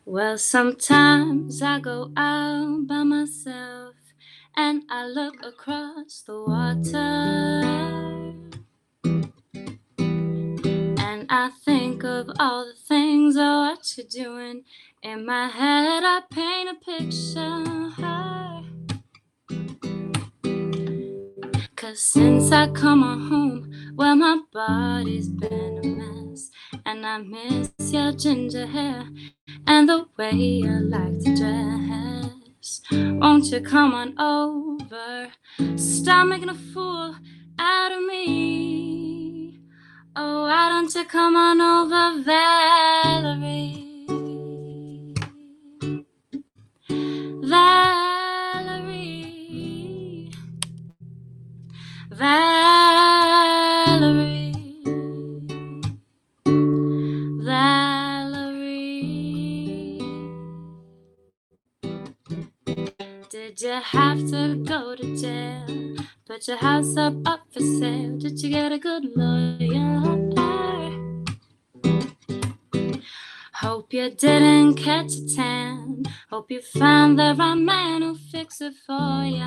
Well, 0.05 0.37
sometimes 0.37 1.61
I 1.61 1.79
go 1.79 2.11
out 2.15 2.87
by 2.87 3.03
myself 3.03 3.95
and 4.55 4.83
I 4.89 5.05
look 5.07 5.35
across 5.43 6.23
the 6.25 6.41
water. 6.41 8.26
I 11.29 11.49
think 11.65 12.05
of 12.05 12.29
all 12.39 12.65
the 12.65 12.73
things 12.73 13.35
of 13.35 13.41
what 13.41 13.97
you're 13.97 14.07
doing. 14.09 14.63
In 15.03 15.25
my 15.25 15.47
head, 15.47 16.03
I 16.05 16.21
paint 16.31 16.69
a 16.69 16.75
picture. 16.75 17.63
Cause 21.75 21.99
since 21.99 22.51
I 22.51 22.69
come 22.69 23.03
on 23.03 23.27
home, 23.27 23.93
well, 23.95 24.15
my 24.15 24.39
body's 24.53 25.27
been 25.27 25.79
a 25.83 25.87
mess. 25.87 26.49
And 26.85 27.05
I 27.05 27.17
miss 27.17 27.71
your 27.91 28.13
ginger 28.13 28.65
hair 28.65 29.05
and 29.67 29.89
the 29.89 30.05
way 30.17 30.31
you 30.31 30.69
like 30.69 31.19
to 31.23 31.35
dress. 31.35 32.81
Won't 32.91 33.45
you 33.51 33.59
come 33.59 33.93
on 33.93 34.17
over? 34.17 35.27
Stop 35.75 36.27
making 36.29 36.49
a 36.49 36.55
fool 36.55 37.15
out 37.59 37.91
of 37.91 38.03
me. 38.05 38.56
Why 40.93 41.03
come 41.03 41.35
on 41.35 41.59
over, 41.59 42.23
Valerie? 42.23 43.83
Valerie. 47.43 48.07
Valerie, 52.09 53.43
Valerie, 57.43 58.39
did 63.29 63.61
you 63.61 63.81
have 63.83 64.19
to 64.31 64.55
go 64.65 64.95
to 64.95 65.17
jail? 65.17 65.97
Put 66.25 66.47
your 66.47 66.57
house 66.57 66.95
up 66.95 67.16
Hope 76.49 76.63
you 76.63 76.79
found 76.79 77.19
the 77.19 77.35
right 77.37 77.55
man 77.55 78.03
who'll 78.03 78.15
fix 78.15 78.61
it 78.61 78.73
for 78.85 79.25
you. 79.25 79.43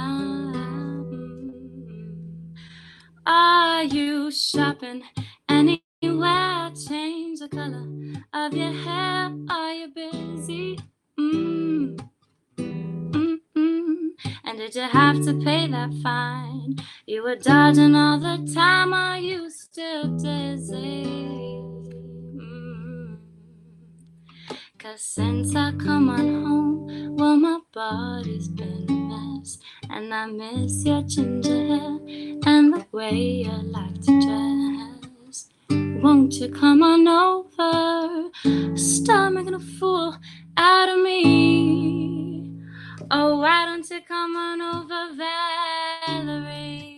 Are 3.25 3.85
you 3.85 4.31
shopping 4.31 5.05
anywhere? 5.49 6.71
Change 6.87 7.39
the 7.41 7.49
color 7.49 7.87
of 8.35 8.53
your 8.53 8.73
hair. 8.73 9.35
Are 9.49 9.73
you 9.73 9.89
busy? 9.95 10.79
Mm. 11.19 12.07
And 14.45 14.59
did 14.59 14.75
you 14.75 14.83
have 14.83 15.25
to 15.25 15.33
pay 15.43 15.69
that 15.69 15.95
fine? 16.03 16.77
You 17.07 17.23
were 17.23 17.37
dodging 17.37 17.95
all 17.95 18.21
the 18.21 18.53
time. 18.53 18.93
Are 18.93 19.19
you 19.19 19.49
still 19.49 20.19
dizzy? 20.19 21.31
Cause 24.83 25.03
since 25.03 25.55
I 25.55 25.73
come 25.73 26.09
on 26.09 26.43
home, 26.43 27.15
well, 27.15 27.37
my 27.37 27.59
body's 27.71 28.49
been 28.49 28.87
a 28.89 28.93
mess. 28.93 29.59
And 29.91 30.15
I 30.15 30.25
miss 30.25 30.87
your 30.87 31.03
ginger 31.03 31.51
hair 31.51 31.99
and 32.47 32.73
the 32.73 32.87
way 32.91 33.45
you 33.45 33.51
like 33.51 34.01
to 34.01 34.21
dress. 34.23 35.51
Won't 35.69 36.33
you 36.37 36.49
come 36.49 36.83
on 36.83 37.07
over? 37.07 38.31
Stop 38.75 39.35
making 39.35 39.53
a 39.53 39.61
fool 39.61 40.17
out 40.57 40.89
of 40.89 41.01
me. 41.03 42.51
Oh, 43.11 43.39
why 43.41 43.67
don't 43.67 43.91
you 43.91 44.01
come 44.09 44.35
on 44.35 44.63
over, 44.63 45.15
Valerie? 46.07 46.90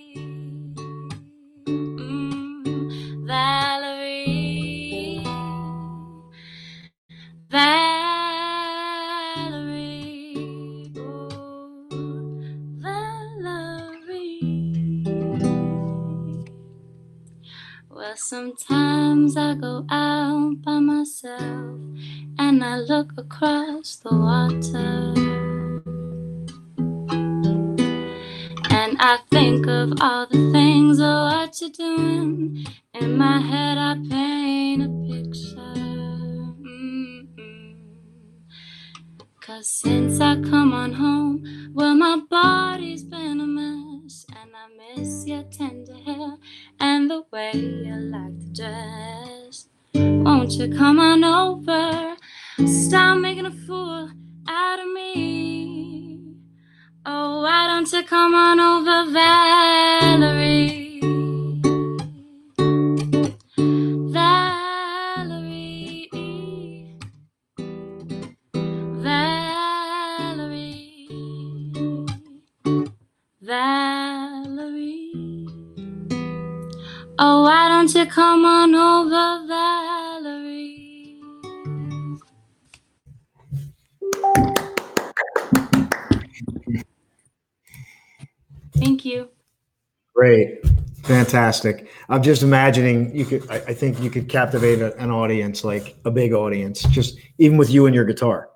Look 22.92 23.12
across 23.16 23.61
Thank 88.82 89.04
you. 89.04 89.28
Great. 90.14 90.64
Fantastic. 91.04 91.88
I'm 92.08 92.22
just 92.22 92.42
imagining 92.42 93.14
you 93.14 93.24
could, 93.24 93.50
I, 93.50 93.56
I 93.56 93.74
think 93.74 94.00
you 94.00 94.10
could 94.10 94.28
captivate 94.28 94.80
a, 94.80 94.96
an 94.98 95.10
audience, 95.10 95.64
like 95.64 95.96
a 96.04 96.10
big 96.10 96.32
audience, 96.32 96.82
just 96.84 97.18
even 97.38 97.56
with 97.56 97.70
you 97.70 97.86
and 97.86 97.94
your 97.94 98.04
guitar. 98.04 98.50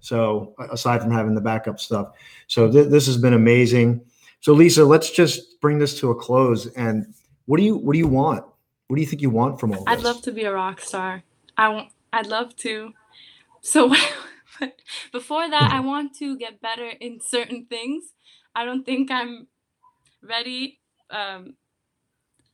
So, 0.00 0.54
aside 0.70 1.02
from 1.02 1.10
having 1.10 1.34
the 1.34 1.40
backup 1.40 1.80
stuff. 1.80 2.12
So, 2.46 2.70
th- 2.70 2.88
this 2.88 3.06
has 3.06 3.16
been 3.16 3.34
amazing. 3.34 4.00
So, 4.40 4.52
Lisa, 4.52 4.84
let's 4.84 5.10
just 5.10 5.60
bring 5.60 5.78
this 5.78 5.98
to 6.00 6.10
a 6.10 6.14
close. 6.14 6.66
And 6.74 7.12
what 7.46 7.56
do 7.56 7.64
you, 7.64 7.76
what 7.76 7.94
do 7.94 7.98
you 7.98 8.06
want? 8.06 8.44
What 8.86 8.96
do 8.96 9.02
you 9.02 9.08
think 9.08 9.22
you 9.22 9.30
want 9.30 9.58
from 9.58 9.72
all 9.72 9.84
this? 9.84 9.86
I'd 9.88 10.02
love 10.02 10.22
to 10.22 10.32
be 10.32 10.44
a 10.44 10.52
rock 10.52 10.80
star. 10.80 11.24
I 11.56 11.68
want, 11.68 11.88
I'd 12.12 12.28
love 12.28 12.54
to. 12.58 12.92
So, 13.60 13.92
before 15.12 15.50
that, 15.50 15.70
hmm. 15.70 15.76
I 15.76 15.80
want 15.80 16.14
to 16.18 16.36
get 16.36 16.60
better 16.60 16.88
in 17.00 17.20
certain 17.20 17.66
things. 17.66 18.12
I 18.54 18.64
don't 18.64 18.84
think 18.84 19.10
I'm 19.10 19.48
ready 20.22 20.80
um, 21.10 21.54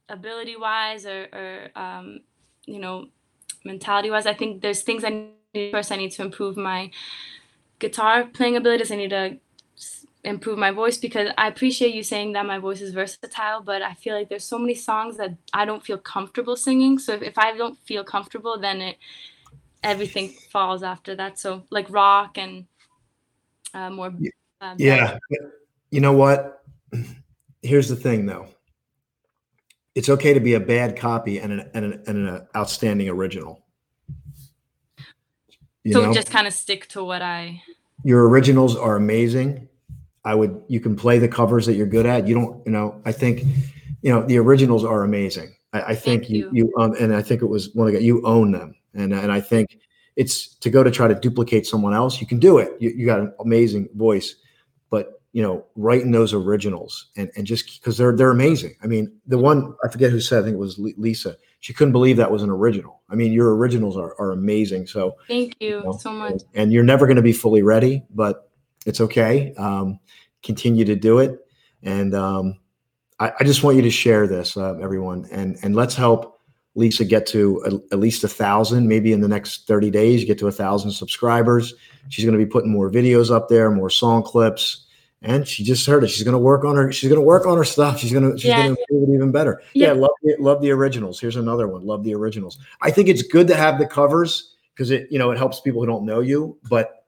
ability 0.08 0.56
wise 0.56 1.06
or, 1.06 1.28
or 1.32 1.68
um, 1.80 2.20
you 2.66 2.78
know 2.78 3.06
mentality 3.64 4.10
wise 4.10 4.26
i 4.26 4.34
think 4.34 4.60
there's 4.60 4.82
things 4.82 5.04
i 5.04 5.10
need 5.54 5.70
first 5.70 5.90
i 5.90 5.96
need 5.96 6.10
to 6.10 6.22
improve 6.22 6.56
my 6.56 6.90
guitar 7.78 8.24
playing 8.24 8.56
abilities. 8.56 8.92
I 8.92 8.96
need 8.96 9.10
to 9.10 9.38
improve 10.22 10.58
my 10.58 10.70
voice 10.70 10.96
because 10.96 11.28
i 11.36 11.48
appreciate 11.48 11.94
you 11.94 12.02
saying 12.02 12.32
that 12.32 12.46
my 12.46 12.58
voice 12.58 12.80
is 12.80 12.94
versatile 12.94 13.60
but 13.60 13.82
i 13.82 13.92
feel 13.94 14.14
like 14.14 14.28
there's 14.30 14.44
so 14.44 14.58
many 14.58 14.74
songs 14.74 15.18
that 15.18 15.34
i 15.52 15.66
don't 15.66 15.84
feel 15.84 15.98
comfortable 15.98 16.56
singing. 16.56 16.98
So 16.98 17.12
if, 17.12 17.22
if 17.22 17.38
i 17.38 17.54
don't 17.56 17.78
feel 17.84 18.04
comfortable 18.04 18.58
then 18.58 18.80
it 18.80 18.96
everything 19.84 20.30
falls 20.50 20.82
after 20.82 21.14
that. 21.14 21.38
So 21.38 21.62
like 21.70 21.88
rock 21.90 22.38
and 22.38 22.64
uh, 23.74 23.90
more 23.90 24.14
uh, 24.60 24.74
Yeah. 24.78 25.18
You 25.90 26.00
know 26.00 26.12
what? 26.12 26.64
Here's 27.64 27.88
the 27.88 27.96
thing, 27.96 28.26
though. 28.26 28.46
It's 29.94 30.08
okay 30.08 30.34
to 30.34 30.40
be 30.40 30.54
a 30.54 30.60
bad 30.60 30.96
copy 30.96 31.38
and 31.38 31.52
an, 31.52 31.70
and 31.74 31.84
an, 31.84 32.02
and 32.06 32.28
an 32.28 32.46
outstanding 32.54 33.08
original. 33.08 33.64
You 35.82 35.94
so 35.94 36.02
know, 36.02 36.14
just 36.14 36.30
kind 36.30 36.46
of 36.46 36.52
stick 36.52 36.88
to 36.88 37.04
what 37.04 37.22
i 37.22 37.62
your 38.04 38.28
originals 38.28 38.76
are 38.76 38.96
amazing. 38.96 39.68
I 40.24 40.34
would, 40.34 40.62
you 40.68 40.78
can 40.78 40.94
play 40.94 41.18
the 41.18 41.28
covers 41.28 41.66
that 41.66 41.74
you're 41.74 41.86
good 41.86 42.06
at. 42.06 42.28
You 42.28 42.34
don't, 42.34 42.66
you 42.66 42.72
know, 42.72 43.00
I 43.04 43.12
think, 43.12 43.42
you 44.02 44.10
know, 44.10 44.22
the 44.22 44.38
originals 44.38 44.84
are 44.84 45.02
amazing. 45.04 45.54
I, 45.72 45.82
I 45.82 45.94
think 45.94 46.28
you, 46.28 46.50
you. 46.52 46.66
you, 46.66 46.74
um, 46.78 46.94
and 47.00 47.14
I 47.14 47.22
think 47.22 47.42
it 47.42 47.46
was 47.46 47.74
one 47.74 47.88
of 47.88 47.94
the, 47.94 48.02
you 48.02 48.24
own 48.26 48.52
them. 48.52 48.74
And, 48.94 49.12
and 49.12 49.32
I 49.32 49.40
think 49.40 49.78
it's 50.16 50.54
to 50.56 50.70
go 50.70 50.82
to 50.82 50.90
try 50.90 51.08
to 51.08 51.14
duplicate 51.14 51.66
someone 51.66 51.94
else. 51.94 52.20
You 52.20 52.26
can 52.26 52.38
do 52.38 52.58
it. 52.58 52.74
You, 52.78 52.90
you 52.90 53.06
got 53.06 53.20
an 53.20 53.32
amazing 53.40 53.88
voice, 53.94 54.36
you 55.34 55.42
know, 55.42 55.64
writing 55.74 56.12
those 56.12 56.32
originals 56.32 57.06
and, 57.16 57.28
and 57.36 57.44
just 57.44 57.80
because 57.80 57.98
they're, 57.98 58.14
they're 58.14 58.30
amazing. 58.30 58.76
I 58.84 58.86
mean, 58.86 59.12
the 59.26 59.36
one, 59.36 59.74
I 59.84 59.88
forget 59.88 60.12
who 60.12 60.20
said, 60.20 60.38
I 60.38 60.42
think 60.44 60.54
it 60.54 60.60
was 60.60 60.78
Lisa. 60.78 61.36
She 61.58 61.74
couldn't 61.74 61.90
believe 61.90 62.16
that 62.18 62.30
was 62.30 62.44
an 62.44 62.50
original. 62.50 63.02
I 63.10 63.16
mean, 63.16 63.32
your 63.32 63.56
originals 63.56 63.96
are, 63.96 64.14
are 64.20 64.30
amazing. 64.30 64.86
So, 64.86 65.16
thank 65.26 65.56
you 65.58 65.82
know, 65.82 65.98
so 65.98 66.12
much 66.12 66.42
and 66.54 66.72
you're 66.72 66.84
never 66.84 67.06
going 67.06 67.16
to 67.16 67.22
be 67.22 67.32
fully 67.32 67.62
ready, 67.62 68.04
but 68.14 68.48
it's 68.86 69.00
okay. 69.00 69.52
Um, 69.54 69.98
continue 70.44 70.84
to 70.84 70.94
do 70.94 71.18
it. 71.18 71.40
And 71.82 72.14
um, 72.14 72.60
I, 73.18 73.32
I 73.40 73.44
just 73.44 73.64
want 73.64 73.76
you 73.76 73.82
to 73.82 73.90
share 73.90 74.28
this, 74.28 74.56
uh, 74.56 74.76
everyone, 74.80 75.26
and 75.32 75.58
and 75.64 75.74
let's 75.74 75.96
help 75.96 76.38
Lisa 76.76 77.04
get 77.04 77.26
to 77.26 77.60
a, 77.66 77.94
at 77.94 77.98
least 77.98 78.22
a 78.22 78.28
thousand, 78.28 78.86
maybe 78.86 79.12
in 79.12 79.20
the 79.20 79.28
next 79.28 79.66
30 79.66 79.90
days, 79.90 80.24
get 80.24 80.38
to 80.38 80.46
a 80.46 80.52
thousand 80.52 80.92
subscribers. 80.92 81.74
She's 82.08 82.24
going 82.24 82.38
to 82.38 82.44
be 82.44 82.50
putting 82.50 82.70
more 82.70 82.88
videos 82.88 83.34
up 83.34 83.48
there, 83.48 83.70
more 83.70 83.90
song 83.90 84.22
clips. 84.22 84.83
And 85.24 85.48
she 85.48 85.64
just 85.64 85.86
heard 85.86 86.04
it. 86.04 86.08
She's 86.08 86.22
going 86.22 86.32
to 86.34 86.38
work 86.38 86.64
on 86.64 86.76
her. 86.76 86.92
She's 86.92 87.08
going 87.08 87.20
to 87.20 87.24
work 87.26 87.46
on 87.46 87.56
her 87.56 87.64
stuff. 87.64 87.98
She's 87.98 88.12
going 88.12 88.30
to. 88.30 88.36
She's 88.38 88.48
Yeah. 88.50 88.62
going 88.64 88.76
to 88.76 88.80
improve 88.90 89.08
it 89.08 89.14
even 89.14 89.32
better. 89.32 89.62
Yeah, 89.72 89.88
Yeah. 89.88 89.92
love 89.94 90.10
the, 90.22 90.36
love 90.38 90.60
the 90.62 90.70
originals. 90.70 91.18
Here's 91.18 91.36
another 91.36 91.66
one. 91.66 91.84
Love 91.84 92.04
the 92.04 92.14
originals. 92.14 92.58
I 92.82 92.90
think 92.90 93.08
it's 93.08 93.22
good 93.22 93.46
to 93.48 93.54
have 93.56 93.78
the 93.78 93.86
covers 93.86 94.54
because 94.74 94.90
it 94.90 95.08
you 95.10 95.18
know 95.18 95.30
it 95.30 95.38
helps 95.38 95.60
people 95.60 95.80
who 95.80 95.86
don't 95.86 96.04
know 96.04 96.20
you. 96.20 96.58
But 96.68 97.06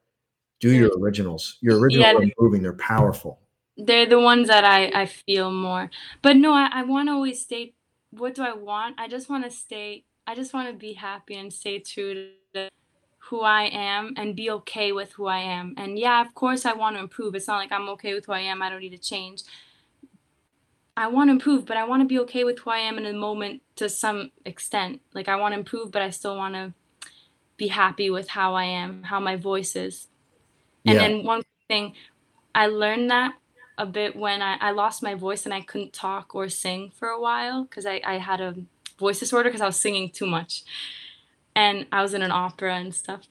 do 0.61 0.71
your 0.73 0.91
originals. 0.99 1.59
Your 1.61 1.79
originals 1.79 2.07
Yeah. 2.13 2.19
are 2.19 2.31
moving. 2.43 2.63
They're 2.63 2.73
powerful. 2.75 3.39
they're 3.77 4.07
the 4.07 4.19
ones 4.19 4.49
that 4.49 4.65
I, 4.65 4.87
I 5.03 5.05
feel 5.05 5.51
more. 5.51 5.91
But 6.23 6.39
no, 6.39 6.55
I, 6.55 6.71
I 6.73 6.83
want 6.85 7.09
to 7.09 7.13
always 7.13 7.43
stay. 7.43 7.75
What 8.11 8.35
do 8.35 8.43
I 8.43 8.55
want? 8.55 8.99
I 8.99 9.07
just 9.07 9.29
want 9.29 9.45
to 9.45 9.51
stay. 9.51 10.05
I 10.27 10.35
just 10.35 10.55
want 10.55 10.69
to 10.71 10.75
be 10.75 10.95
happy 10.95 11.35
and 11.35 11.53
stay 11.53 11.81
true 11.81 12.31
to 12.55 12.71
who 13.29 13.41
I 13.43 13.65
am 13.65 14.15
and 14.17 14.37
be 14.37 14.51
okay 14.51 14.93
with 14.93 15.13
who 15.13 15.27
I 15.27 15.39
am. 15.41 15.75
And 15.77 15.99
yeah, 15.99 16.21
of 16.21 16.35
course, 16.35 16.65
I 16.67 16.73
want 16.73 16.97
to 16.97 17.01
improve. 17.01 17.35
It's 17.35 17.49
not 17.49 17.59
like 17.59 17.73
I'm 17.73 17.89
okay 17.91 18.15
with 18.15 18.27
who 18.27 18.33
I 18.33 18.41
am. 18.41 18.63
I 18.63 18.71
don't 18.71 18.81
need 18.81 18.91
to 18.91 18.99
change. 18.99 19.43
I 20.97 21.09
want 21.09 21.29
to 21.29 21.33
improve, 21.33 21.67
but 21.67 21.77
I 21.77 21.85
want 21.85 22.03
to 22.03 22.09
be 22.09 22.19
okay 22.21 22.45
with 22.45 22.59
who 22.61 22.71
I 22.71 22.79
am 22.79 22.99
in 22.99 23.07
a 23.07 23.13
moment 23.13 23.63
to 23.77 23.89
some 23.89 24.31
extent. 24.45 25.01
Like 25.13 25.29
I 25.29 25.37
want 25.37 25.53
to 25.53 25.59
improve, 25.59 25.91
but 25.91 26.03
I 26.03 26.11
still 26.11 26.37
want 26.37 26.55
to 26.55 26.73
be 27.57 27.69
happy 27.69 28.11
with 28.11 28.29
how 28.29 28.55
I 28.55 28.65
am, 28.65 29.03
how 29.03 29.21
my 29.21 29.37
voice 29.37 29.77
is. 29.77 30.09
And 30.87 30.97
Yeah. 30.97 31.09
then 31.09 31.25
one 31.25 31.43
thing, 31.69 31.95
I 32.55 32.69
learned 32.69 33.11
that 33.11 33.35
a 33.79 33.85
bit 33.87 34.17
when 34.17 34.41
I, 34.41 34.57
I 34.61 34.71
lost 34.71 35.03
my 35.03 35.15
voice 35.15 35.45
and 35.45 35.53
I 35.53 35.61
couldn't 35.61 35.93
talk 35.93 36.35
or 36.35 36.49
sing 36.49 36.91
for 36.95 37.09
a 37.09 37.21
while 37.21 37.65
because 37.65 37.85
I, 37.85 38.01
I 38.07 38.19
had 38.19 38.41
a 38.41 38.55
voice 38.99 39.21
disorder 39.21 39.51
because 39.51 39.61
I 39.61 39.67
was 39.67 39.77
singing 39.79 40.11
too 40.11 40.27
much. 40.27 40.63
And 41.57 41.87
I 41.91 42.03
was 42.03 42.15
in 42.15 42.23
an 42.23 42.31
opera 42.31 42.77
and 42.77 42.95
stuff. 42.95 43.23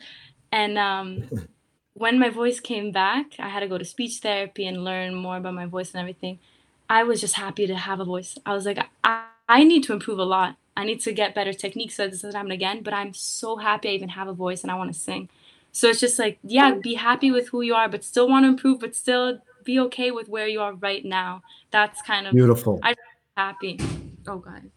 And 0.51 0.77
um, 0.77 1.29
when 1.93 2.19
my 2.19 2.29
voice 2.29 2.59
came 2.59 2.91
back, 2.91 3.27
I 3.39 3.47
had 3.47 3.61
to 3.61 3.67
go 3.67 3.77
to 3.77 3.85
speech 3.85 4.17
therapy 4.17 4.65
and 4.67 4.83
learn 4.83 5.15
more 5.15 5.37
about 5.37 5.53
my 5.53 5.65
voice 5.65 5.93
and 5.93 6.01
everything. 6.01 6.39
I 6.89 7.03
was 7.03 7.21
just 7.21 7.35
happy 7.35 7.65
to 7.67 7.75
have 7.75 7.99
a 7.99 8.05
voice. 8.05 8.37
I 8.45 8.53
was 8.53 8.65
like, 8.65 8.79
I, 9.03 9.25
I 9.47 9.63
need 9.63 9.83
to 9.85 9.93
improve 9.93 10.19
a 10.19 10.25
lot. 10.25 10.57
I 10.77 10.83
need 10.83 10.99
to 11.01 11.13
get 11.13 11.33
better 11.33 11.53
techniques 11.53 11.95
so 11.95 12.07
this 12.07 12.21
doesn't 12.21 12.35
happen 12.35 12.51
again. 12.51 12.83
But 12.83 12.93
I'm 12.93 13.13
so 13.13 13.57
happy 13.57 13.89
I 13.89 13.93
even 13.93 14.09
have 14.09 14.27
a 14.27 14.33
voice 14.33 14.61
and 14.61 14.71
I 14.71 14.75
want 14.75 14.93
to 14.93 14.99
sing. 14.99 15.29
So 15.71 15.89
it's 15.89 15.99
just 15.99 16.19
like, 16.19 16.39
yeah, 16.43 16.73
be 16.75 16.93
happy 16.95 17.31
with 17.31 17.49
who 17.49 17.61
you 17.61 17.75
are, 17.75 17.89
but 17.89 18.03
still 18.03 18.29
want 18.29 18.43
to 18.43 18.49
improve, 18.49 18.79
but 18.79 18.95
still 18.95 19.39
be 19.63 19.79
okay 19.79 20.11
with 20.11 20.29
where 20.29 20.47
you 20.47 20.61
are 20.61 20.73
right 20.73 21.03
now. 21.03 21.41
That's 21.71 22.01
kind 22.01 22.27
of 22.27 22.33
Beautiful. 22.33 22.79
I'm 22.81 22.95
happy. 23.35 23.79
Oh 24.27 24.37
God. 24.37 24.71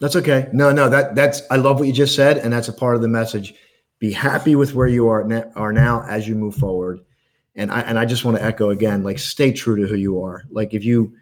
That's 0.00 0.16
okay. 0.16 0.48
No, 0.52 0.72
no, 0.72 0.88
that 0.88 1.14
that's 1.14 1.42
I 1.50 1.56
love 1.56 1.78
what 1.78 1.86
you 1.86 1.92
just 1.92 2.16
said, 2.16 2.38
and 2.38 2.52
that's 2.52 2.68
a 2.68 2.72
part 2.72 2.96
of 2.96 3.02
the 3.02 3.08
message. 3.08 3.54
Be 3.98 4.10
happy 4.10 4.56
with 4.56 4.74
where 4.74 4.88
you 4.88 5.08
are 5.08 5.22
now, 5.24 5.44
are 5.56 5.72
now 5.72 6.04
as 6.08 6.26
you 6.26 6.34
move 6.34 6.54
forward. 6.54 7.00
And 7.54 7.70
I 7.70 7.80
and 7.82 7.98
I 7.98 8.06
just 8.06 8.24
want 8.24 8.38
to 8.38 8.42
echo 8.42 8.70
again, 8.70 9.02
like 9.02 9.18
stay 9.18 9.52
true 9.52 9.76
to 9.76 9.86
who 9.86 9.96
you 9.96 10.22
are. 10.22 10.44
Like 10.50 10.72
if 10.72 10.84
you 10.84 11.14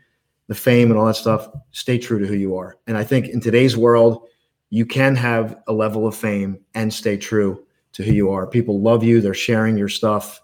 the 0.46 0.54
fame 0.54 0.90
and 0.90 0.98
all 0.98 1.06
that 1.06 1.16
stuff, 1.16 1.48
stay 1.72 1.98
true 1.98 2.20
to 2.20 2.26
who 2.26 2.34
you 2.34 2.56
are. 2.56 2.78
And 2.86 2.96
I 2.96 3.04
think 3.04 3.28
in 3.28 3.40
today's 3.40 3.76
world, 3.76 4.26
you 4.70 4.86
can 4.86 5.14
have 5.16 5.58
a 5.66 5.72
level 5.72 6.06
of 6.06 6.16
fame 6.16 6.58
and 6.74 6.92
stay 6.92 7.16
true 7.16 7.64
to 7.92 8.02
who 8.02 8.12
you 8.12 8.30
are. 8.30 8.46
People 8.46 8.80
love 8.80 9.02
you, 9.02 9.20
they're 9.20 9.34
sharing 9.34 9.76
your 9.76 9.88
stuff. 9.88 10.40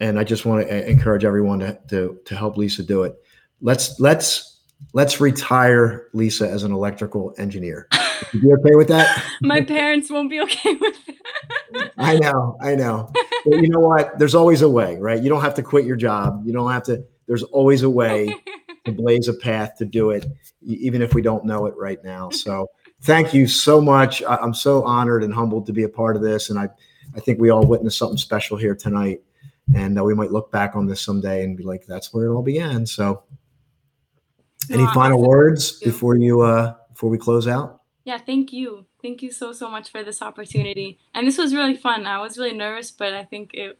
And 0.00 0.18
I 0.18 0.24
just 0.24 0.44
want 0.44 0.66
to 0.66 0.72
eh, 0.72 0.90
encourage 0.90 1.24
everyone 1.24 1.60
to, 1.60 1.78
to, 1.88 2.18
to 2.24 2.36
help 2.36 2.56
Lisa 2.56 2.82
do 2.82 3.04
it. 3.04 3.14
Let's 3.60 4.00
let's 4.00 4.51
let's 4.92 5.20
retire 5.20 6.08
Lisa 6.12 6.48
as 6.48 6.62
an 6.62 6.72
electrical 6.72 7.34
engineer. 7.38 7.88
You 8.32 8.40
be 8.40 8.52
okay 8.52 8.74
with 8.74 8.88
that? 8.88 9.24
My 9.40 9.60
parents 9.62 10.10
won't 10.10 10.30
be 10.30 10.40
okay 10.40 10.74
with 10.74 10.96
it. 11.08 11.92
I 11.98 12.16
know, 12.16 12.56
I 12.60 12.74
know. 12.74 13.10
But 13.44 13.62
you 13.62 13.68
know 13.68 13.80
what? 13.80 14.18
There's 14.18 14.34
always 14.34 14.62
a 14.62 14.68
way, 14.68 14.96
right? 14.98 15.22
You 15.22 15.28
don't 15.28 15.40
have 15.40 15.54
to 15.54 15.62
quit 15.62 15.84
your 15.84 15.96
job. 15.96 16.42
You 16.44 16.52
don't 16.52 16.70
have 16.70 16.82
to. 16.84 17.04
There's 17.26 17.42
always 17.42 17.82
a 17.82 17.90
way 17.90 18.34
to 18.84 18.92
blaze 18.92 19.28
a 19.28 19.34
path 19.34 19.76
to 19.78 19.84
do 19.84 20.10
it, 20.10 20.26
even 20.62 21.02
if 21.02 21.14
we 21.14 21.22
don't 21.22 21.44
know 21.44 21.66
it 21.66 21.74
right 21.76 22.02
now. 22.04 22.30
So, 22.42 22.66
thank 23.02 23.34
you 23.34 23.46
so 23.46 23.80
much. 23.80 24.22
I'm 24.26 24.54
so 24.54 24.82
honored 24.84 25.22
and 25.24 25.32
humbled 25.32 25.66
to 25.66 25.72
be 25.72 25.84
a 25.84 25.88
part 25.88 26.16
of 26.16 26.22
this, 26.22 26.50
and 26.50 26.58
I, 26.58 26.68
I 27.16 27.20
think 27.20 27.40
we 27.40 27.50
all 27.50 27.66
witnessed 27.66 27.98
something 27.98 28.18
special 28.18 28.56
here 28.56 28.74
tonight, 28.74 29.20
and 29.74 29.98
uh, 29.98 30.04
we 30.04 30.14
might 30.14 30.32
look 30.32 30.50
back 30.50 30.76
on 30.76 30.86
this 30.86 31.00
someday 31.00 31.44
and 31.44 31.56
be 31.56 31.64
like, 31.64 31.86
"That's 31.86 32.12
where 32.12 32.26
it 32.26 32.34
all 32.34 32.42
began." 32.42 32.86
So, 32.86 33.22
any 34.70 34.86
final 34.94 35.20
words 35.22 35.80
before 35.80 36.16
you 36.16 36.40
uh 36.42 36.74
before 36.92 37.10
we 37.10 37.18
close 37.18 37.46
out? 37.48 37.80
Yeah, 38.04 38.18
thank 38.18 38.52
you. 38.52 38.86
Thank 39.00 39.22
you 39.22 39.30
so 39.32 39.52
so 39.52 39.68
much 39.70 39.90
for 39.90 40.02
this 40.02 40.22
opportunity. 40.22 40.98
And 41.14 41.26
this 41.26 41.38
was 41.38 41.54
really 41.54 41.76
fun. 41.76 42.06
I 42.06 42.18
was 42.20 42.36
really 42.38 42.52
nervous, 42.56 42.90
but 42.90 43.12
I 43.14 43.24
think 43.24 43.54
it 43.54 43.78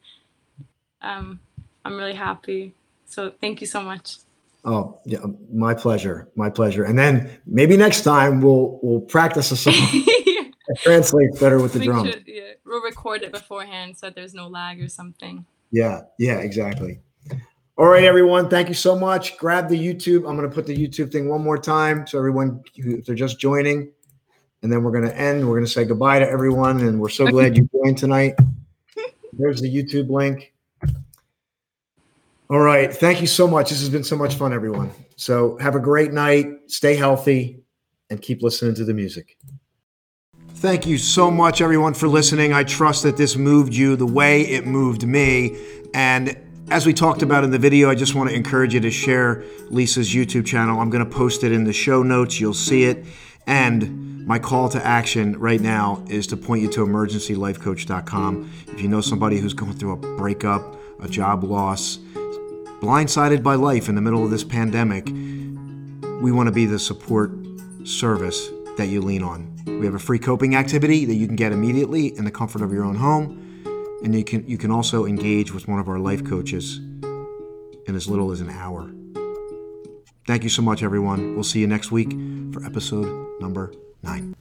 um 1.00 1.40
I'm 1.84 1.96
really 1.96 2.14
happy. 2.14 2.74
So 3.06 3.32
thank 3.40 3.60
you 3.60 3.66
so 3.66 3.82
much. 3.82 4.16
Oh, 4.64 5.00
yeah, 5.04 5.18
my 5.52 5.74
pleasure. 5.74 6.28
My 6.36 6.48
pleasure. 6.48 6.84
And 6.84 6.96
then 6.96 7.30
maybe 7.46 7.76
next 7.76 8.02
time 8.02 8.40
we'll 8.40 8.78
we'll 8.82 9.00
practice 9.00 9.50
a 9.50 9.56
song 9.56 9.74
that 10.68 10.78
translates 10.78 11.40
better 11.40 11.58
with 11.60 11.72
the 11.72 11.80
We 11.80 11.86
drum. 11.86 12.06
should- 12.06 12.22
yeah, 12.26 12.52
we'll 12.64 12.82
record 12.82 13.22
it 13.22 13.32
beforehand 13.32 13.98
so 13.98 14.06
that 14.06 14.14
there's 14.14 14.34
no 14.34 14.46
lag 14.48 14.80
or 14.80 14.88
something. 14.88 15.44
Yeah, 15.72 16.02
yeah, 16.18 16.38
exactly. 16.38 17.00
All 17.78 17.86
right, 17.86 18.04
everyone. 18.04 18.50
Thank 18.50 18.68
you 18.68 18.74
so 18.74 18.94
much. 18.98 19.38
Grab 19.38 19.68
the 19.68 19.78
YouTube. 19.78 20.28
I'm 20.28 20.36
going 20.36 20.48
to 20.48 20.54
put 20.54 20.66
the 20.66 20.76
YouTube 20.76 21.10
thing 21.10 21.28
one 21.28 21.42
more 21.42 21.56
time 21.56 22.06
so 22.06 22.18
everyone, 22.18 22.62
if 22.74 23.06
they're 23.06 23.14
just 23.14 23.40
joining, 23.40 23.90
and 24.62 24.70
then 24.70 24.82
we're 24.82 24.90
going 24.90 25.04
to 25.04 25.16
end. 25.16 25.48
We're 25.48 25.54
going 25.54 25.64
to 25.64 25.70
say 25.70 25.86
goodbye 25.86 26.18
to 26.18 26.28
everyone, 26.28 26.82
and 26.82 27.00
we're 27.00 27.08
so 27.08 27.26
glad 27.26 27.56
you 27.56 27.68
joined 27.74 27.96
tonight. 27.96 28.34
There's 29.32 29.62
the 29.62 29.74
YouTube 29.74 30.10
link. 30.10 30.52
All 32.50 32.60
right. 32.60 32.92
Thank 32.92 33.22
you 33.22 33.26
so 33.26 33.48
much. 33.48 33.70
This 33.70 33.80
has 33.80 33.88
been 33.88 34.04
so 34.04 34.16
much 34.16 34.34
fun, 34.34 34.52
everyone. 34.52 34.90
So 35.16 35.56
have 35.56 35.74
a 35.74 35.80
great 35.80 36.12
night. 36.12 36.46
Stay 36.66 36.94
healthy, 36.94 37.62
and 38.10 38.20
keep 38.20 38.42
listening 38.42 38.74
to 38.74 38.84
the 38.84 38.92
music. 38.92 39.38
Thank 40.56 40.86
you 40.86 40.98
so 40.98 41.30
much, 41.30 41.62
everyone, 41.62 41.94
for 41.94 42.06
listening. 42.06 42.52
I 42.52 42.64
trust 42.64 43.02
that 43.04 43.16
this 43.16 43.34
moved 43.34 43.74
you 43.74 43.96
the 43.96 44.06
way 44.06 44.42
it 44.42 44.66
moved 44.66 45.06
me. 45.06 45.58
And 45.94 46.36
as 46.70 46.86
we 46.86 46.92
talked 46.92 47.22
about 47.22 47.44
in 47.44 47.50
the 47.50 47.58
video, 47.58 47.90
I 47.90 47.94
just 47.94 48.14
want 48.14 48.30
to 48.30 48.36
encourage 48.36 48.74
you 48.74 48.80
to 48.80 48.90
share 48.90 49.44
Lisa's 49.68 50.14
YouTube 50.14 50.46
channel. 50.46 50.80
I'm 50.80 50.90
going 50.90 51.04
to 51.04 51.10
post 51.10 51.44
it 51.44 51.52
in 51.52 51.64
the 51.64 51.72
show 51.72 52.02
notes. 52.02 52.40
You'll 52.40 52.54
see 52.54 52.84
it. 52.84 53.04
And 53.46 54.26
my 54.26 54.38
call 54.38 54.68
to 54.70 54.84
action 54.84 55.38
right 55.38 55.60
now 55.60 56.04
is 56.08 56.26
to 56.28 56.36
point 56.36 56.62
you 56.62 56.70
to 56.70 56.86
emergencylifecoach.com. 56.86 58.52
If 58.68 58.80
you 58.80 58.88
know 58.88 59.00
somebody 59.00 59.38
who's 59.38 59.54
going 59.54 59.74
through 59.74 59.92
a 59.92 60.16
breakup, 60.16 60.76
a 61.00 61.08
job 61.08 61.44
loss, 61.44 61.98
blindsided 62.80 63.42
by 63.42 63.56
life 63.56 63.88
in 63.88 63.94
the 63.94 64.00
middle 64.00 64.24
of 64.24 64.30
this 64.30 64.44
pandemic, 64.44 65.06
we 66.22 66.30
want 66.30 66.46
to 66.46 66.52
be 66.52 66.66
the 66.66 66.78
support 66.78 67.32
service 67.84 68.48
that 68.76 68.86
you 68.86 69.00
lean 69.02 69.22
on. 69.22 69.52
We 69.66 69.84
have 69.84 69.94
a 69.94 69.98
free 69.98 70.18
coping 70.18 70.54
activity 70.54 71.04
that 71.04 71.14
you 71.14 71.26
can 71.26 71.36
get 71.36 71.52
immediately 71.52 72.16
in 72.16 72.24
the 72.24 72.30
comfort 72.30 72.62
of 72.62 72.72
your 72.72 72.84
own 72.84 72.96
home, 72.96 73.51
and 74.04 74.14
you 74.14 74.24
can 74.24 74.46
you 74.46 74.58
can 74.58 74.70
also 74.70 75.06
engage 75.06 75.52
with 75.52 75.68
one 75.68 75.78
of 75.78 75.88
our 75.88 75.98
life 75.98 76.24
coaches 76.24 76.78
in 77.86 77.94
as 77.94 78.08
little 78.08 78.30
as 78.32 78.40
an 78.40 78.50
hour. 78.50 78.92
Thank 80.26 80.44
you 80.44 80.50
so 80.50 80.62
much, 80.62 80.82
everyone. 80.82 81.34
We'll 81.34 81.44
see 81.44 81.60
you 81.60 81.66
next 81.66 81.90
week 81.90 82.12
for 82.52 82.64
episode 82.64 83.40
number 83.40 83.72
nine. 84.02 84.34